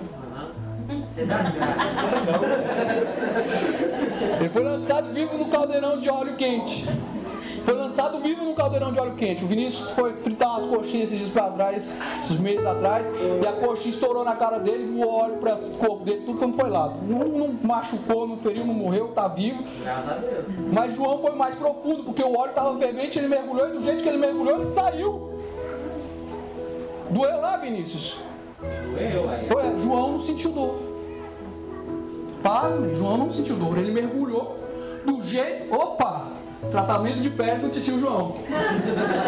Ele 4.38 4.48
foi 4.50 4.62
lançado 4.62 5.12
vivo 5.12 5.38
no 5.38 5.46
caldeirão 5.46 5.98
de 5.98 6.08
óleo 6.08 6.36
quente. 6.36 6.86
Foi 7.64 7.74
lançado 7.74 8.20
vivo 8.20 8.44
no 8.44 8.54
caldeirão 8.54 8.92
de 8.92 8.98
óleo 8.98 9.14
quente. 9.16 9.44
O 9.44 9.46
Vinícius 9.46 9.90
foi 9.90 10.14
fritar 10.22 10.58
umas 10.58 10.70
coxinhas 10.70 11.08
esses 11.08 11.18
dias 11.18 11.30
para 11.30 11.50
trás, 11.50 11.98
esses 12.22 12.38
meses 12.38 12.64
atrás, 12.64 13.06
e 13.42 13.46
a 13.46 13.52
coxinha 13.52 13.94
estourou 13.94 14.24
na 14.24 14.36
cara 14.36 14.58
dele, 14.58 14.90
voou 14.90 15.22
óleo 15.22 15.36
para 15.36 15.56
o 15.56 15.70
corpo 15.76 16.04
dele, 16.04 16.22
tudo 16.24 16.38
como 16.38 16.54
foi 16.54 16.70
lá. 16.70 16.88
Não, 17.02 17.18
não 17.28 17.54
machucou, 17.62 18.26
não 18.26 18.38
feriu, 18.38 18.64
não 18.64 18.74
morreu, 18.74 19.10
está 19.10 19.28
vivo. 19.28 19.64
Mas 20.72 20.94
João 20.96 21.18
foi 21.18 21.34
mais 21.34 21.56
profundo, 21.56 22.04
porque 22.04 22.22
o 22.22 22.38
óleo 22.38 22.50
estava 22.50 22.78
fervente, 22.78 23.18
ele 23.18 23.28
mergulhou, 23.28 23.68
e 23.68 23.72
do 23.72 23.80
jeito 23.82 24.02
que 24.02 24.08
ele 24.08 24.18
mergulhou, 24.18 24.62
ele 24.62 24.70
saiu. 24.70 25.38
Doeu 27.10 27.40
lá, 27.40 27.56
Vinícius? 27.56 28.27
Doeu, 28.60 29.78
João 29.78 30.12
não 30.12 30.20
sentiu 30.20 30.50
dor. 30.50 30.80
Pasme, 32.42 32.94
João 32.94 33.18
não 33.18 33.32
sentiu 33.32 33.56
dor. 33.56 33.78
Ele 33.78 33.92
mergulhou 33.92 34.58
do 35.06 35.22
jeito. 35.22 35.72
Opa! 35.72 36.32
Tratamento 36.70 37.20
de 37.20 37.30
pele 37.30 37.68
do 37.68 37.70
tio 37.70 38.00
João. 38.00 38.34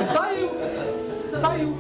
E 0.00 0.04
saiu. 0.04 0.50
Saiu. 1.38 1.78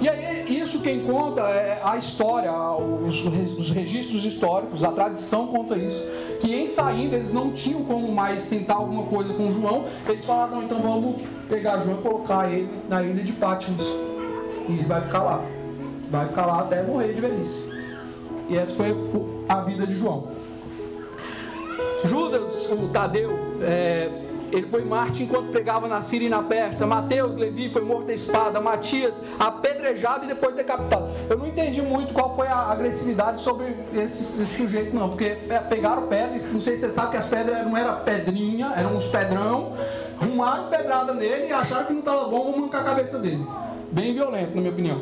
E 0.00 0.08
aí, 0.08 0.60
isso 0.60 0.80
quem 0.80 1.06
conta 1.06 1.42
é 1.42 1.80
a 1.82 1.96
história, 1.96 2.52
os, 2.52 3.24
os, 3.24 3.70
registros 3.70 4.24
históricos, 4.24 4.82
a 4.82 4.90
tradição 4.90 5.46
conta 5.46 5.76
isso. 5.76 6.04
Que 6.40 6.52
em 6.52 6.66
saindo 6.66 7.14
eles 7.14 7.32
não 7.32 7.52
tinham 7.52 7.84
como 7.84 8.12
mais 8.12 8.48
tentar 8.48 8.74
alguma 8.74 9.04
coisa 9.04 9.32
com 9.32 9.52
João. 9.52 9.84
Eles 10.08 10.24
falaram, 10.24 10.64
então 10.64 10.80
vamos 10.80 11.22
pegar 11.48 11.78
João 11.78 11.98
e 11.98 12.02
colocar 12.02 12.50
ele 12.50 12.68
na 12.88 13.02
ilha 13.02 13.22
de 13.22 13.32
Patmos. 13.32 13.86
E 14.68 14.72
ele 14.72 14.84
vai 14.86 15.00
ficar 15.02 15.22
lá. 15.22 15.63
Vai 16.14 16.28
ficar 16.28 16.46
lá 16.46 16.60
até 16.60 16.80
morrer 16.84 17.12
de 17.12 17.20
velhice. 17.20 17.64
E 18.48 18.56
essa 18.56 18.72
foi 18.74 18.94
a 19.48 19.60
vida 19.62 19.84
de 19.84 19.96
João. 19.96 20.28
Judas, 22.04 22.70
o 22.70 22.86
Tadeu, 22.88 23.36
é, 23.60 24.10
ele 24.52 24.68
foi 24.68 24.84
Marte 24.84 25.24
enquanto 25.24 25.50
pregava 25.50 25.88
na 25.88 26.00
Síria 26.02 26.26
e 26.26 26.28
na 26.28 26.40
Pérsia. 26.40 26.86
Mateus, 26.86 27.34
Levi, 27.34 27.68
foi 27.68 27.82
morto 27.82 28.12
a 28.12 28.14
espada. 28.14 28.60
Matias, 28.60 29.12
apedrejado 29.40 30.24
e 30.24 30.28
depois 30.28 30.54
decapitado. 30.54 31.08
Eu 31.28 31.36
não 31.36 31.48
entendi 31.48 31.82
muito 31.82 32.12
qual 32.12 32.36
foi 32.36 32.46
a 32.46 32.58
agressividade 32.58 33.40
sobre 33.40 33.74
esse, 33.92 34.40
esse 34.40 34.56
sujeito, 34.56 34.94
não. 34.94 35.08
Porque 35.08 35.36
é, 35.50 35.58
pegaram 35.68 36.06
pedras, 36.06 36.52
não 36.52 36.60
sei 36.60 36.76
se 36.76 36.82
você 36.82 36.90
sabe 36.90 37.10
que 37.10 37.16
as 37.16 37.26
pedras 37.26 37.66
não 37.66 37.76
eram 37.76 38.04
pedrinha, 38.04 38.72
eram 38.76 38.96
uns 38.96 39.08
pedrão. 39.08 39.72
Rumaram 40.20 40.68
pedrada 40.68 41.12
nele 41.12 41.48
e 41.48 41.52
acharam 41.52 41.86
que 41.86 41.92
não 41.92 42.00
estava 42.00 42.28
bom, 42.28 42.44
vamos 42.44 42.60
mancar 42.60 42.82
a 42.82 42.84
cabeça 42.84 43.18
dele. 43.18 43.44
Bem 43.90 44.14
violento, 44.14 44.54
na 44.54 44.60
minha 44.60 44.72
opinião. 44.72 45.00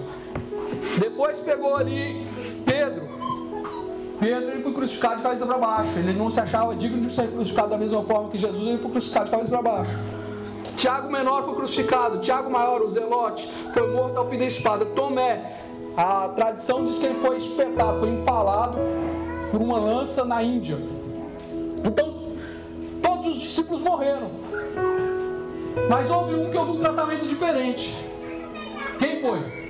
Depois 0.99 1.39
pegou 1.39 1.77
ali 1.77 2.27
Pedro. 2.65 3.09
Pedro 4.21 4.51
ele 4.51 4.63
foi 4.63 4.73
crucificado 4.73 5.17
de 5.17 5.23
cabeça 5.23 5.47
para 5.47 5.59
baixo. 5.59 5.99
Ele 5.99 6.13
não 6.13 6.31
se 6.31 6.41
achava 6.41 6.75
digno 6.77 7.07
de 7.07 7.15
ser 7.15 7.29
crucificado 7.29 7.71
da 7.71 7.79
mesma 7.79 8.03
forma 8.05 8.31
que 8.31 8.39
Jesus, 8.39 8.63
ele 8.63 8.79
foi 8.79 8.91
crucificado 8.91 9.25
de 9.27 9.31
cabeça 9.31 9.51
para 9.51 9.63
baixo. 9.63 9.93
Tiago 10.77 11.11
menor 11.11 11.45
foi 11.45 11.55
crucificado. 11.55 12.21
Tiago 12.21 12.51
maior, 12.51 12.83
o 12.83 12.91
Zelote, 12.91 13.51
foi 13.73 13.93
morto 13.93 14.17
ao 14.19 14.29
fim 14.29 14.39
da 14.39 14.45
espada. 14.45 14.87
Tomé, 14.87 15.61
a 15.97 16.29
tradição 16.29 16.85
diz 16.85 16.99
que 16.99 17.07
ele 17.07 17.21
foi 17.21 17.37
espetado, 17.37 18.01
foi 18.01 18.11
empalado 18.11 18.79
por 19.51 19.61
uma 19.61 19.79
lança 19.79 20.25
na 20.25 20.43
Índia. 20.43 20.79
Então, 21.85 22.15
todos 23.03 23.37
os 23.37 23.41
discípulos 23.41 23.83
morreram. 23.83 24.31
Mas 25.89 26.11
houve 26.11 26.35
um 26.35 26.51
que 26.51 26.57
houve 26.57 26.73
um 26.73 26.79
tratamento 26.79 27.27
diferente. 27.27 27.97
Quem 28.99 29.21
foi? 29.21 29.62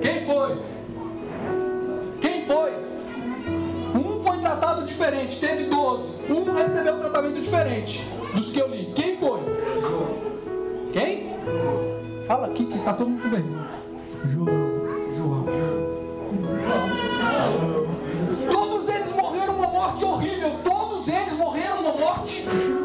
Quem 0.00 0.26
foi? 0.26 0.62
Quem 2.20 2.46
foi? 2.46 2.72
Um 3.94 4.22
foi 4.22 4.38
tratado 4.38 4.84
diferente, 4.84 5.40
teve 5.40 5.64
12. 5.64 6.32
Um 6.32 6.52
recebeu 6.52 6.98
tratamento 6.98 7.40
diferente 7.40 8.08
dos 8.34 8.52
que 8.52 8.58
eu 8.58 8.68
li. 8.68 8.92
Quem 8.94 9.18
foi? 9.18 9.40
Quem? 10.92 11.36
Fala 12.26 12.46
aqui 12.46 12.66
que 12.66 12.78
tá 12.80 12.92
todo 12.94 13.10
mundo 13.10 13.28
bem. 13.28 13.44
João. 14.30 14.46
João. 15.16 15.46
Todos 18.50 18.88
eles 18.88 19.12
morreram 19.12 19.56
uma 19.56 19.68
morte 19.68 20.04
horrível. 20.04 20.50
Todos 20.62 21.08
eles 21.08 21.32
morreram 21.34 21.80
uma 21.80 21.92
morte 21.92 22.44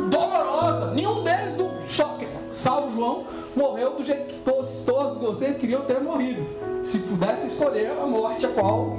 dolorosa. 0.09 0.93
Nenhum 0.93 1.24
deles, 1.24 1.55
do... 1.55 1.70
só 1.86 2.18
salvo 2.57 2.91
João, 2.91 3.24
morreu 3.55 3.95
do 3.95 4.03
jeito 4.03 4.28
que 4.28 4.39
todos, 4.39 4.57
todos 4.88 5.17
vocês 5.17 5.57
queriam 5.57 5.81
ter 5.81 5.99
morrido. 5.99 6.47
Se 6.81 6.99
pudesse 6.99 7.47
escolher 7.47 7.91
a 7.91 8.05
morte 8.07 8.45
a 8.45 8.49
qual 8.49 8.97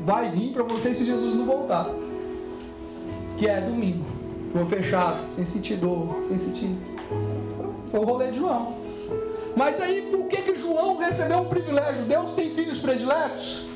vai 0.00 0.30
vir 0.30 0.54
para 0.54 0.62
vocês 0.62 0.96
se 0.96 1.04
Jesus 1.04 1.34
não 1.34 1.44
voltar. 1.44 1.86
Que 3.36 3.46
é 3.46 3.60
domingo. 3.60 4.06
Vou 4.54 4.64
fechado, 4.64 5.18
sem 5.34 5.44
sentir 5.44 5.76
dor, 5.76 6.24
sem 6.26 6.38
sentir. 6.38 6.74
Foi 7.90 8.00
o 8.00 8.04
rolê 8.04 8.30
de 8.30 8.38
João. 8.38 8.74
Mas 9.54 9.78
aí 9.78 10.08
por 10.10 10.26
que, 10.26 10.38
que 10.38 10.56
João 10.56 10.96
recebeu 10.96 11.40
um 11.40 11.48
privilégio? 11.48 12.04
Deus 12.04 12.34
tem 12.34 12.54
filhos 12.54 12.80
prediletos? 12.80 13.66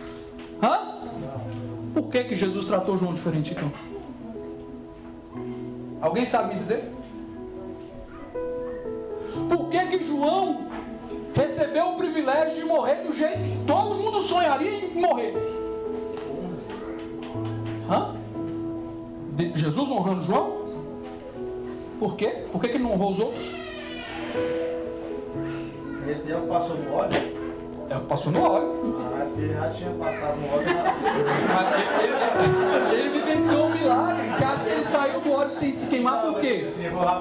Hã? 0.63 0.79
Por 1.93 2.11
que, 2.11 2.25
que 2.25 2.37
Jesus 2.37 2.67
tratou 2.67 2.97
João 2.97 3.13
diferente 3.13 3.53
então? 3.53 3.71
Alguém 6.01 6.25
sabe 6.25 6.55
me 6.55 6.61
dizer? 6.61 6.91
Por 9.51 9.69
que, 9.69 9.87
que 9.87 10.05
João 10.05 10.70
recebeu 11.35 11.91
o 11.91 11.97
privilégio 11.97 12.55
de 12.55 12.65
morrer 12.65 13.03
do 13.03 13.13
jeito 13.13 13.39
que 13.39 13.65
todo 13.67 13.97
mundo 13.97 14.21
sonharia 14.21 14.71
em 14.71 14.95
morrer? 14.95 15.35
Hã? 17.91 18.15
De 19.33 19.59
Jesus 19.59 19.91
honrando 19.91 20.23
João? 20.23 20.61
Por 21.99 22.17
quê? 22.17 22.47
Por 22.51 22.61
que, 22.61 22.69
que 22.69 22.77
ele 22.77 22.85
não 22.85 22.93
honrou 22.93 23.13
os 23.13 23.19
outros? 23.21 23.55
Esse 26.09 26.25
dia 26.25 26.37
passou 26.39 26.77
no 26.77 26.95
óleo. 26.95 27.40
É, 27.91 27.99
passou 28.09 28.31
no 28.31 28.41
óleo. 28.41 28.95
Ah, 29.01 29.27
ele 29.37 29.53
já 29.53 29.71
tinha 29.71 29.91
passado 29.91 30.37
no 30.37 30.55
óleo. 30.55 30.69
Ele, 31.99 32.95
ele, 32.95 33.01
ele 33.01 33.19
vivenciou 33.19 33.67
um 33.67 33.71
milagre. 33.71 34.29
Você 34.29 34.45
acha 34.45 34.65
que 34.65 34.71
ele 34.71 34.85
saiu 34.85 35.21
do 35.21 35.33
óleo 35.33 35.51
sem 35.51 35.73
se 35.73 35.91
queimar 35.91 36.23
por 36.23 36.41
quê? 36.41 36.73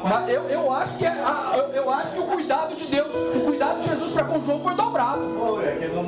Mas 0.03 0.29
eu, 0.29 0.43
eu, 0.43 0.71
acho 0.71 0.97
que 0.99 1.07
é, 1.07 1.15
eu, 1.55 1.63
eu 1.73 1.89
acho 1.89 2.13
que 2.13 2.19
o 2.19 2.25
cuidado 2.25 2.75
de 2.75 2.85
Deus, 2.85 3.15
o 3.35 3.39
cuidado 3.39 3.81
de 3.81 3.89
Jesus 3.89 4.13
para 4.13 4.25
com 4.25 4.39
João 4.41 4.59
foi 4.59 4.75
dobrado. 4.75 5.21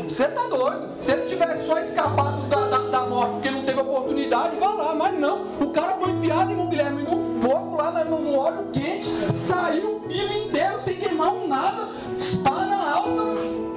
Você 0.07 0.27
tá 0.27 0.43
doido? 0.47 0.91
Se 1.01 1.11
ele 1.11 1.25
tivesse 1.25 1.65
só 1.65 1.79
escapado 1.79 2.43
da, 2.43 2.67
da, 2.67 2.77
da 2.77 2.99
morte 3.07 3.31
porque 3.33 3.49
não 3.49 3.63
teve 3.63 3.79
oportunidade, 3.79 4.57
vá 4.57 4.73
lá. 4.73 4.93
Mas 4.93 5.17
não. 5.17 5.47
O 5.59 5.71
cara 5.71 5.93
foi 5.93 6.11
enfiado 6.11 6.51
em 6.51 6.69
Guilherme 6.69 7.01
no 7.01 7.41
fogo 7.41 7.77
lá 7.77 8.05
no, 8.05 8.19
no 8.19 8.37
óleo 8.37 8.69
quente, 8.71 9.09
saiu 9.33 10.01
vivo 10.07 10.33
inteiro 10.33 10.77
sem 10.77 10.97
queimar 10.97 11.33
um 11.33 11.47
nada, 11.47 11.89
espada 12.15 12.75
alta. 12.75 13.70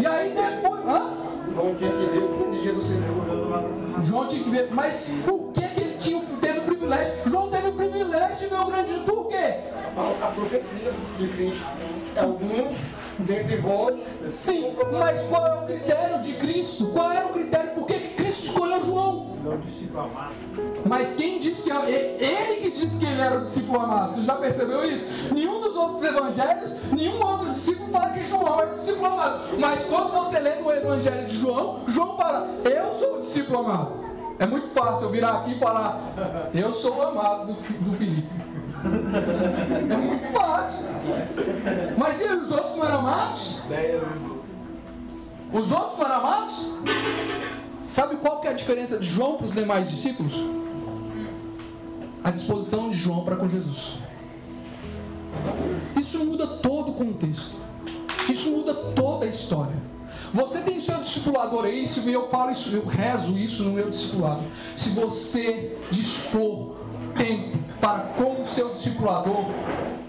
E 0.00 0.06
aí 0.06 0.34
depois. 0.34 0.86
Hã? 0.86 1.28
João 1.52 1.74
tinha 1.74 1.90
que 1.90 2.06
ver 2.06 2.22
o 2.22 2.50
dia 2.60 2.72
do 2.72 2.82
Senhor. 2.82 4.02
João 4.02 4.28
tinha 4.28 4.44
que 4.44 4.50
ver. 4.50 4.68
Mas 4.70 5.10
por 5.26 5.52
que, 5.52 5.60
que 5.60 5.80
ele 5.80 5.98
tinha, 5.98 6.22
teve 6.40 6.58
o 6.60 6.62
privilégio? 6.62 7.30
João 7.30 7.50
teve 7.50 7.68
o 7.68 7.72
privilégio 7.72 8.36
de 8.36 8.46
ver 8.46 8.60
o 8.60 8.64
grande. 8.66 8.92
Por 9.00 9.28
quê? 9.28 9.54
A, 9.96 10.26
a 10.26 10.30
profecia 10.30 10.92
de 11.18 11.28
Cristo. 11.28 11.64
Alguns 12.16 12.90
dentre 13.18 13.56
vós. 13.58 14.14
Sim, 14.32 14.72
mas 14.92 15.22
qual 15.22 15.46
é 15.46 15.54
o 15.54 15.66
critério 15.66 16.20
de 16.22 16.32
Cristo? 16.34 16.86
Qual 16.92 17.12
era 17.12 17.26
o 17.26 17.32
critério? 17.32 17.70
Por 17.72 17.86
que 17.86 17.98
Cristo 18.14 18.46
escolheu 18.46 18.80
João? 18.84 19.27
É 19.48 19.54
o 19.54 19.58
discípulo 19.58 20.00
amado. 20.00 20.34
Mas 20.84 21.16
quem 21.16 21.40
disse 21.40 21.62
que 21.62 21.70
é 21.70 21.90
ele 22.20 22.60
que 22.60 22.70
disse 22.70 22.98
que 22.98 23.06
ele 23.06 23.20
era 23.20 23.38
o 23.38 23.40
discípulo 23.40 23.80
amado? 23.80 24.14
Você 24.14 24.22
já 24.22 24.34
percebeu 24.36 24.84
isso? 24.84 25.32
Nenhum 25.32 25.58
dos 25.60 25.74
outros 25.74 26.04
evangelhos, 26.04 26.76
nenhum 26.92 27.18
outro 27.24 27.50
discípulo 27.50 27.88
fala 27.90 28.10
que 28.10 28.22
João 28.24 28.60
era 28.60 28.74
o 28.74 28.76
discípulo 28.76 29.06
amado. 29.06 29.58
Mas 29.58 29.86
quando 29.86 30.12
você 30.12 30.38
lê 30.38 30.56
no 30.56 30.70
evangelho 30.70 31.26
de 31.26 31.36
João, 31.36 31.80
João 31.86 32.14
fala: 32.16 32.46
Eu 32.64 32.94
sou 32.98 33.18
o 33.18 33.20
discípulo 33.22 33.60
amado. 33.60 33.92
É 34.38 34.46
muito 34.46 34.68
fácil 34.68 35.06
eu 35.06 35.10
virar 35.10 35.30
aqui 35.38 35.52
e 35.52 35.58
falar: 35.58 35.98
Eu 36.52 36.74
sou 36.74 36.96
o 36.96 37.02
amado 37.02 37.46
do, 37.46 37.54
do 37.84 37.96
Felipe. 37.96 38.28
É 39.90 39.96
muito 39.96 40.26
fácil. 40.30 40.88
Mas 41.96 42.20
e 42.20 42.24
os 42.24 42.50
outros 42.50 42.76
não 42.76 42.84
eram 42.84 42.98
amados? 42.98 43.62
Os 45.52 45.72
outros 45.72 45.98
não 45.98 46.04
eram 46.04 46.16
amados? 46.16 46.72
Sabe 47.90 48.16
qual 48.16 48.40
que 48.40 48.48
é 48.48 48.50
a 48.50 48.54
diferença 48.54 48.98
de 48.98 49.06
João 49.06 49.36
para 49.36 49.46
os 49.46 49.52
demais 49.52 49.90
discípulos? 49.90 50.34
A 52.22 52.30
disposição 52.30 52.90
de 52.90 52.96
João 52.96 53.24
para 53.24 53.36
com 53.36 53.48
Jesus. 53.48 53.94
Isso 55.96 56.24
muda 56.24 56.46
todo 56.46 56.90
o 56.90 56.94
contexto. 56.94 57.56
Isso 58.28 58.50
muda 58.50 58.74
toda 58.74 59.24
a 59.24 59.28
história. 59.28 59.76
Você 60.32 60.60
tem 60.60 60.78
seu 60.80 60.98
discipulador 60.98 61.64
aí, 61.64 61.88
se 61.88 62.10
eu 62.12 62.28
falo 62.28 62.50
isso, 62.50 62.70
eu 62.70 62.84
rezo 62.86 63.36
isso 63.38 63.62
no 63.62 63.70
meu 63.70 63.88
discipulado. 63.88 64.42
Se 64.76 64.90
você 64.90 65.78
dispor 65.90 66.76
tempo 67.16 67.58
para 67.80 68.00
com 68.00 68.42
o 68.42 68.44
seu 68.44 68.72
discipulador, 68.74 69.44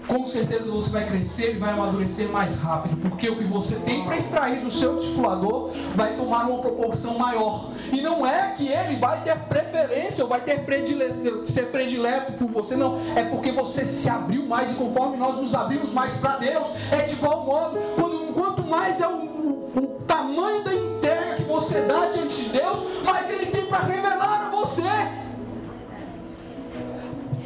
com 0.06 0.26
certeza 0.26 0.70
você 0.70 0.90
vai 0.90 1.06
crescer 1.06 1.54
e 1.54 1.58
vai 1.58 1.72
amadurecer 1.72 2.28
mais 2.28 2.58
rápido, 2.58 2.96
porque 2.96 3.28
o 3.28 3.36
que 3.36 3.44
você 3.44 3.76
tem 3.76 4.04
para 4.04 4.16
extrair 4.16 4.60
do 4.60 4.70
seu 4.70 4.96
discipulador 4.96 5.70
vai 5.94 6.16
tomar 6.16 6.46
uma 6.46 6.60
proporção 6.60 7.18
maior. 7.18 7.70
E 7.92 8.00
não 8.00 8.26
é 8.26 8.54
que 8.56 8.68
ele 8.68 8.96
vai 8.96 9.22
ter 9.22 9.36
preferência 9.36 10.24
ou 10.24 10.30
vai 10.30 10.40
ter 10.40 10.60
predile 10.64 11.04
ser 11.46 11.70
predileto 11.70 12.32
por 12.32 12.48
você, 12.48 12.76
não. 12.76 13.00
É 13.16 13.24
porque 13.24 13.52
você 13.52 13.84
se 13.84 14.08
abriu 14.08 14.46
mais 14.46 14.72
e 14.72 14.74
conforme 14.74 15.16
nós 15.16 15.36
nos 15.36 15.54
abrimos 15.54 15.92
mais 15.92 16.16
para 16.16 16.36
Deus, 16.36 16.66
é 16.90 17.02
de 17.02 17.12
igual 17.12 17.44
modo. 17.44 17.78
Quando, 17.96 18.32
quanto 18.32 18.62
mais 18.62 19.00
é 19.00 19.08
o, 19.08 19.12
o, 19.12 19.72
o 19.76 19.86
tamanho 20.06 20.64
da 20.64 20.74
entrega 20.74 21.36
que 21.36 21.44
você 21.44 21.82
dá 21.82 22.06
diante 22.06 22.44
de 22.44 22.48
Deus, 22.50 23.02
mais 23.04 23.30
Ele 23.30 23.46
tem 23.46 23.66
para 23.66 23.84
revelar 23.84 24.46
a 24.46 24.50
você. 24.50 25.19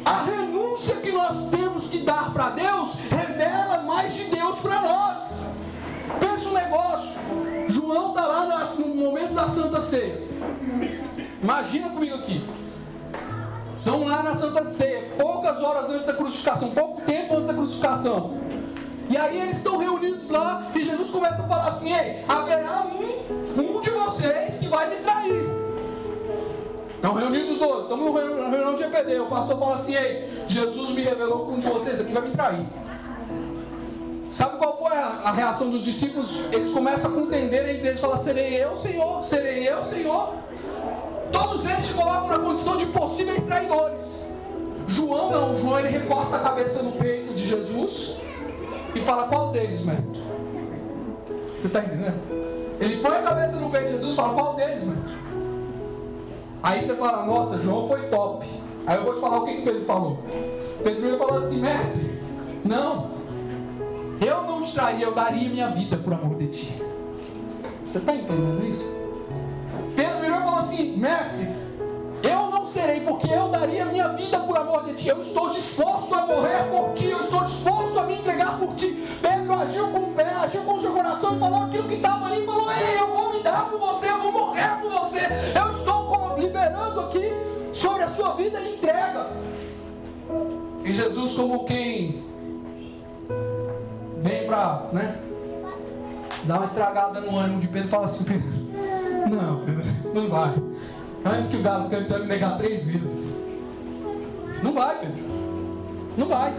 A 0.05 0.23
renúncia 0.23 0.97
que 0.97 1.11
nós 1.11 1.49
temos 1.49 1.87
que 1.87 1.99
dar 1.99 2.31
para 2.31 2.51
Deus 2.51 2.95
revela 3.09 3.81
mais 3.81 4.13
de 4.13 4.25
Deus 4.25 4.59
para 4.59 4.81
nós. 4.81 5.29
Pensa 6.19 6.49
um 6.49 6.53
negócio. 6.53 7.15
João 7.67 8.09
está 8.09 8.25
lá 8.25 8.65
no 8.77 8.95
momento 8.95 9.33
da 9.33 9.49
Santa 9.49 9.81
Ceia. 9.81 10.21
Imagina 11.41 11.89
comigo 11.89 12.15
aqui. 12.15 12.47
Estão 13.79 14.05
lá 14.05 14.23
na 14.23 14.35
Santa 14.35 14.63
Ceia, 14.65 15.15
poucas 15.17 15.61
horas 15.61 15.89
antes 15.89 16.05
da 16.05 16.13
crucificação, 16.13 16.69
pouco 16.71 17.01
tempo 17.01 17.35
antes 17.35 17.47
da 17.47 17.53
crucificação. 17.53 18.37
E 19.09 19.17
aí 19.17 19.39
eles 19.39 19.57
estão 19.57 19.77
reunidos 19.77 20.29
lá 20.29 20.71
e 20.73 20.83
Jesus 20.83 21.09
começa 21.09 21.41
a 21.41 21.47
falar 21.47 21.67
assim: 21.69 21.93
Ei, 21.93 22.23
haverá 22.27 22.83
um, 22.83 23.77
um 23.77 23.81
de 23.81 23.89
vocês 23.91 24.57
que 24.59 24.67
vai 24.67 24.89
me 24.89 24.95
trair. 24.97 25.54
Estão 27.05 27.19
reunidos 27.19 27.51
os 27.51 27.59
dois, 27.59 27.83
estamos 27.83 28.03
no 28.03 28.13
reunião 28.49 28.73
de 28.73 28.81
GPD. 28.81 29.19
O 29.19 29.27
pastor 29.27 29.59
fala 29.59 29.75
assim: 29.75 29.93
Ei, 29.93 30.27
Jesus 30.47 30.89
me 30.89 31.03
revelou 31.03 31.45
que 31.45 31.51
um 31.53 31.59
de 31.59 31.69
vocês 31.69 32.01
aqui 32.01 32.11
vai 32.11 32.23
me 32.23 32.31
trair. 32.31 32.65
Sabe 34.31 34.57
qual 34.57 34.75
foi 34.79 34.97
a, 34.97 35.31
reação 35.31 35.69
dos 35.69 35.83
discípulos? 35.83 36.45
Eles 36.51 36.73
começam 36.73 37.11
a 37.11 37.13
contender 37.13 37.69
entre 37.69 37.89
eles 37.89 37.99
falam: 37.99 38.23
Serei 38.23 38.55
eu, 38.55 38.75
Senhor? 38.77 39.23
Serei 39.23 39.69
eu, 39.69 39.85
Senhor? 39.85 40.33
Todos 41.31 41.63
eles 41.65 41.85
se 41.85 41.93
colocam 41.93 42.27
na 42.27 42.39
condição 42.39 42.75
de 42.75 42.87
possíveis 42.87 43.45
traidores. 43.45 44.25
João 44.87 45.29
não, 45.29 45.59
João 45.59 45.77
ele 45.77 45.89
recosta 45.89 46.37
a 46.37 46.39
cabeça 46.39 46.81
no 46.81 46.93
peito 46.93 47.35
de 47.35 47.47
Jesus 47.47 48.15
e 48.95 48.99
fala: 49.01 49.27
Qual 49.27 49.51
deles, 49.51 49.85
mestre? 49.85 50.23
Você 51.61 51.67
está 51.67 51.81
entendendo? 51.81 52.79
Ele 52.81 52.97
põe 52.97 53.15
a 53.15 53.21
cabeça 53.21 53.57
no 53.57 53.69
peito 53.69 53.85
de 53.85 53.91
Jesus 53.91 54.13
e 54.13 54.15
fala: 54.15 54.33
Qual 54.33 54.55
deles, 54.55 54.83
mestre? 54.83 55.24
Aí 56.63 56.81
você 56.81 56.95
fala, 56.95 57.25
nossa, 57.25 57.59
João 57.59 57.87
foi 57.87 58.07
top. 58.09 58.47
Aí 58.87 58.97
eu 58.97 59.03
vou 59.03 59.13
te 59.13 59.19
falar 59.19 59.37
o 59.39 59.45
que, 59.45 59.55
que 59.55 59.61
Pedro 59.61 59.85
falou. 59.85 60.19
Pedro 60.83 61.17
falou 61.17 61.37
assim, 61.37 61.59
mestre, 61.59 62.21
não, 62.63 63.11
eu 64.21 64.43
não 64.43 64.61
te 64.61 64.73
traria, 64.73 65.05
eu 65.05 65.13
daria 65.13 65.49
minha 65.49 65.69
vida 65.69 65.97
por 65.97 66.13
amor 66.13 66.35
de 66.37 66.47
ti. 66.47 66.81
Você 67.91 67.97
está 67.97 68.15
entendendo 68.15 68.65
isso? 68.65 68.93
Pedro 69.95 70.19
virou 70.19 70.37
e 70.37 70.43
falou 70.43 70.59
assim, 70.59 70.97
mestre, 70.97 71.47
eu 72.23 72.51
não 72.51 72.65
serei, 72.65 73.01
porque 73.01 73.31
eu 73.31 73.49
daria 73.49 73.85
minha 73.85 74.09
vida 74.09 74.39
por 74.39 74.57
amor 74.57 74.85
de 74.85 74.95
ti. 74.95 75.09
Eu 75.09 75.21
estou 75.21 75.51
disposto 75.51 76.13
a 76.13 76.25
morrer 76.25 76.63
por 76.71 76.93
ti, 76.93 77.09
eu 77.09 77.21
estou 77.21 77.43
disposto 77.43 77.99
a 77.99 78.03
me 78.03 78.15
entregar 78.15 78.59
por 78.59 78.75
ti. 78.75 79.07
Pedro 79.21 79.53
agiu 79.53 79.87
com 79.89 80.11
fé, 80.13 80.33
agiu 80.43 80.61
com 80.63 80.81
seu 80.81 80.91
coração 80.91 81.35
e 81.35 81.39
falou 81.39 81.63
aquilo 81.63 81.87
que 81.87 81.95
estava 81.95 82.25
ali, 82.25 82.45
falou, 82.45 82.71
ei, 82.71 82.99
eu 82.99 83.07
vou 83.07 83.33
me 83.33 83.43
dar 83.43 83.69
por 83.69 83.79
você, 83.79 84.09
eu 84.09 84.19
vou 84.19 84.31
morrer 84.31 84.81
por 84.81 84.91
você. 84.91 85.21
Eu 85.55 85.71
estou 85.71 86.04
liberando 86.45 86.99
aqui 87.01 87.31
sobre 87.73 88.03
a 88.03 88.09
sua 88.09 88.33
vida 88.33 88.59
e 88.59 88.75
entrega. 88.75 89.27
E 90.83 90.93
Jesus, 90.93 91.33
como 91.33 91.65
quem 91.65 92.23
vem 94.21 94.45
para 94.45 94.89
né, 94.91 95.19
dar 96.43 96.57
uma 96.57 96.65
estragada 96.65 97.21
no 97.21 97.37
ânimo 97.37 97.59
de 97.59 97.67
Pedro, 97.67 97.89
fala 97.89 98.05
assim: 98.05 98.23
Pedro, 98.23 99.35
não, 99.35 99.65
Pedro, 99.65 99.83
não 100.13 100.29
vai. 100.29 100.53
Antes 101.25 101.49
que 101.49 101.57
o 101.57 101.63
galo 101.63 101.89
cante, 101.89 102.07
você 102.07 102.13
vai 102.13 102.21
me 102.21 102.27
negar 102.27 102.57
três 102.57 102.85
vezes. 102.85 103.35
Não 104.61 104.73
vai, 104.73 104.99
Pedro. 104.99 105.23
Não 106.17 106.27
vai. 106.27 106.53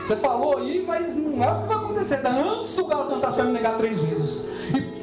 Você 0.00 0.16
falou 0.16 0.58
aí, 0.58 0.84
mas 0.86 1.16
não 1.16 1.42
é 1.42 1.50
o 1.50 1.62
que 1.62 1.68
vai 1.68 1.76
acontecer. 1.76 2.26
Antes 2.26 2.76
do 2.76 2.84
galo 2.86 3.08
cantar, 3.08 3.30
você 3.30 3.38
vai 3.38 3.46
me 3.46 3.52
negar 3.54 3.78
três 3.78 3.98
vezes. 4.00 4.44
E 4.74 5.01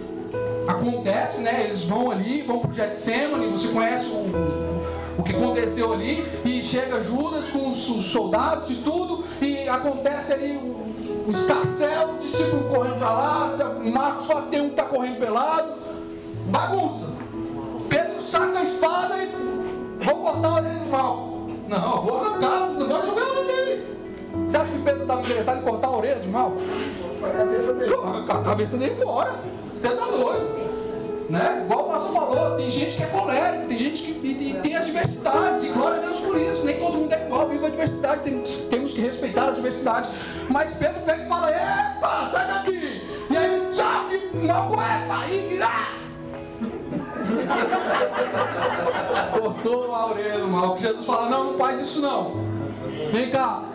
acontece, 0.69 1.41
né? 1.41 1.65
Eles 1.65 1.83
vão 1.85 2.11
ali, 2.11 2.43
vão 2.43 2.59
para 2.59 2.69
o 2.69 2.73
Getsemane, 2.73 3.51
você 3.51 3.67
conhece 3.69 4.07
o, 4.07 5.19
o 5.19 5.23
que 5.23 5.35
aconteceu 5.35 5.93
ali, 5.93 6.25
e 6.45 6.61
chega 6.61 7.03
Judas 7.03 7.49
com 7.49 7.69
os, 7.69 7.89
os 7.89 8.05
soldados 8.05 8.69
e 8.69 8.75
tudo, 8.75 9.23
e 9.41 9.67
acontece 9.67 10.33
ali 10.33 10.57
o, 10.57 11.27
o 11.27 11.31
escarcel, 11.31 12.15
o 12.15 12.19
discípulo 12.19 12.69
correndo 12.69 12.99
para 12.99 13.11
lá, 13.11 13.57
Marcos 13.91 14.27
fala 14.27 14.43
que 14.43 14.49
tem 14.49 14.61
um 14.61 14.65
que 14.65 14.71
está 14.71 14.83
correndo 14.83 15.19
pelado, 15.19 15.73
bagunça. 16.47 17.07
Pedro 17.89 18.21
saca 18.21 18.59
a 18.59 18.63
espada 18.63 19.15
e 19.17 20.05
vou 20.05 20.15
cortar 20.15 20.47
a 20.47 20.55
orelha 20.55 20.79
do 20.79 20.89
mal. 20.91 21.29
Não, 21.67 22.01
vou 22.01 22.25
arrancar, 22.25 22.67
não 22.67 22.87
vou 22.87 23.05
jogar 23.05 23.25
lá 23.25 23.43
nele. 23.43 23.97
Você 24.47 24.57
acha 24.57 24.68
Pedro 24.81 25.01
estava 25.01 25.21
interessado 25.21 25.59
em 25.59 25.63
cortar 25.63 25.87
a 25.87 25.97
orelha 25.97 26.19
de 26.19 26.27
mal? 26.27 26.53
A 27.23 27.37
cabeça 27.37 27.73
dele. 27.73 27.95
A 28.29 28.43
cabeça 28.43 28.77
dele 28.77 28.95
fora. 28.95 29.35
Você 29.73 29.87
está 29.87 30.05
doido. 30.05 30.59
Né? 31.29 31.61
Igual 31.63 31.85
o 31.85 31.89
pastor 31.89 32.11
falou, 32.11 32.57
tem 32.57 32.71
gente 32.71 32.97
que 32.97 33.03
é 33.03 33.05
colérico, 33.05 33.67
tem 33.67 33.77
gente 33.77 34.01
que 34.01 34.13
tem, 34.13 34.61
tem 34.61 34.75
as 34.75 34.87
diversidades, 34.87 35.63
e 35.63 35.67
glória 35.69 35.99
a 35.99 36.01
Deus 36.01 36.19
por 36.21 36.41
isso. 36.41 36.65
Nem 36.65 36.79
todo 36.79 36.97
mundo 36.97 37.13
é 37.13 37.23
igual, 37.23 37.47
vive 37.47 37.65
a 37.67 37.69
diversidade, 37.69 38.21
temos, 38.23 38.61
temos 38.61 38.93
que 38.93 39.01
respeitar 39.01 39.49
a 39.49 39.51
diversidade. 39.51 40.09
Mas 40.49 40.75
Pedro 40.75 41.01
pega 41.01 41.23
e 41.23 41.27
fala: 41.27 41.51
Epa, 41.51 42.29
sai 42.31 42.47
daqui! 42.47 43.07
E 43.29 43.37
aí, 43.37 43.69
sabe, 43.71 44.31
uma 44.33 44.67
cueca, 44.67 45.31
e. 45.31 45.61
Ah! 45.61 45.99
Cortou 49.31 49.93
a 49.93 50.09
orelha 50.09 50.39
do 50.39 50.47
mal. 50.47 50.75
Jesus 50.75 51.05
fala: 51.05 51.29
Não, 51.29 51.51
não 51.51 51.57
faz 51.59 51.79
isso 51.79 52.01
não. 52.01 52.49
Vem 53.11 53.29
cá, 53.29 53.65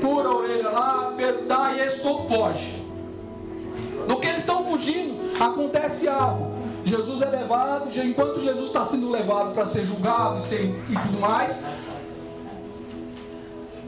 pura 0.00 0.28
a 0.28 0.36
orelha 0.36 0.70
lá, 0.70 1.12
dá 1.46 1.72
e 1.72 1.80
esse 1.80 2.00
todo 2.00 2.28
foge. 2.28 2.82
No 4.08 4.16
que 4.20 4.28
eles 4.28 4.40
estão 4.40 4.64
fugindo, 4.64 5.42
acontece 5.42 6.08
algo. 6.08 6.54
Jesus 6.84 7.22
é 7.22 7.30
levado, 7.30 7.88
enquanto 8.02 8.40
Jesus 8.40 8.66
está 8.66 8.84
sendo 8.84 9.10
levado 9.10 9.54
para 9.54 9.66
ser 9.66 9.84
julgado 9.84 10.38
e, 10.38 10.42
ser, 10.42 10.84
e 10.88 10.94
tudo 10.94 11.18
mais, 11.18 11.64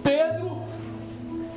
Pedro 0.03 0.63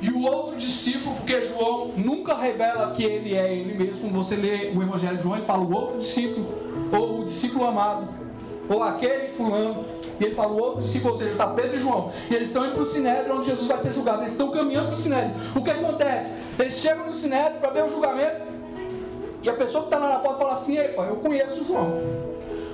e 0.02 0.10
o 0.10 0.22
outro 0.22 0.56
discípulo, 0.56 1.14
porque 1.16 1.42
João 1.42 1.92
nunca 1.96 2.34
revela 2.34 2.92
que 2.92 3.02
ele 3.02 3.34
é 3.34 3.54
ele 3.54 3.74
mesmo, 3.74 4.10
você 4.10 4.34
lê 4.34 4.70
o 4.74 4.82
Evangelho 4.82 5.16
de 5.16 5.22
João, 5.22 5.36
ele 5.36 5.46
fala 5.46 5.62
o 5.62 5.72
outro 5.72 5.98
discípulo, 5.98 6.54
ou 6.92 7.20
o 7.20 7.24
discípulo 7.26 7.66
amado, 7.66 8.08
ou 8.68 8.82
aquele 8.82 9.34
fulano, 9.34 9.84
e 10.20 10.24
ele 10.24 10.34
fala 10.34 10.52
o 10.52 10.60
outro 10.60 10.82
discípulo, 10.82 11.16
seja, 11.16 11.30
está 11.30 11.46
Pedro 11.46 11.76
e 11.76 11.80
João, 11.80 12.12
e 12.30 12.34
eles 12.34 12.48
estão 12.48 12.66
indo 12.66 12.74
para 12.74 12.82
o 12.82 12.86
Sinédrio, 12.86 13.36
onde 13.36 13.46
Jesus 13.46 13.66
vai 13.66 13.78
ser 13.78 13.94
julgado, 13.94 14.20
eles 14.20 14.32
estão 14.32 14.50
caminhando 14.50 14.88
para 14.88 14.94
o 14.94 14.98
Sinédrio. 14.98 15.34
O 15.56 15.64
que 15.64 15.70
acontece? 15.70 16.34
Eles 16.58 16.74
chegam 16.74 17.06
no 17.06 17.14
Sinédrio 17.14 17.58
para 17.58 17.70
ver 17.70 17.84
o 17.84 17.88
julgamento, 17.88 18.50
e 19.42 19.48
a 19.48 19.54
pessoa 19.54 19.84
que 19.84 19.94
está 19.94 19.98
lá 19.98 20.14
na 20.14 20.18
porta 20.18 20.38
fala 20.38 20.52
assim: 20.52 20.76
Epa, 20.76 21.02
eu 21.04 21.16
conheço 21.16 21.62
o 21.62 21.66
João. 21.66 22.00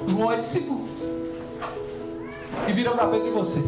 João 0.09 0.33
é 0.33 0.37
discípulo. 0.39 0.89
E 2.67 2.73
vira 2.73 2.91
para 2.91 3.07
Pedro 3.07 3.29
e 3.29 3.31
você. 3.31 3.61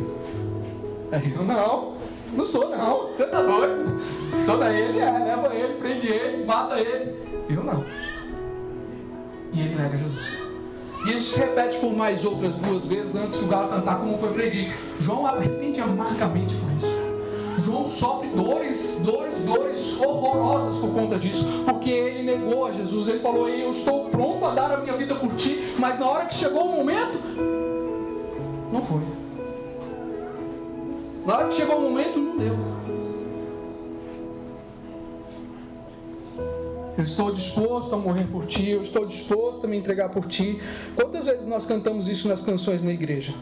Aí 1.13 1.33
eu, 1.33 1.45
não, 1.45 1.95
não 2.33 2.47
sou 2.47 2.69
não. 2.69 3.09
Você 3.09 3.23
está 3.23 3.41
doido? 3.41 4.01
Sou 4.45 4.59
da 4.59 4.73
ele, 4.73 4.99
é, 4.99 5.11
leva 5.11 5.55
ele, 5.55 5.75
prende 5.75 6.09
ele, 6.09 6.45
mata 6.45 6.81
ele. 6.81 7.45
Eu 7.49 7.63
não. 7.63 7.85
E 9.53 9.61
ele 9.61 9.77
nega 9.77 9.97
Jesus. 9.97 10.48
Isso 11.07 11.35
se 11.35 11.41
repete 11.41 11.79
por 11.79 11.93
mais 11.93 12.25
outras 12.25 12.55
duas 12.57 12.85
vezes 12.85 13.15
antes 13.15 13.39
que 13.39 13.45
o 13.45 13.49
galo 13.49 13.69
cantar 13.69 14.01
como 14.01 14.19
foi 14.19 14.33
predito. 14.33 14.73
João 14.99 15.27
arrepende 15.27 15.81
amargamente 15.81 16.55
por 16.55 16.73
isso. 16.73 16.99
João 17.65 17.87
sofre 17.87 18.29
dores, 18.31 19.01
dores, 19.05 19.37
dores 19.39 20.01
horrorosas 20.01 20.81
por 20.81 20.91
conta 20.91 21.19
disso, 21.19 21.45
porque 21.65 21.91
ele 21.91 22.23
negou 22.23 22.67
a 22.67 22.73
Jesus. 22.73 23.09
Ele 23.09 23.21
falou: 23.21 23.49
Eu 23.49 23.71
estou 23.71 24.07
pronto 24.07 24.45
a 24.45 24.51
dar 24.51 24.73
a 24.73 24.77
minha 24.79 24.97
vida 24.97 25.15
por 25.15 25.35
ti, 25.35 25.75
mas 25.79 25.99
na 25.99 26.09
hora 26.09 26.27
que 26.27 26.35
chegou 26.35 26.65
o 26.67 26.77
momento, 26.77 27.19
não 28.73 28.83
foi. 28.83 29.03
Na 31.27 31.37
hora 31.37 31.49
que 31.49 31.55
chegou 31.55 31.77
o 31.77 31.83
momento, 31.83 32.19
não 32.19 32.37
deu. 32.39 32.57
Eu 36.99 37.05
estou 37.05 37.33
disposto 37.33 37.95
a 37.95 37.97
morrer 37.97 38.25
por 38.25 38.45
ti, 38.47 38.71
eu 38.71 38.83
estou 38.83 39.07
disposto 39.07 39.65
a 39.65 39.69
me 39.69 39.77
entregar 39.77 40.09
por 40.09 40.27
ti. 40.27 40.61
Quantas 40.97 41.25
vezes 41.25 41.47
nós 41.47 41.65
cantamos 41.65 42.09
isso 42.09 42.27
nas 42.27 42.45
canções 42.45 42.83
na 42.83 42.91
igreja? 42.91 43.33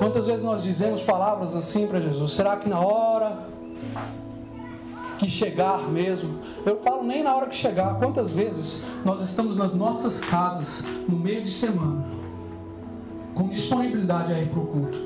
Quantas 0.00 0.26
vezes 0.26 0.42
nós 0.42 0.64
dizemos 0.64 1.02
palavras 1.02 1.54
assim 1.54 1.86
para 1.86 2.00
Jesus? 2.00 2.32
Será 2.32 2.56
que 2.56 2.68
na 2.68 2.80
hora 2.80 3.46
que 5.20 5.30
chegar 5.30 5.88
mesmo, 5.88 6.40
eu 6.66 6.80
falo 6.82 7.04
nem 7.04 7.22
na 7.22 7.32
hora 7.32 7.46
que 7.46 7.54
chegar, 7.54 7.96
quantas 8.00 8.30
vezes 8.30 8.82
nós 9.04 9.22
estamos 9.22 9.56
nas 9.56 9.72
nossas 9.72 10.18
casas, 10.18 10.84
no 11.08 11.16
meio 11.16 11.44
de 11.44 11.50
semana, 11.52 12.04
com 13.36 13.48
disponibilidade 13.48 14.32
a 14.32 14.40
ir 14.40 14.48
para 14.48 14.58
o 14.58 14.66
culto, 14.66 14.98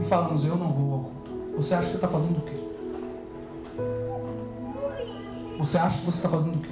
e 0.00 0.04
falamos: 0.04 0.46
Eu 0.46 0.56
não 0.56 0.72
vou 0.72 0.92
ao 0.94 1.00
culto. 1.00 1.32
Você 1.56 1.74
acha 1.74 1.86
que 1.86 1.90
você 1.90 1.96
está 1.96 2.06
fazendo 2.06 2.38
o 2.38 2.42
quê? 2.42 2.67
Você 5.58 5.76
acha 5.76 5.98
que 5.98 6.06
você 6.06 6.18
está 6.18 6.28
fazendo 6.28 6.56
o 6.56 6.60
quê? 6.60 6.70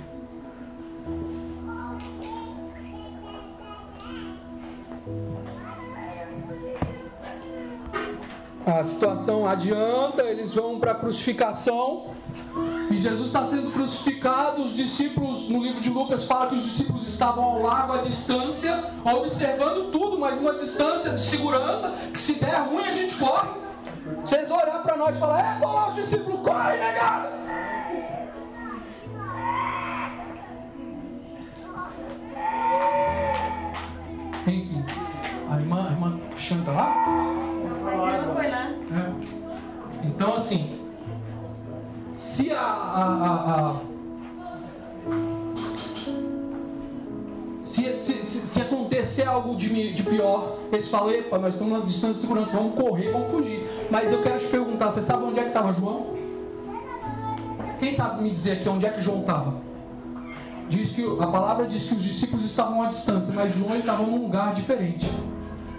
A 8.65 8.85
situação 8.85 9.47
adianta, 9.47 10.23
eles 10.25 10.55
vão 10.55 10.79
para 10.79 10.93
a 10.93 10.95
crucificação. 10.95 12.15
E 12.91 12.99
Jesus 12.99 13.27
está 13.27 13.45
sendo 13.45 13.73
crucificado. 13.73 14.63
Os 14.63 14.75
discípulos, 14.75 15.49
no 15.49 15.63
livro 15.63 15.81
de 15.81 15.91
Lucas, 15.91 16.25
fala 16.25 16.49
que 16.49 16.57
os 16.57 16.63
discípulos 16.63 17.07
estavam 17.07 17.45
ao 17.45 17.63
largo, 17.63 17.93
à 17.93 17.99
distância, 17.99 18.85
observando 19.05 19.91
tudo, 19.93 20.19
mas 20.19 20.37
numa 20.37 20.55
distância 20.55 21.13
de 21.13 21.21
segurança, 21.21 21.93
que 22.13 22.21
se 22.21 22.35
der 22.35 22.57
ruim 22.63 22.85
a 22.85 22.93
gente 22.93 23.17
corre. 23.17 23.49
Vocês 24.21 24.51
olhar 24.51 24.83
para 24.83 24.97
nós 24.97 25.17
e 25.17 25.19
falar: 25.19 25.41
É, 25.61 25.65
lá 25.65 25.89
os 25.89 25.95
discípulos, 25.97 26.41
corre, 26.41 26.77
negada! 26.77 27.76
Enfim, 34.47 34.85
a 35.51 35.59
irmã, 35.59 35.89
a 35.89 35.93
irmã 35.93 36.21
Xanta 36.37 36.71
lá? 36.71 36.95
Ela 37.93 38.35
foi 38.35 38.49
lá. 38.49 38.71
É. 38.93 40.07
Então, 40.07 40.37
assim, 40.37 40.81
se 42.17 42.53
a, 42.53 42.61
a, 42.61 43.05
a, 43.05 43.71
a 43.71 43.77
se, 47.65 48.01
se, 48.01 48.13
se, 48.25 48.47
se, 48.47 48.61
acontecer 48.61 49.25
algo 49.25 49.57
de, 49.57 49.93
de 49.93 50.03
pior, 50.05 50.59
eles 50.71 50.89
falam, 50.89 51.11
epa, 51.11 51.39
nós 51.39 51.55
estamos 51.55 51.73
nas 51.73 51.87
distâncias 51.87 52.17
de 52.17 52.23
segurança, 52.23 52.57
vamos 52.57 52.77
correr, 52.77 53.11
vamos 53.11 53.33
fugir. 53.33 53.69
Mas 53.91 54.13
eu 54.13 54.23
quero 54.23 54.39
te 54.39 54.47
perguntar, 54.47 54.93
você 54.93 55.03
sabe 55.03 55.25
onde 55.25 55.41
é 55.41 55.43
que 55.43 55.49
estava 55.49 55.73
João? 55.73 56.15
Quem 57.81 57.93
sabe 57.93 58.23
me 58.23 58.31
dizer 58.31 58.53
aqui 58.53 58.69
onde 58.69 58.87
é 58.87 58.91
que 58.91 59.03
João 59.03 59.21
estava? 59.21 59.66
Diz 60.69 60.93
que 60.93 61.05
a 61.21 61.27
palavra 61.29 61.67
diz 61.67 61.89
que 61.89 61.95
os 61.95 62.03
discípulos 62.03 62.45
estavam 62.45 62.83
à 62.83 62.89
distância, 62.89 63.33
mas 63.33 63.55
João 63.55 63.77
estava 63.77 64.03
num 64.03 64.23
lugar 64.23 64.53
diferente. 64.53 65.09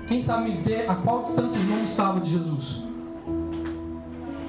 Quem 0.07 0.21
sabe 0.21 0.45
me 0.45 0.51
dizer 0.53 0.89
a 0.89 0.95
qual 0.95 1.23
distância 1.23 1.59
João 1.59 1.83
estava 1.83 2.21
de 2.21 2.31
Jesus? 2.31 2.83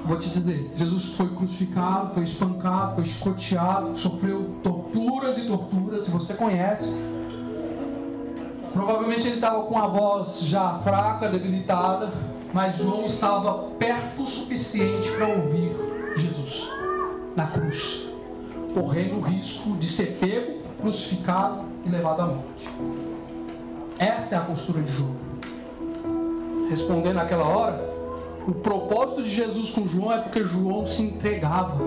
Vou 0.05 0.17
te 0.17 0.29
dizer, 0.29 0.71
Jesus 0.75 1.13
foi 1.13 1.27
crucificado, 1.35 2.13
foi 2.13 2.23
espancado, 2.23 2.95
foi 2.95 3.03
escoteado, 3.03 3.97
sofreu 3.97 4.55
torturas 4.63 5.37
e 5.37 5.45
torturas, 5.45 6.05
se 6.05 6.11
você 6.11 6.33
conhece. 6.33 6.95
Provavelmente 8.71 9.27
ele 9.27 9.35
estava 9.35 9.63
com 9.63 9.77
a 9.77 9.87
voz 9.87 10.39
já 10.41 10.79
fraca, 10.79 11.29
debilitada, 11.29 12.13
mas 12.53 12.77
João 12.77 13.05
estava 13.05 13.65
perto 13.77 14.23
o 14.23 14.27
suficiente 14.27 15.11
para 15.11 15.27
ouvir 15.27 15.75
Jesus 16.15 16.69
na 17.35 17.45
cruz 17.47 18.08
correndo 18.79 19.17
o 19.17 19.21
risco 19.21 19.75
de 19.75 19.85
ser 19.85 20.17
pego, 20.19 20.59
crucificado 20.79 21.65
e 21.85 21.89
levado 21.89 22.21
à 22.21 22.25
morte. 22.27 22.69
Essa 23.97 24.35
é 24.35 24.37
a 24.37 24.41
postura 24.41 24.81
de 24.81 24.91
João. 24.91 25.15
Respondendo 26.69 27.15
naquela 27.15 27.45
hora, 27.45 27.89
o 28.47 28.53
propósito 28.53 29.23
de 29.23 29.35
Jesus 29.35 29.71
com 29.71 29.85
João 29.85 30.13
é 30.13 30.19
porque 30.19 30.45
João 30.45 30.85
se 30.85 31.01
entregava. 31.01 31.77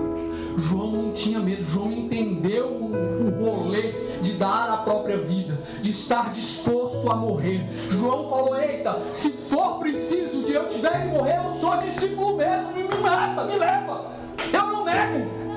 João 0.57 0.91
não 0.91 1.13
tinha 1.13 1.39
medo, 1.39 1.63
João 1.63 1.91
entendeu 1.91 2.67
o, 2.67 3.43
rolê 3.43 4.19
de 4.21 4.33
dar 4.33 4.69
a 4.69 4.77
própria 4.77 5.17
vida, 5.17 5.59
de 5.81 5.89
estar 5.89 6.31
disposto 6.31 7.09
a 7.09 7.15
morrer. 7.15 7.67
João 7.89 8.29
falou: 8.29 8.55
Eita, 8.55 8.95
se 9.13 9.31
for 9.49 9.79
preciso 9.79 10.43
de 10.43 10.53
eu 10.53 10.69
tiver 10.69 11.01
que 11.01 11.07
morrer, 11.07 11.41
eu 11.43 11.53
sou 11.53 11.75
discípulo 11.77 12.37
mesmo, 12.37 12.71
me 12.71 12.83
mata, 13.01 13.45
me 13.45 13.57
leva. 13.57 14.13
Eu 14.53 14.67
não 14.67 14.85
nego 14.85 15.52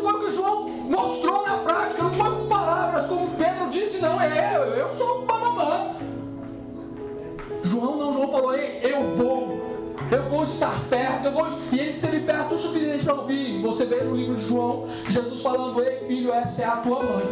foi 0.00 0.12
o 0.12 0.20
que 0.20 0.32
João 0.32 0.68
mostrou 0.68 1.42
na 1.42 1.58
prática, 1.58 2.02
não 2.02 2.12
foi 2.12 2.30
com 2.30 2.46
palavras, 2.46 3.06
como 3.06 3.36
Pedro 3.36 3.70
disse, 3.70 4.00
não, 4.00 4.20
é 4.20 4.80
eu, 4.80 4.90
sou 4.90 5.20
o 5.20 5.26
Panamá. 5.26 5.96
João 7.62 7.96
não, 7.96 8.12
João 8.12 8.30
falou, 8.30 8.54
ei, 8.54 8.80
eu 8.82 9.16
vou, 9.16 9.60
eu 10.10 10.22
vou 10.24 10.44
estar 10.44 10.80
perto, 10.88 11.26
eu 11.26 11.32
vou, 11.32 11.46
e 11.72 11.78
ele 11.78 11.90
esteve 11.90 12.20
perto 12.20 12.54
o 12.54 12.58
suficiente 12.58 13.04
para 13.04 13.14
ouvir. 13.14 13.62
Você 13.62 13.84
vê 13.84 14.02
no 14.02 14.16
livro 14.16 14.36
de 14.36 14.42
João, 14.42 14.86
Jesus 15.08 15.42
falando, 15.42 15.82
ei 15.82 16.06
filho, 16.06 16.32
essa 16.32 16.62
é 16.62 16.66
a 16.66 16.76
tua 16.76 17.02
mãe. 17.02 17.24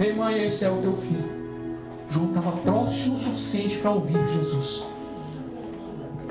Ei 0.00 0.12
mãe, 0.14 0.42
esse 0.42 0.64
é 0.64 0.70
o 0.70 0.80
teu 0.80 0.96
filho. 0.96 1.32
João 2.08 2.28
estava 2.28 2.52
próximo 2.58 3.16
o 3.16 3.18
suficiente 3.18 3.78
para 3.78 3.90
ouvir 3.90 4.26
Jesus 4.28 4.93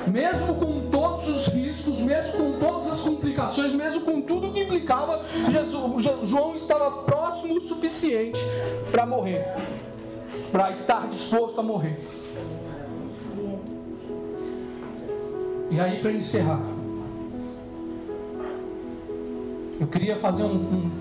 mesmo 0.08 0.56
com 0.56 0.90
todos 0.90 1.28
os 1.30 1.48
riscos, 1.48 2.00
mesmo 2.00 2.34
com 2.34 2.60
todas 2.60 2.92
as 2.92 3.02
complicações, 3.02 3.74
mesmo 3.74 4.02
com 4.02 4.22
tudo 4.22 4.52
que 4.52 4.62
implicava, 4.62 5.24
Jesus, 5.52 6.30
João 6.30 6.56
estava 6.56 7.04
próximo 7.04 7.58
o 7.58 7.62
suficiente 7.62 8.40
para 8.92 9.06
morrer, 9.06 9.46
para 10.52 10.72
estar 10.72 11.08
disposto 11.08 11.60
a 11.60 11.64
morrer. 11.64 12.00
E 15.70 15.80
aí, 15.80 16.00
para 16.00 16.12
encerrar, 16.12 16.62
eu 19.80 19.88
queria 19.88 20.18
fazer 20.18 20.44
um, 20.44 20.56
um, 20.56 20.92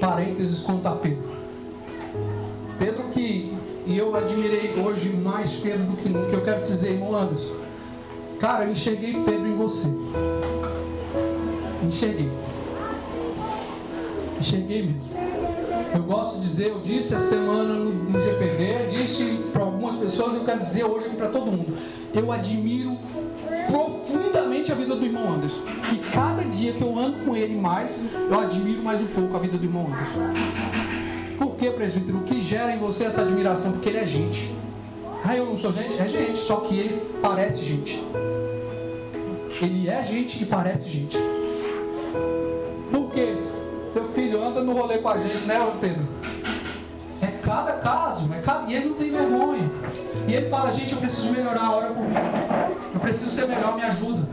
parênteses 0.00 0.58
contar 0.60 0.96
Pedro. 0.96 1.32
Pedro 2.78 3.04
que 3.10 3.56
e 3.86 3.98
eu 3.98 4.16
admirei 4.16 4.74
hoje 4.80 5.10
mais 5.10 5.54
Pedro 5.56 5.84
do 5.84 5.96
que 5.96 6.08
nunca. 6.08 6.34
Eu 6.34 6.44
quero 6.44 6.62
dizer, 6.62 6.92
irmão 6.92 7.14
Anderson, 7.14 7.54
Cara, 8.44 8.66
eu 8.66 8.72
enxerguei 8.72 9.14
Pedro 9.24 9.48
em 9.48 9.56
você. 9.56 9.88
Enxerguei. 11.82 12.30
Enxerguei 14.38 14.82
mesmo. 14.82 15.00
Eu 15.94 16.02
gosto 16.02 16.40
de 16.40 16.48
dizer, 16.48 16.68
eu 16.68 16.80
disse 16.80 17.14
essa 17.14 17.24
semana 17.24 17.72
no, 17.72 17.90
no 17.90 18.20
GPD, 18.20 18.88
disse 18.90 19.40
para 19.50 19.62
algumas 19.62 19.96
pessoas, 19.96 20.34
eu 20.34 20.44
quero 20.44 20.60
dizer 20.60 20.84
hoje 20.84 21.08
para 21.16 21.30
todo 21.30 21.50
mundo. 21.52 21.74
Eu 22.12 22.30
admiro 22.30 22.98
profundamente 23.66 24.70
a 24.70 24.74
vida 24.74 24.94
do 24.94 25.06
irmão 25.06 25.32
Anderson. 25.32 25.62
E 25.90 25.96
cada 26.12 26.42
dia 26.42 26.74
que 26.74 26.82
eu 26.82 26.98
ando 26.98 27.24
com 27.24 27.34
ele 27.34 27.58
mais, 27.58 28.10
eu 28.12 28.38
admiro 28.38 28.82
mais 28.82 29.00
um 29.00 29.06
pouco 29.06 29.34
a 29.34 29.40
vida 29.40 29.56
do 29.56 29.64
irmão 29.64 29.86
Anderson. 29.86 30.20
Por 31.38 31.56
que, 31.56 31.70
presbítero? 31.70 32.18
O 32.18 32.24
que 32.24 32.42
gera 32.42 32.74
em 32.74 32.78
você 32.78 33.04
essa 33.04 33.22
admiração? 33.22 33.72
Porque 33.72 33.88
ele 33.88 33.98
é 34.00 34.06
gente. 34.06 34.54
Ah, 35.26 35.34
eu 35.34 35.46
não 35.46 35.56
sou 35.56 35.72
gente? 35.72 35.98
É 35.98 36.06
gente, 36.06 36.36
só 36.36 36.56
que 36.56 36.78
ele 36.78 37.18
parece 37.22 37.64
gente. 37.64 38.04
Ele 39.58 39.88
é 39.88 40.04
gente 40.04 40.36
que 40.36 40.44
parece 40.44 40.90
gente. 40.90 41.16
Por 42.90 43.10
quê? 43.10 43.34
Meu 43.94 44.04
filho 44.12 44.44
anda 44.44 44.62
no 44.62 44.74
rolê 44.74 44.98
com 44.98 45.08
a 45.08 45.16
gente, 45.16 45.46
né, 45.46 45.56
Pedro? 45.80 46.06
É 47.22 47.26
cada 47.42 47.72
caso, 47.72 48.28
é 48.34 48.42
cada... 48.42 48.70
e 48.70 48.74
ele 48.74 48.90
não 48.90 48.96
tem 48.96 49.12
vergonha. 49.12 49.70
E 50.28 50.34
ele 50.34 50.50
fala, 50.50 50.70
gente, 50.72 50.92
eu 50.92 50.98
preciso 50.98 51.32
melhorar, 51.32 51.70
hora 51.70 51.94
por 51.94 52.02
mim. 52.02 52.14
Eu 52.92 53.00
preciso 53.00 53.30
ser 53.30 53.48
melhor, 53.48 53.76
me 53.76 53.82
ajuda. 53.82 54.28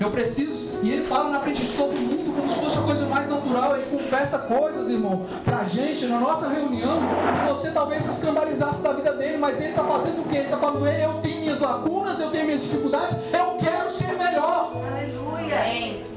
Eu 0.00 0.10
preciso. 0.10 0.80
E 0.82 0.90
ele 0.90 1.06
fala 1.06 1.30
na 1.30 1.40
frente 1.40 1.62
de 1.62 1.76
todo 1.76 1.92
mundo 1.92 2.32
como 2.34 2.52
se 2.52 2.60
fosse 2.60 2.78
a 2.78 2.82
coisa 2.82 3.06
mais 3.06 3.28
natural. 3.28 3.76
Ele 3.76 3.96
confessa 3.96 4.38
coisas, 4.38 4.90
irmão, 4.90 5.26
pra 5.44 5.64
gente, 5.64 6.06
na 6.06 6.18
nossa 6.18 6.48
reunião, 6.48 7.00
que 7.40 7.52
você 7.52 7.70
talvez 7.70 8.02
se 8.02 8.10
escandalizasse 8.10 8.82
da 8.82 8.92
vida 8.92 9.12
dele, 9.14 9.38
mas 9.38 9.60
ele 9.60 9.70
está 9.70 9.84
fazendo 9.84 10.20
o 10.20 10.24
quê? 10.24 10.36
Ele 10.36 10.44
está 10.44 10.58
falando, 10.58 10.86
eu 10.86 11.14
tenho 11.14 11.40
minhas 11.40 11.60
lacunas, 11.60 12.20
eu 12.20 12.30
tenho 12.30 12.46
minhas 12.46 12.62
dificuldades, 12.62 13.16
eu 13.32 13.56
quero 13.58 13.90
ser 13.90 14.12
melhor. 14.18 14.72
Aleluia. 14.92 16.14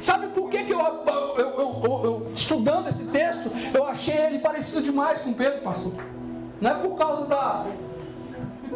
Sabe 0.00 0.26
por 0.28 0.50
que, 0.50 0.64
que 0.64 0.72
eu, 0.72 0.80
eu, 0.80 1.36
eu, 1.38 2.00
eu, 2.04 2.32
estudando 2.34 2.88
esse 2.88 3.04
texto, 3.06 3.50
eu 3.72 3.86
achei 3.86 4.16
ele 4.16 4.40
parecido 4.40 4.82
demais 4.82 5.22
com 5.22 5.32
Pedro, 5.32 5.62
pastor? 5.62 5.92
Não 6.60 6.70
é 6.70 6.74
por 6.74 6.96
causa 6.96 7.26
da, 7.26 7.66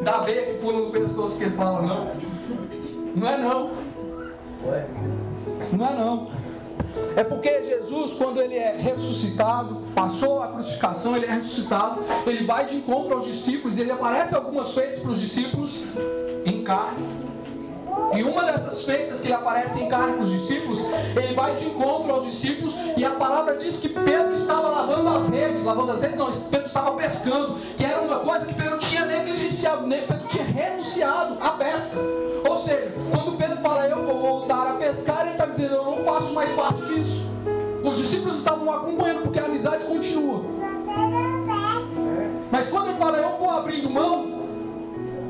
da 0.02 0.18
veia 0.18 0.54
que 0.54 0.60
pula 0.60 0.86
no 0.86 0.90
pescoço 0.92 1.36
que 1.38 1.44
ele 1.44 1.56
fala, 1.56 1.82
não. 1.82 2.12
Não 3.14 3.28
é 3.28 3.38
não. 3.38 3.70
Não 5.72 5.86
é 5.86 5.94
não. 5.94 6.28
É 7.16 7.24
porque 7.24 7.64
Jesus, 7.64 8.14
quando 8.14 8.40
ele 8.40 8.54
é 8.54 8.76
ressuscitado, 8.76 9.82
passou 9.94 10.42
a 10.42 10.48
crucificação, 10.48 11.16
ele 11.16 11.26
é 11.26 11.30
ressuscitado, 11.30 12.00
ele 12.26 12.44
vai 12.44 12.66
de 12.66 12.76
encontro 12.76 13.14
aos 13.14 13.26
discípulos, 13.26 13.78
ele 13.78 13.90
aparece 13.90 14.34
algumas 14.34 14.74
vezes 14.74 15.00
para 15.00 15.10
os 15.10 15.20
discípulos 15.20 15.82
em 16.44 16.62
carne. 16.62 17.06
E 18.14 18.22
uma 18.22 18.44
dessas 18.44 18.84
feitas 18.84 19.20
que 19.20 19.26
ele 19.26 19.34
aparece 19.34 19.82
em 19.82 19.88
carne 19.88 20.14
para 20.14 20.24
os 20.24 20.30
discípulos, 20.30 20.80
ele 21.16 21.34
vai 21.34 21.54
de 21.54 21.66
encontro 21.66 22.12
aos 22.12 22.24
discípulos 22.26 22.74
e 22.96 23.04
a 23.04 23.10
palavra 23.10 23.56
diz 23.56 23.80
que 23.80 23.88
Pedro 23.88 24.34
estava 24.34 24.68
lavando 24.68 25.08
as 25.08 25.28
redes, 25.28 25.64
lavando 25.64 25.92
as 25.92 26.02
redes, 26.02 26.16
não, 26.16 26.30
Pedro 26.30 26.66
estava 26.66 26.96
pescando, 26.96 27.58
que 27.76 27.84
era 27.84 28.00
uma 28.00 28.20
coisa 28.20 28.46
que 28.46 28.54
Pedro 28.54 28.78
tinha 28.78 29.04
negligenciado, 29.06 29.88
Pedro 29.88 30.26
tinha 30.28 30.44
renunciado 30.44 31.36
à 31.40 31.50
pesca. 31.50 31.96
Ou 32.48 32.58
seja, 32.58 32.92
quando 33.10 33.36
Pedro 33.36 33.56
fala 33.58 33.88
eu 33.88 34.04
vou 34.04 34.35
pescar, 34.86 35.22
ele 35.22 35.32
está 35.32 35.46
dizendo 35.46 35.74
eu 35.74 35.84
não 35.84 36.04
faço 36.04 36.32
mais 36.32 36.50
parte 36.52 36.84
disso. 36.86 37.26
Os 37.82 37.96
discípulos 37.96 38.38
estavam 38.38 38.70
acompanhando 38.70 39.22
porque 39.22 39.40
a 39.40 39.44
amizade 39.44 39.84
continua. 39.84 40.44
Mas 42.50 42.68
quando 42.68 42.90
ele 42.90 42.98
fala 42.98 43.18
eu 43.18 43.38
vou 43.38 43.50
abrindo 43.50 43.90
mão, 43.90 44.46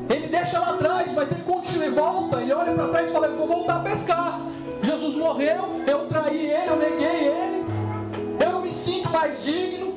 ele 0.09 0.27
deixa 0.27 0.59
lá 0.59 0.69
atrás, 0.71 1.11
mas 1.13 1.31
ele 1.31 1.41
continua 1.41 1.85
e 1.85 1.89
volta. 1.89 2.41
Ele 2.41 2.53
olha 2.53 2.73
para 2.73 2.87
trás 2.89 3.09
e 3.09 3.13
fala: 3.13 3.27
Eu 3.27 3.37
vou 3.37 3.47
voltar 3.47 3.77
a 3.77 3.79
pescar. 3.79 4.41
Jesus 4.81 5.15
morreu, 5.15 5.81
eu 5.87 6.07
traí 6.07 6.51
ele, 6.51 6.69
eu 6.69 6.75
neguei 6.75 7.27
ele, 7.27 7.65
eu 8.39 8.51
não 8.51 8.61
me 8.61 8.71
sinto 8.71 9.09
mais 9.09 9.43
digno, 9.43 9.95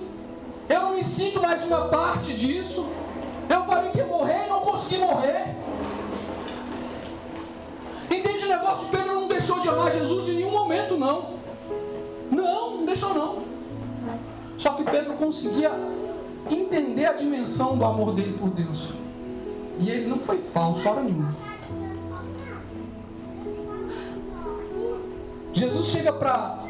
eu 0.69 0.81
não 0.81 0.95
me 0.95 1.05
sinto 1.05 1.41
mais 1.41 1.65
uma 1.67 1.89
parte 1.89 2.33
disso. 2.33 2.87
Eu 3.49 3.65
falei 3.65 3.91
que 3.91 3.99
ia 3.99 4.07
morrer 4.07 4.47
e 4.47 4.49
não 4.49 4.61
consegui 4.61 4.99
morrer. 4.99 5.55
Entende 8.11 8.47
o 8.47 8.49
negócio? 8.49 8.89
Pedro 8.89 9.20
deixou 9.51 9.61
de 9.61 9.69
amar 9.69 9.93
Jesus 9.93 10.29
em 10.29 10.35
nenhum 10.35 10.53
momento, 10.53 10.97
não. 10.97 11.41
Não, 12.31 12.77
não 12.77 12.87
deixou 12.87 13.13
não. 13.13 13.43
Só 14.57 14.75
que 14.75 14.85
Pedro 14.85 15.15
conseguia 15.15 15.73
entender 16.49 17.07
a 17.07 17.13
dimensão 17.15 17.77
do 17.77 17.85
amor 17.85 18.15
dele 18.15 18.39
por 18.39 18.51
Deus. 18.51 18.91
E 19.81 19.91
ele 19.91 20.07
não 20.07 20.21
foi 20.21 20.39
falso, 20.39 20.89
hora 20.89 21.03
nenhuma. 21.03 21.35
Jesus 25.53 25.89
chega 25.89 26.13
para 26.13 26.65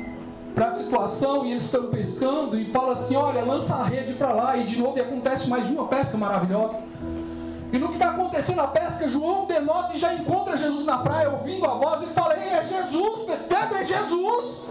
a 0.56 0.72
situação 0.72 1.44
e 1.44 1.50
eles 1.50 1.64
estão 1.64 1.88
pescando 1.88 2.58
e 2.58 2.72
fala 2.72 2.94
assim: 2.94 3.16
Olha, 3.16 3.44
lança 3.44 3.74
a 3.74 3.84
rede 3.84 4.14
para 4.14 4.32
lá. 4.32 4.56
E 4.56 4.64
de 4.64 4.78
novo 4.78 4.96
e 4.96 5.02
acontece 5.02 5.50
mais 5.50 5.68
uma 5.68 5.86
pesca 5.86 6.16
maravilhosa. 6.16 6.78
E 7.72 7.78
no 7.78 7.88
que 7.88 7.94
está 7.94 8.10
acontecendo 8.10 8.60
a 8.60 8.66
pesca, 8.66 9.08
João 9.08 9.46
denota 9.46 9.94
e 9.94 9.98
já 9.98 10.12
encontra 10.12 10.56
Jesus 10.56 10.84
na 10.84 10.98
praia, 10.98 11.30
ouvindo 11.30 11.64
a 11.64 11.74
voz, 11.74 12.02
e 12.02 12.06
fala: 12.06 12.36
Ei, 12.36 12.48
é 12.48 12.64
Jesus, 12.64 13.26
Pedro, 13.48 13.76
é 13.76 13.84
Jesus. 13.84 14.64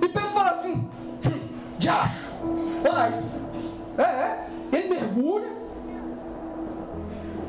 E 0.00 0.08
Pedro 0.08 0.28
fala 0.30 0.50
assim: 0.50 0.88
hum, 1.24 1.48
Diacho, 1.78 2.26
mas, 2.82 3.40
é, 3.96 4.02
é, 4.02 4.46
ele 4.72 4.88
mergulha. 4.88 5.62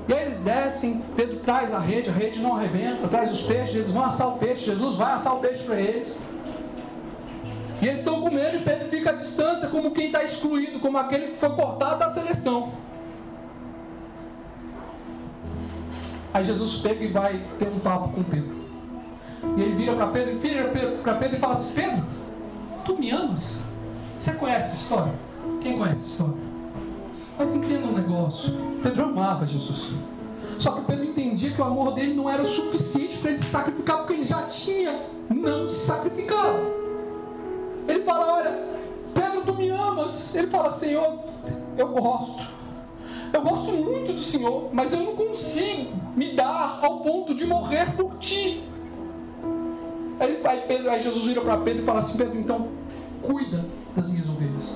E 0.07 0.13
aí 0.13 0.25
eles 0.25 0.39
descem, 0.41 1.03
Pedro 1.15 1.39
traz 1.39 1.73
a 1.73 1.79
rede, 1.79 2.09
a 2.09 2.13
rede 2.13 2.39
não 2.41 2.57
arrebenta, 2.57 3.07
traz 3.07 3.31
os 3.31 3.43
peixes, 3.43 3.75
eles 3.75 3.91
vão 3.91 4.03
assar 4.03 4.27
o 4.27 4.37
peixe, 4.37 4.65
Jesus 4.65 4.95
vai 4.95 5.13
assar 5.13 5.35
o 5.35 5.39
peixe 5.39 5.63
para 5.63 5.79
eles. 5.79 6.19
E 7.81 7.87
eles 7.87 7.99
estão 7.99 8.21
comendo 8.21 8.57
e 8.57 8.61
Pedro 8.61 8.89
fica 8.89 9.11
à 9.11 9.13
distância, 9.13 9.69
como 9.69 9.91
quem 9.91 10.07
está 10.07 10.23
excluído, 10.23 10.79
como 10.79 10.97
aquele 10.97 11.31
que 11.31 11.37
foi 11.37 11.49
cortado 11.49 11.99
da 11.99 12.11
seleção. 12.11 12.71
Aí 16.33 16.43
Jesus 16.43 16.77
pega 16.77 17.03
e 17.03 17.11
vai 17.11 17.45
ter 17.59 17.67
um 17.67 17.79
papo 17.79 18.09
com 18.09 18.23
Pedro. 18.23 18.55
E 19.55 19.61
ele 19.61 19.75
vira 19.75 19.95
para 19.95 20.07
Pedro, 20.07 20.39
vira 20.39 20.71
para 21.03 21.15
Pedro 21.15 21.37
e 21.37 21.39
fala 21.39 21.53
assim: 21.53 21.73
Pedro, 21.73 22.05
tu 22.85 22.97
me 22.97 23.11
amas? 23.11 23.59
Você 24.17 24.33
conhece 24.33 24.67
essa 24.67 24.75
história? 24.75 25.13
Quem 25.61 25.77
conhece 25.77 25.97
essa 25.97 26.07
história? 26.07 26.53
Mas 27.37 27.55
entenda 27.55 27.87
um 27.87 27.93
negócio: 27.93 28.53
Pedro 28.81 29.03
amava 29.03 29.45
Jesus. 29.45 29.93
Só 30.57 30.71
que 30.71 30.85
Pedro 30.85 31.05
entendia 31.05 31.51
que 31.51 31.61
o 31.61 31.65
amor 31.65 31.93
dele 31.93 32.13
não 32.13 32.29
era 32.29 32.41
o 32.41 32.47
suficiente 32.47 33.17
para 33.17 33.31
ele 33.31 33.39
se 33.39 33.45
sacrificar, 33.45 33.97
porque 33.97 34.13
ele 34.13 34.23
já 34.23 34.43
tinha 34.43 35.05
não 35.29 35.69
se 35.69 35.85
sacrificado. 35.85 36.73
Ele 37.87 38.03
fala: 38.03 38.33
Olha, 38.33 38.79
Pedro, 39.13 39.41
tu 39.41 39.53
me 39.53 39.69
amas. 39.69 40.33
Ele 40.35 40.47
fala: 40.47 40.71
Senhor, 40.71 41.19
eu 41.77 41.87
gosto. 41.89 42.43
Eu 43.33 43.41
gosto 43.41 43.71
muito 43.71 44.13
do 44.13 44.21
Senhor, 44.21 44.69
mas 44.71 44.93
eu 44.93 44.99
não 44.99 45.15
consigo 45.15 45.91
me 46.15 46.33
dar 46.33 46.79
ao 46.83 46.99
ponto 46.99 47.33
de 47.33 47.47
morrer 47.47 47.95
por 47.95 48.19
ti. 48.19 48.63
Aí, 50.19 50.39
aí, 50.45 50.61
Pedro, 50.67 50.91
aí 50.91 51.01
Jesus 51.01 51.25
vira 51.25 51.41
para 51.41 51.57
Pedro 51.57 51.81
e 51.81 51.85
fala 51.85 51.99
assim: 51.99 52.15
Pedro, 52.15 52.37
então 52.37 52.67
cuida 53.23 53.65
das 53.95 54.07
minhas 54.09 54.29
ovelhas. 54.29 54.75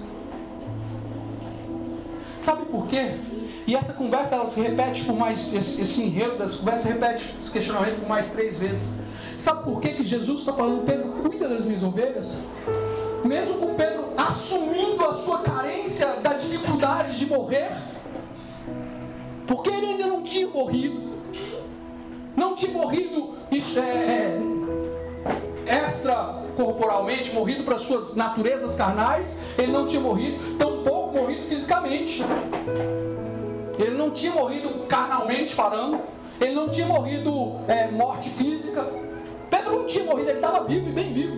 Sabe 2.40 2.66
por 2.66 2.88
quê? 2.88 3.16
E 3.68 3.76
essa 3.76 3.94
conversa 3.94 4.36
ela 4.36 4.48
se 4.48 4.60
repete 4.62 5.04
por 5.04 5.16
mais, 5.16 5.54
esse, 5.54 5.82
esse 5.82 6.02
enredo 6.02 6.38
dessa 6.38 6.58
conversa 6.58 6.84
se 6.84 6.88
repete, 6.88 7.36
esse 7.40 7.52
questionamento 7.52 8.00
por 8.00 8.10
mais 8.10 8.32
três 8.32 8.58
vezes. 8.58 8.88
Sabe 9.38 9.66
por 9.66 9.80
quê 9.82 9.90
que 9.90 10.04
Jesus 10.04 10.40
está 10.40 10.54
falando, 10.54 10.84
Pedro, 10.84 11.10
cuida 11.22 11.48
das 11.48 11.66
minhas 11.66 11.84
ovelhas? 11.84 12.40
Mesmo 13.24 13.56
com 13.56 13.76
Pedro 13.76 14.14
assumindo 14.18 15.04
a 15.06 15.14
sua 15.14 15.40
carência 15.40 16.08
da 16.24 16.34
dificuldade 16.34 17.20
de 17.20 17.26
morrer, 17.28 17.70
porque 19.48 19.70
ele 19.70 19.86
ainda 19.86 20.08
não 20.08 20.24
tinha 20.24 20.48
morrido, 20.48 21.14
não 22.36 22.56
tinha 22.56 22.72
morrido 22.72 23.36
isso, 23.50 23.80
é, 23.80 24.40
é, 25.66 25.76
extra 25.86 26.46
corporalmente, 26.56 27.34
morrido 27.34 27.64
para 27.64 27.78
suas 27.78 28.16
naturezas 28.16 28.76
carnais, 28.76 29.42
ele 29.58 29.72
não 29.72 29.88
tinha 29.88 30.02
morrido, 30.02 30.58
tampouco 30.58 31.18
morrido 31.18 31.44
fisicamente. 31.44 32.24
Ele 33.78 33.96
não 33.96 34.10
tinha 34.10 34.32
morrido 34.32 34.86
carnalmente 34.88 35.54
falando, 35.54 36.02
ele 36.42 36.56
não 36.56 36.68
tinha 36.68 36.88
morrido 36.88 37.60
é, 37.68 37.90
morte 37.92 38.30
física. 38.32 38.86
Pedro 39.50 39.78
não 39.78 39.86
tinha 39.86 40.04
morrido, 40.04 40.30
ele 40.30 40.40
estava 40.40 40.64
vivo 40.66 40.90
e 40.90 40.92
bem 40.92 41.14
vivo. 41.14 41.38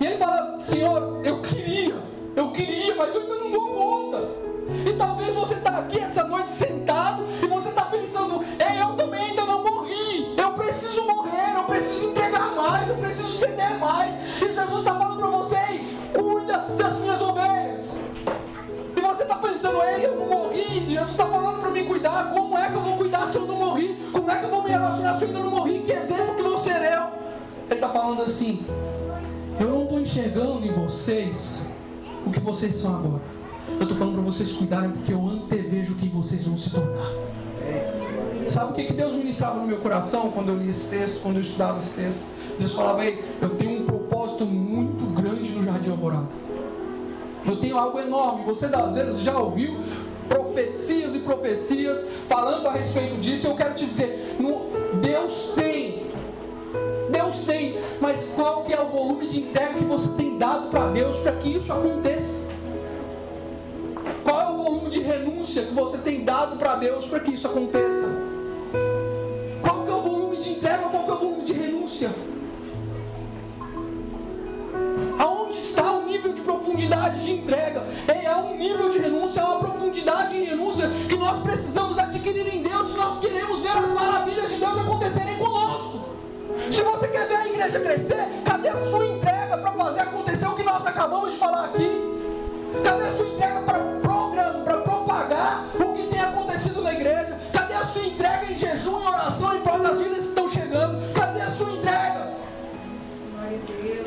E 0.00 0.06
ele 0.06 0.18
fala: 0.18 0.60
Senhor, 0.60 1.24
eu 1.24 1.40
queria, 1.42 1.96
eu 2.36 2.50
queria, 2.52 2.94
mas 2.96 3.14
eu 3.14 3.22
ainda 3.22 3.34
não 3.36 3.50
dou 3.50 3.68
conta. 3.68 4.47
E 4.86 4.92
talvez 4.92 5.34
você 5.34 5.54
está 5.54 5.78
aqui 5.78 5.98
essa 5.98 6.24
noite 6.24 6.52
sentado 6.52 7.24
e 7.42 7.46
você 7.46 7.70
está 7.70 7.82
pensando: 7.82 8.44
Ei, 8.58 8.80
eu 8.80 8.94
também 8.96 9.30
ainda 9.30 9.44
não 9.46 9.62
morri, 9.62 10.34
eu 10.36 10.52
preciso 10.52 11.06
morrer, 11.06 11.56
eu 11.56 11.62
preciso 11.64 12.10
entregar 12.10 12.54
mais, 12.54 12.88
eu 12.88 12.96
preciso 12.96 13.38
ceder 13.38 13.78
mais. 13.78 14.14
E 14.42 14.52
Jesus 14.52 14.78
está 14.78 14.94
falando 14.94 15.18
para 15.20 15.30
você: 15.30 15.56
cuida 16.12 16.58
das 16.76 16.98
minhas 16.98 17.20
ovelhas. 17.20 17.96
E 18.94 19.00
você 19.00 19.22
está 19.22 19.36
pensando: 19.36 19.82
Ei, 19.82 20.04
eu 20.04 20.16
não 20.16 20.26
morri, 20.26 20.86
Jesus 20.90 21.10
está 21.12 21.26
falando 21.26 21.60
para 21.60 21.70
mim 21.70 21.86
cuidar. 21.86 22.32
Como 22.34 22.58
é 22.58 22.68
que 22.68 22.74
eu 22.74 22.80
vou 22.80 22.96
cuidar 22.98 23.28
se 23.28 23.36
eu 23.36 23.46
não 23.46 23.56
morri? 23.56 24.10
Como 24.12 24.30
é 24.30 24.38
que 24.38 24.44
eu 24.44 24.50
vou 24.50 24.62
me 24.62 24.70
relacionar 24.70 25.14
se 25.14 25.22
eu 25.22 25.28
ainda 25.28 25.40
não 25.40 25.50
morri? 25.50 25.80
Que 25.80 25.92
exemplo 25.92 26.34
que 26.34 26.42
você 26.42 26.74
deu? 26.74 27.08
Ele 27.70 27.74
está 27.74 27.88
falando 27.88 28.20
assim: 28.20 28.66
Eu 29.58 29.68
não 29.68 29.82
estou 29.84 30.00
enxergando 30.00 30.66
em 30.66 30.72
vocês 30.74 31.68
o 32.26 32.30
que 32.30 32.40
vocês 32.40 32.76
são 32.76 32.96
agora. 32.96 33.37
Eu 33.78 33.82
estou 33.82 33.96
falando 33.96 34.14
para 34.14 34.24
vocês 34.24 34.52
cuidarem 34.52 34.90
porque 34.90 35.12
eu 35.12 35.24
antevejo 35.26 35.94
quem 35.94 36.08
vocês 36.08 36.44
vão 36.44 36.58
se 36.58 36.70
tornar. 36.70 37.12
Sabe 38.48 38.72
o 38.72 38.74
que, 38.74 38.84
que 38.84 38.92
Deus 38.92 39.12
ministrava 39.12 39.60
no 39.60 39.66
meu 39.66 39.78
coração 39.78 40.30
quando 40.30 40.48
eu 40.48 40.56
li 40.56 40.70
esse 40.70 40.88
texto, 40.88 41.20
quando 41.22 41.36
eu 41.36 41.42
estudava 41.42 41.78
esse 41.78 41.94
texto? 41.94 42.20
Deus 42.58 42.74
falava, 42.74 43.04
Ei, 43.04 43.22
eu 43.40 43.50
tenho 43.50 43.82
um 43.82 43.86
propósito 43.86 44.44
muito 44.46 45.04
grande 45.14 45.50
no 45.50 45.62
Jardim 45.64 45.90
Alvorada. 45.90 46.26
Eu 47.46 47.56
tenho 47.60 47.78
algo 47.78 48.00
enorme. 48.00 48.44
Você 48.46 48.66
às 48.66 48.94
vezes 48.94 49.20
já 49.20 49.38
ouviu 49.38 49.78
profecias 50.28 51.14
e 51.14 51.20
profecias 51.20 52.08
falando 52.28 52.66
a 52.66 52.72
respeito 52.72 53.16
disso. 53.20 53.46
Eu 53.46 53.54
quero 53.54 53.74
te 53.74 53.86
dizer, 53.86 54.36
Deus 55.00 55.52
tem. 55.54 56.08
Deus 57.10 57.40
tem, 57.40 57.78
mas 58.00 58.32
qual 58.34 58.64
que 58.64 58.72
é 58.72 58.80
o 58.80 58.86
volume 58.86 59.26
de 59.26 59.40
entrega 59.40 59.74
que 59.74 59.84
você 59.84 60.10
tem 60.10 60.36
dado 60.36 60.68
para 60.70 60.88
Deus 60.88 61.16
para 61.18 61.32
que 61.32 61.56
isso 61.56 61.72
aconteça? 61.72 62.37
Renúncia 65.48 65.62
que 65.62 65.74
você 65.74 65.98
tem 65.98 66.24
dado 66.24 66.56
para 66.56 66.76
Deus 66.76 67.06
para 67.06 67.20
que 67.20 67.32
isso 67.32 67.46
aconteça? 67.46 68.08
Qual 69.62 69.88
é 69.88 69.94
o 69.94 70.02
volume 70.02 70.36
de 70.36 70.50
entrega? 70.50 70.88
Qual 70.90 71.08
é 71.08 71.12
o 71.12 71.16
volume 71.16 71.42
de 71.42 71.52
renúncia? 71.54 72.10
Aonde 75.18 75.58
está 75.58 75.90
o 75.92 76.06
nível 76.06 76.34
de 76.34 76.42
profundidade 76.42 77.24
de 77.24 77.32
entrega? 77.32 77.86
É 78.08 78.36
um 78.36 78.58
nível 78.58 78.90
de 78.90 78.98
renúncia, 78.98 79.40
é 79.40 79.44
uma 79.44 79.58
profundidade 79.58 80.38
de 80.38 80.44
renúncia 80.44 80.90
que 81.08 81.16
nós 81.16 81.42
precisamos 81.42 81.98
adquirir 81.98 82.54
em 82.54 82.62
Deus 82.62 82.90
se 82.90 82.96
nós 82.96 83.18
queremos 83.18 83.60
ver 83.60 83.70
as 83.70 83.90
maravilhas 83.90 84.50
de 84.50 84.56
Deus 84.56 84.78
acontecerem 84.78 85.38
conosco. 85.38 86.10
Se 86.70 86.82
você 86.82 87.08
quer 87.08 87.26
ver 87.26 87.36
a 87.36 87.48
igreja 87.48 87.80
crescer, 87.80 88.26
cadê 88.44 88.68
a 88.68 88.90
sua 88.90 89.06
entrega 89.06 89.56
para 89.56 89.72
fazer 89.72 90.00
acontecer 90.00 90.46
o 90.46 90.54
que 90.54 90.62
nós 90.62 90.86
acabamos 90.86 91.32
de 91.32 91.38
falar 91.38 91.64
aqui? 91.64 91.90
Cadê 92.84 93.04
a 93.04 93.12
sua 93.16 93.28
entrega 93.28 93.60
para 93.62 94.07
o 95.74 95.92
que 95.94 96.06
tem 96.08 96.20
acontecido 96.20 96.82
na 96.82 96.92
igreja? 96.92 97.38
Cadê 97.52 97.74
a 97.74 97.84
sua 97.86 98.06
entrega 98.06 98.52
em 98.52 98.56
jejum, 98.56 99.00
em 99.00 99.06
oração, 99.06 99.56
em 99.56 99.60
prol 99.60 99.78
das 99.78 99.98
vidas 99.98 100.18
que 100.18 100.28
estão 100.28 100.48
chegando? 100.48 101.12
Cadê 101.12 101.40
a 101.42 101.50
sua 101.50 101.70
entrega? 101.70 102.36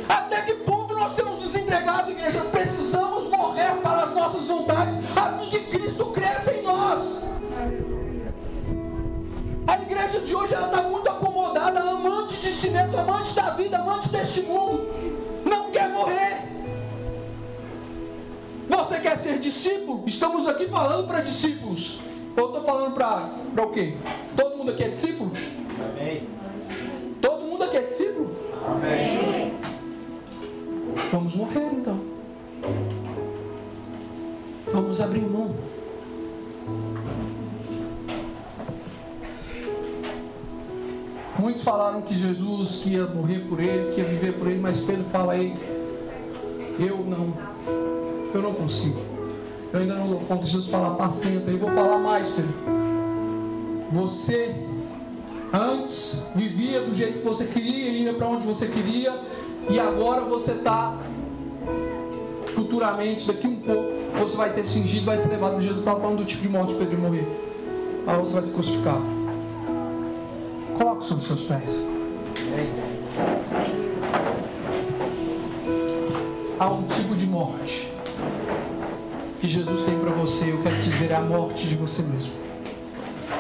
Até 0.08 0.42
que 0.42 0.54
ponto 0.56 0.94
nós 0.94 1.16
temos 1.16 1.40
nos 1.40 1.56
entregado, 1.56 2.12
igreja? 2.12 2.42
Precisamos 2.52 3.30
morrer 3.30 3.72
para 3.82 4.04
as 4.04 4.14
nossas 4.14 4.48
vontades, 4.48 4.96
a 5.16 5.40
fim 5.40 5.50
que 5.50 5.60
Cristo 5.78 6.06
cresça 6.08 6.54
em 6.54 6.64
nós. 6.64 7.26
A 9.68 9.82
igreja 9.82 10.20
de 10.20 10.36
hoje 10.36 10.54
ela 10.54 10.68
está 10.68 10.82
muito 10.84 11.10
acomodada, 11.10 11.80
amante 11.80 12.42
de 12.42 12.52
si 12.52 12.70
mesmo, 12.70 12.98
amante 12.98 13.34
da 13.34 13.52
vida, 13.52 13.78
amante 13.78 14.10
deste 14.10 14.42
mundo. 14.44 14.88
Não 15.46 15.72
quer 15.72 15.90
morrer. 15.90 16.51
Você 18.72 19.00
quer 19.02 19.18
ser 19.18 19.38
discípulo? 19.38 20.04
Estamos 20.08 20.48
aqui 20.48 20.66
falando 20.68 21.06
para 21.06 21.20
discípulos. 21.20 22.00
Ou 22.38 22.46
estou 22.46 22.64
falando 22.64 22.94
para 22.94 23.66
o 23.66 23.72
quê? 23.72 23.98
Todo 24.36 24.58
mundo 24.58 24.72
aqui 24.72 24.86
é 24.86 24.88
discípulo? 24.88 25.34
Amém. 25.92 26.30
Todo 27.22 27.42
mundo 27.44 27.66
aqui 27.66 27.76
é 27.76 27.82
discípulo? 27.82 28.34
Amém. 28.66 29.52
Vamos 31.12 31.36
morrer 31.36 31.70
então. 31.74 32.00
Vamos 34.72 35.02
abrir 35.02 35.22
mão. 35.22 35.54
Muitos 41.38 41.64
falaram 41.64 42.04
que 42.04 42.16
Jesus 42.16 42.78
que 42.84 42.92
ia 42.92 43.06
morrer 43.08 43.40
por 43.50 43.60
ele, 43.60 43.94
que 43.94 44.00
ia 44.00 44.08
viver 44.08 44.38
por 44.38 44.48
ele, 44.48 44.62
mas 44.62 44.80
Pedro 44.80 45.04
fala 45.06 45.34
aí, 45.34 45.58
eu 46.80 47.00
não, 47.00 47.34
eu 48.38 48.42
não 48.42 48.54
consigo. 48.54 49.00
Eu 49.74 49.80
ainda 49.80 49.96
não 49.96 50.08
dou 50.08 50.20
conta. 50.22 50.46
Jesus 50.46 50.68
fala, 50.68 50.94
apacenta. 50.94 51.52
E 51.52 51.58
vou 51.58 51.70
falar 51.72 51.98
mais, 51.98 52.30
Pedro. 52.30 52.54
Você 53.92 54.68
antes 55.54 56.28
vivia 56.34 56.82
do 56.82 56.94
jeito 56.94 57.20
que 57.20 57.26
você 57.26 57.46
queria, 57.46 57.90
ia 57.90 58.14
para 58.14 58.28
onde 58.28 58.46
você 58.46 58.68
queria, 58.68 59.14
e 59.70 59.80
agora 59.80 60.22
você 60.22 60.52
está 60.52 60.98
futuramente, 62.56 63.28
daqui 63.28 63.48
um 63.48 63.58
pouco, 63.58 63.92
você 64.18 64.38
vai 64.38 64.50
ser 64.50 64.66
cingido, 64.66 65.06
vai 65.06 65.18
ser 65.18 65.30
levado. 65.30 65.62
Jesus 65.62 65.80
estava 65.80 66.00
falando 66.00 66.20
do 66.20 66.26
tipo 66.26 66.44
de 66.44 66.50
morte 66.50 66.74
Pedro 66.76 66.94
ia 66.94 67.00
morrer. 67.00 67.28
Aí 68.08 68.20
você 68.20 68.34
vai 68.34 68.44
ser 68.44 68.54
crucificado. 68.54 69.04
Coloque 70.78 71.06
sobre 71.06 71.26
seus 71.26 71.44
pés. 71.44 71.70
Há 76.60 76.70
um 76.70 76.84
tipo 76.84 77.16
de 77.16 77.26
morte 77.28 77.91
que 79.42 79.48
Jesus 79.48 79.84
tem 79.86 80.00
para 80.00 80.12
você. 80.12 80.52
Eu 80.52 80.62
quero 80.62 80.76
dizer, 80.84 81.10
é 81.10 81.16
a 81.16 81.22
morte 81.22 81.68
de 81.68 81.76
você 81.76 82.04
mesmo. 82.04 82.32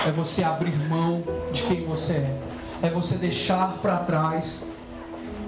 É 0.06 0.12
você 0.12 0.43
abrir 0.43 0.76
mão 0.89 1.24
de 1.54 1.62
quem 1.62 1.86
você 1.86 2.14
é. 2.14 2.38
É 2.82 2.89
você 2.89 3.16
deixar 3.16 3.78
para 3.78 3.97
trás 3.97 4.66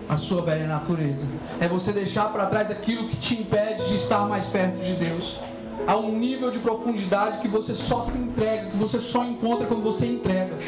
a 0.07 0.15
sua 0.17 0.43
velha 0.43 0.67
natureza. 0.67 1.25
É 1.59 1.67
você 1.67 1.91
deixar 1.91 2.31
para 2.31 2.45
trás 2.45 2.69
aquilo 2.69 3.07
que 3.09 3.15
te 3.15 3.41
impede 3.41 3.89
de 3.89 3.95
estar 3.95 4.27
mais 4.27 4.45
perto 4.45 4.77
de 4.77 4.93
Deus. 4.93 5.39
Há 5.87 5.97
um 5.97 6.15
nível 6.15 6.51
de 6.51 6.59
profundidade 6.59 7.39
que 7.39 7.47
você 7.47 7.73
só 7.73 8.03
se 8.03 8.15
entrega, 8.15 8.69
que 8.69 8.77
você 8.77 8.99
só 8.99 9.25
encontra 9.25 9.65
quando 9.65 9.81
você 9.81 10.05
entrega. 10.05 10.59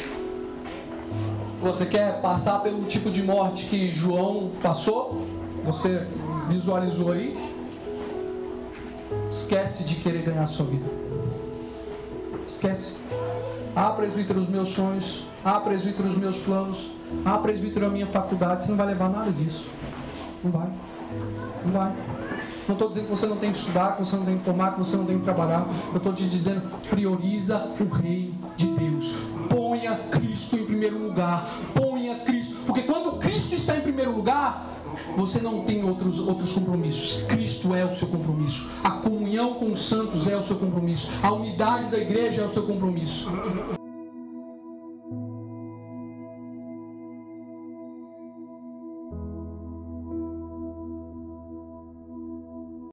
Você 1.62 1.86
quer 1.86 2.22
passar 2.22 2.60
pelo 2.62 2.86
tipo 2.86 3.12
de 3.12 3.22
morte 3.22 3.68
que 3.68 3.94
João 3.94 4.52
passou? 4.64 5.28
Você 5.64 6.08
visualizou 6.50 7.12
aí? 7.12 7.45
Esquece 9.30 9.84
de 9.84 9.96
querer 9.96 10.24
ganhar 10.24 10.44
a 10.44 10.48
sua 10.48 10.66
vida. 10.66 10.86
Esquece. 12.48 12.98
Ah, 13.76 13.92
presbítero, 13.92 14.40
os 14.40 14.48
meus 14.48 14.70
sonhos. 14.70 15.26
Ah, 15.44 15.60
presbítero, 15.60 16.08
os 16.08 16.18
meus 16.18 16.38
planos. 16.38 16.92
Ah, 17.26 17.38
presbítero, 17.38 17.86
a 17.86 17.90
minha 17.90 18.08
faculdade. 18.08 18.64
Você 18.64 18.72
não 18.72 18.78
vai 18.78 18.88
levar 18.88 19.10
nada 19.10 19.32
disso. 19.32 19.68
Não 20.44 20.52
vai. 20.52 20.70
Não 21.66 21.72
vai. 21.72 21.94
Não 22.68 22.74
estou 22.74 22.90
dizendo 22.90 23.06
que 23.06 23.12
você 23.12 23.28
não 23.28 23.38
tem 23.38 23.52
que 23.52 23.60
estudar, 23.60 23.96
que 23.96 24.04
você 24.04 24.16
não 24.16 24.26
tem 24.26 24.38
que 24.40 24.44
formar, 24.44 24.72
que 24.72 24.80
você 24.80 24.98
não 24.98 25.06
tem 25.06 25.20
que 25.20 25.24
trabalhar. 25.24 25.68
Eu 25.92 25.98
estou 25.98 26.14
te 26.14 26.28
dizendo, 26.28 26.62
prioriza 26.90 27.58
o 27.80 27.88
reino 27.94 28.34
de 28.56 28.66
Deus. 28.68 29.16
Ponha 29.50 29.96
Cristo 30.10 30.56
em 30.56 30.66
primeiro 30.66 30.98
lugar. 30.98 31.48
Ponha 31.76 32.16
Cristo. 32.20 32.56
Porque 32.66 32.82
quando 32.84 33.20
Cristo 33.20 33.54
está 33.54 33.78
em 33.78 33.82
primeiro 33.82 34.16
lugar, 34.16 34.75
você 35.16 35.40
não 35.40 35.62
tem 35.64 35.84
outros, 35.84 36.20
outros 36.20 36.52
compromissos. 36.54 37.24
Cristo 37.26 37.74
é 37.74 37.86
o 37.86 37.96
seu 37.96 38.08
compromisso. 38.08 38.70
A 38.84 38.92
comunhão 38.92 39.56
com 39.56 39.72
os 39.72 39.88
santos 39.88 40.28
é 40.28 40.36
o 40.36 40.44
seu 40.44 40.58
compromisso. 40.58 41.10
A 41.24 41.32
unidade 41.32 41.92
da 41.92 41.98
igreja 41.98 42.42
é 42.42 42.46
o 42.46 42.50
seu 42.50 42.64
compromisso. 42.64 43.28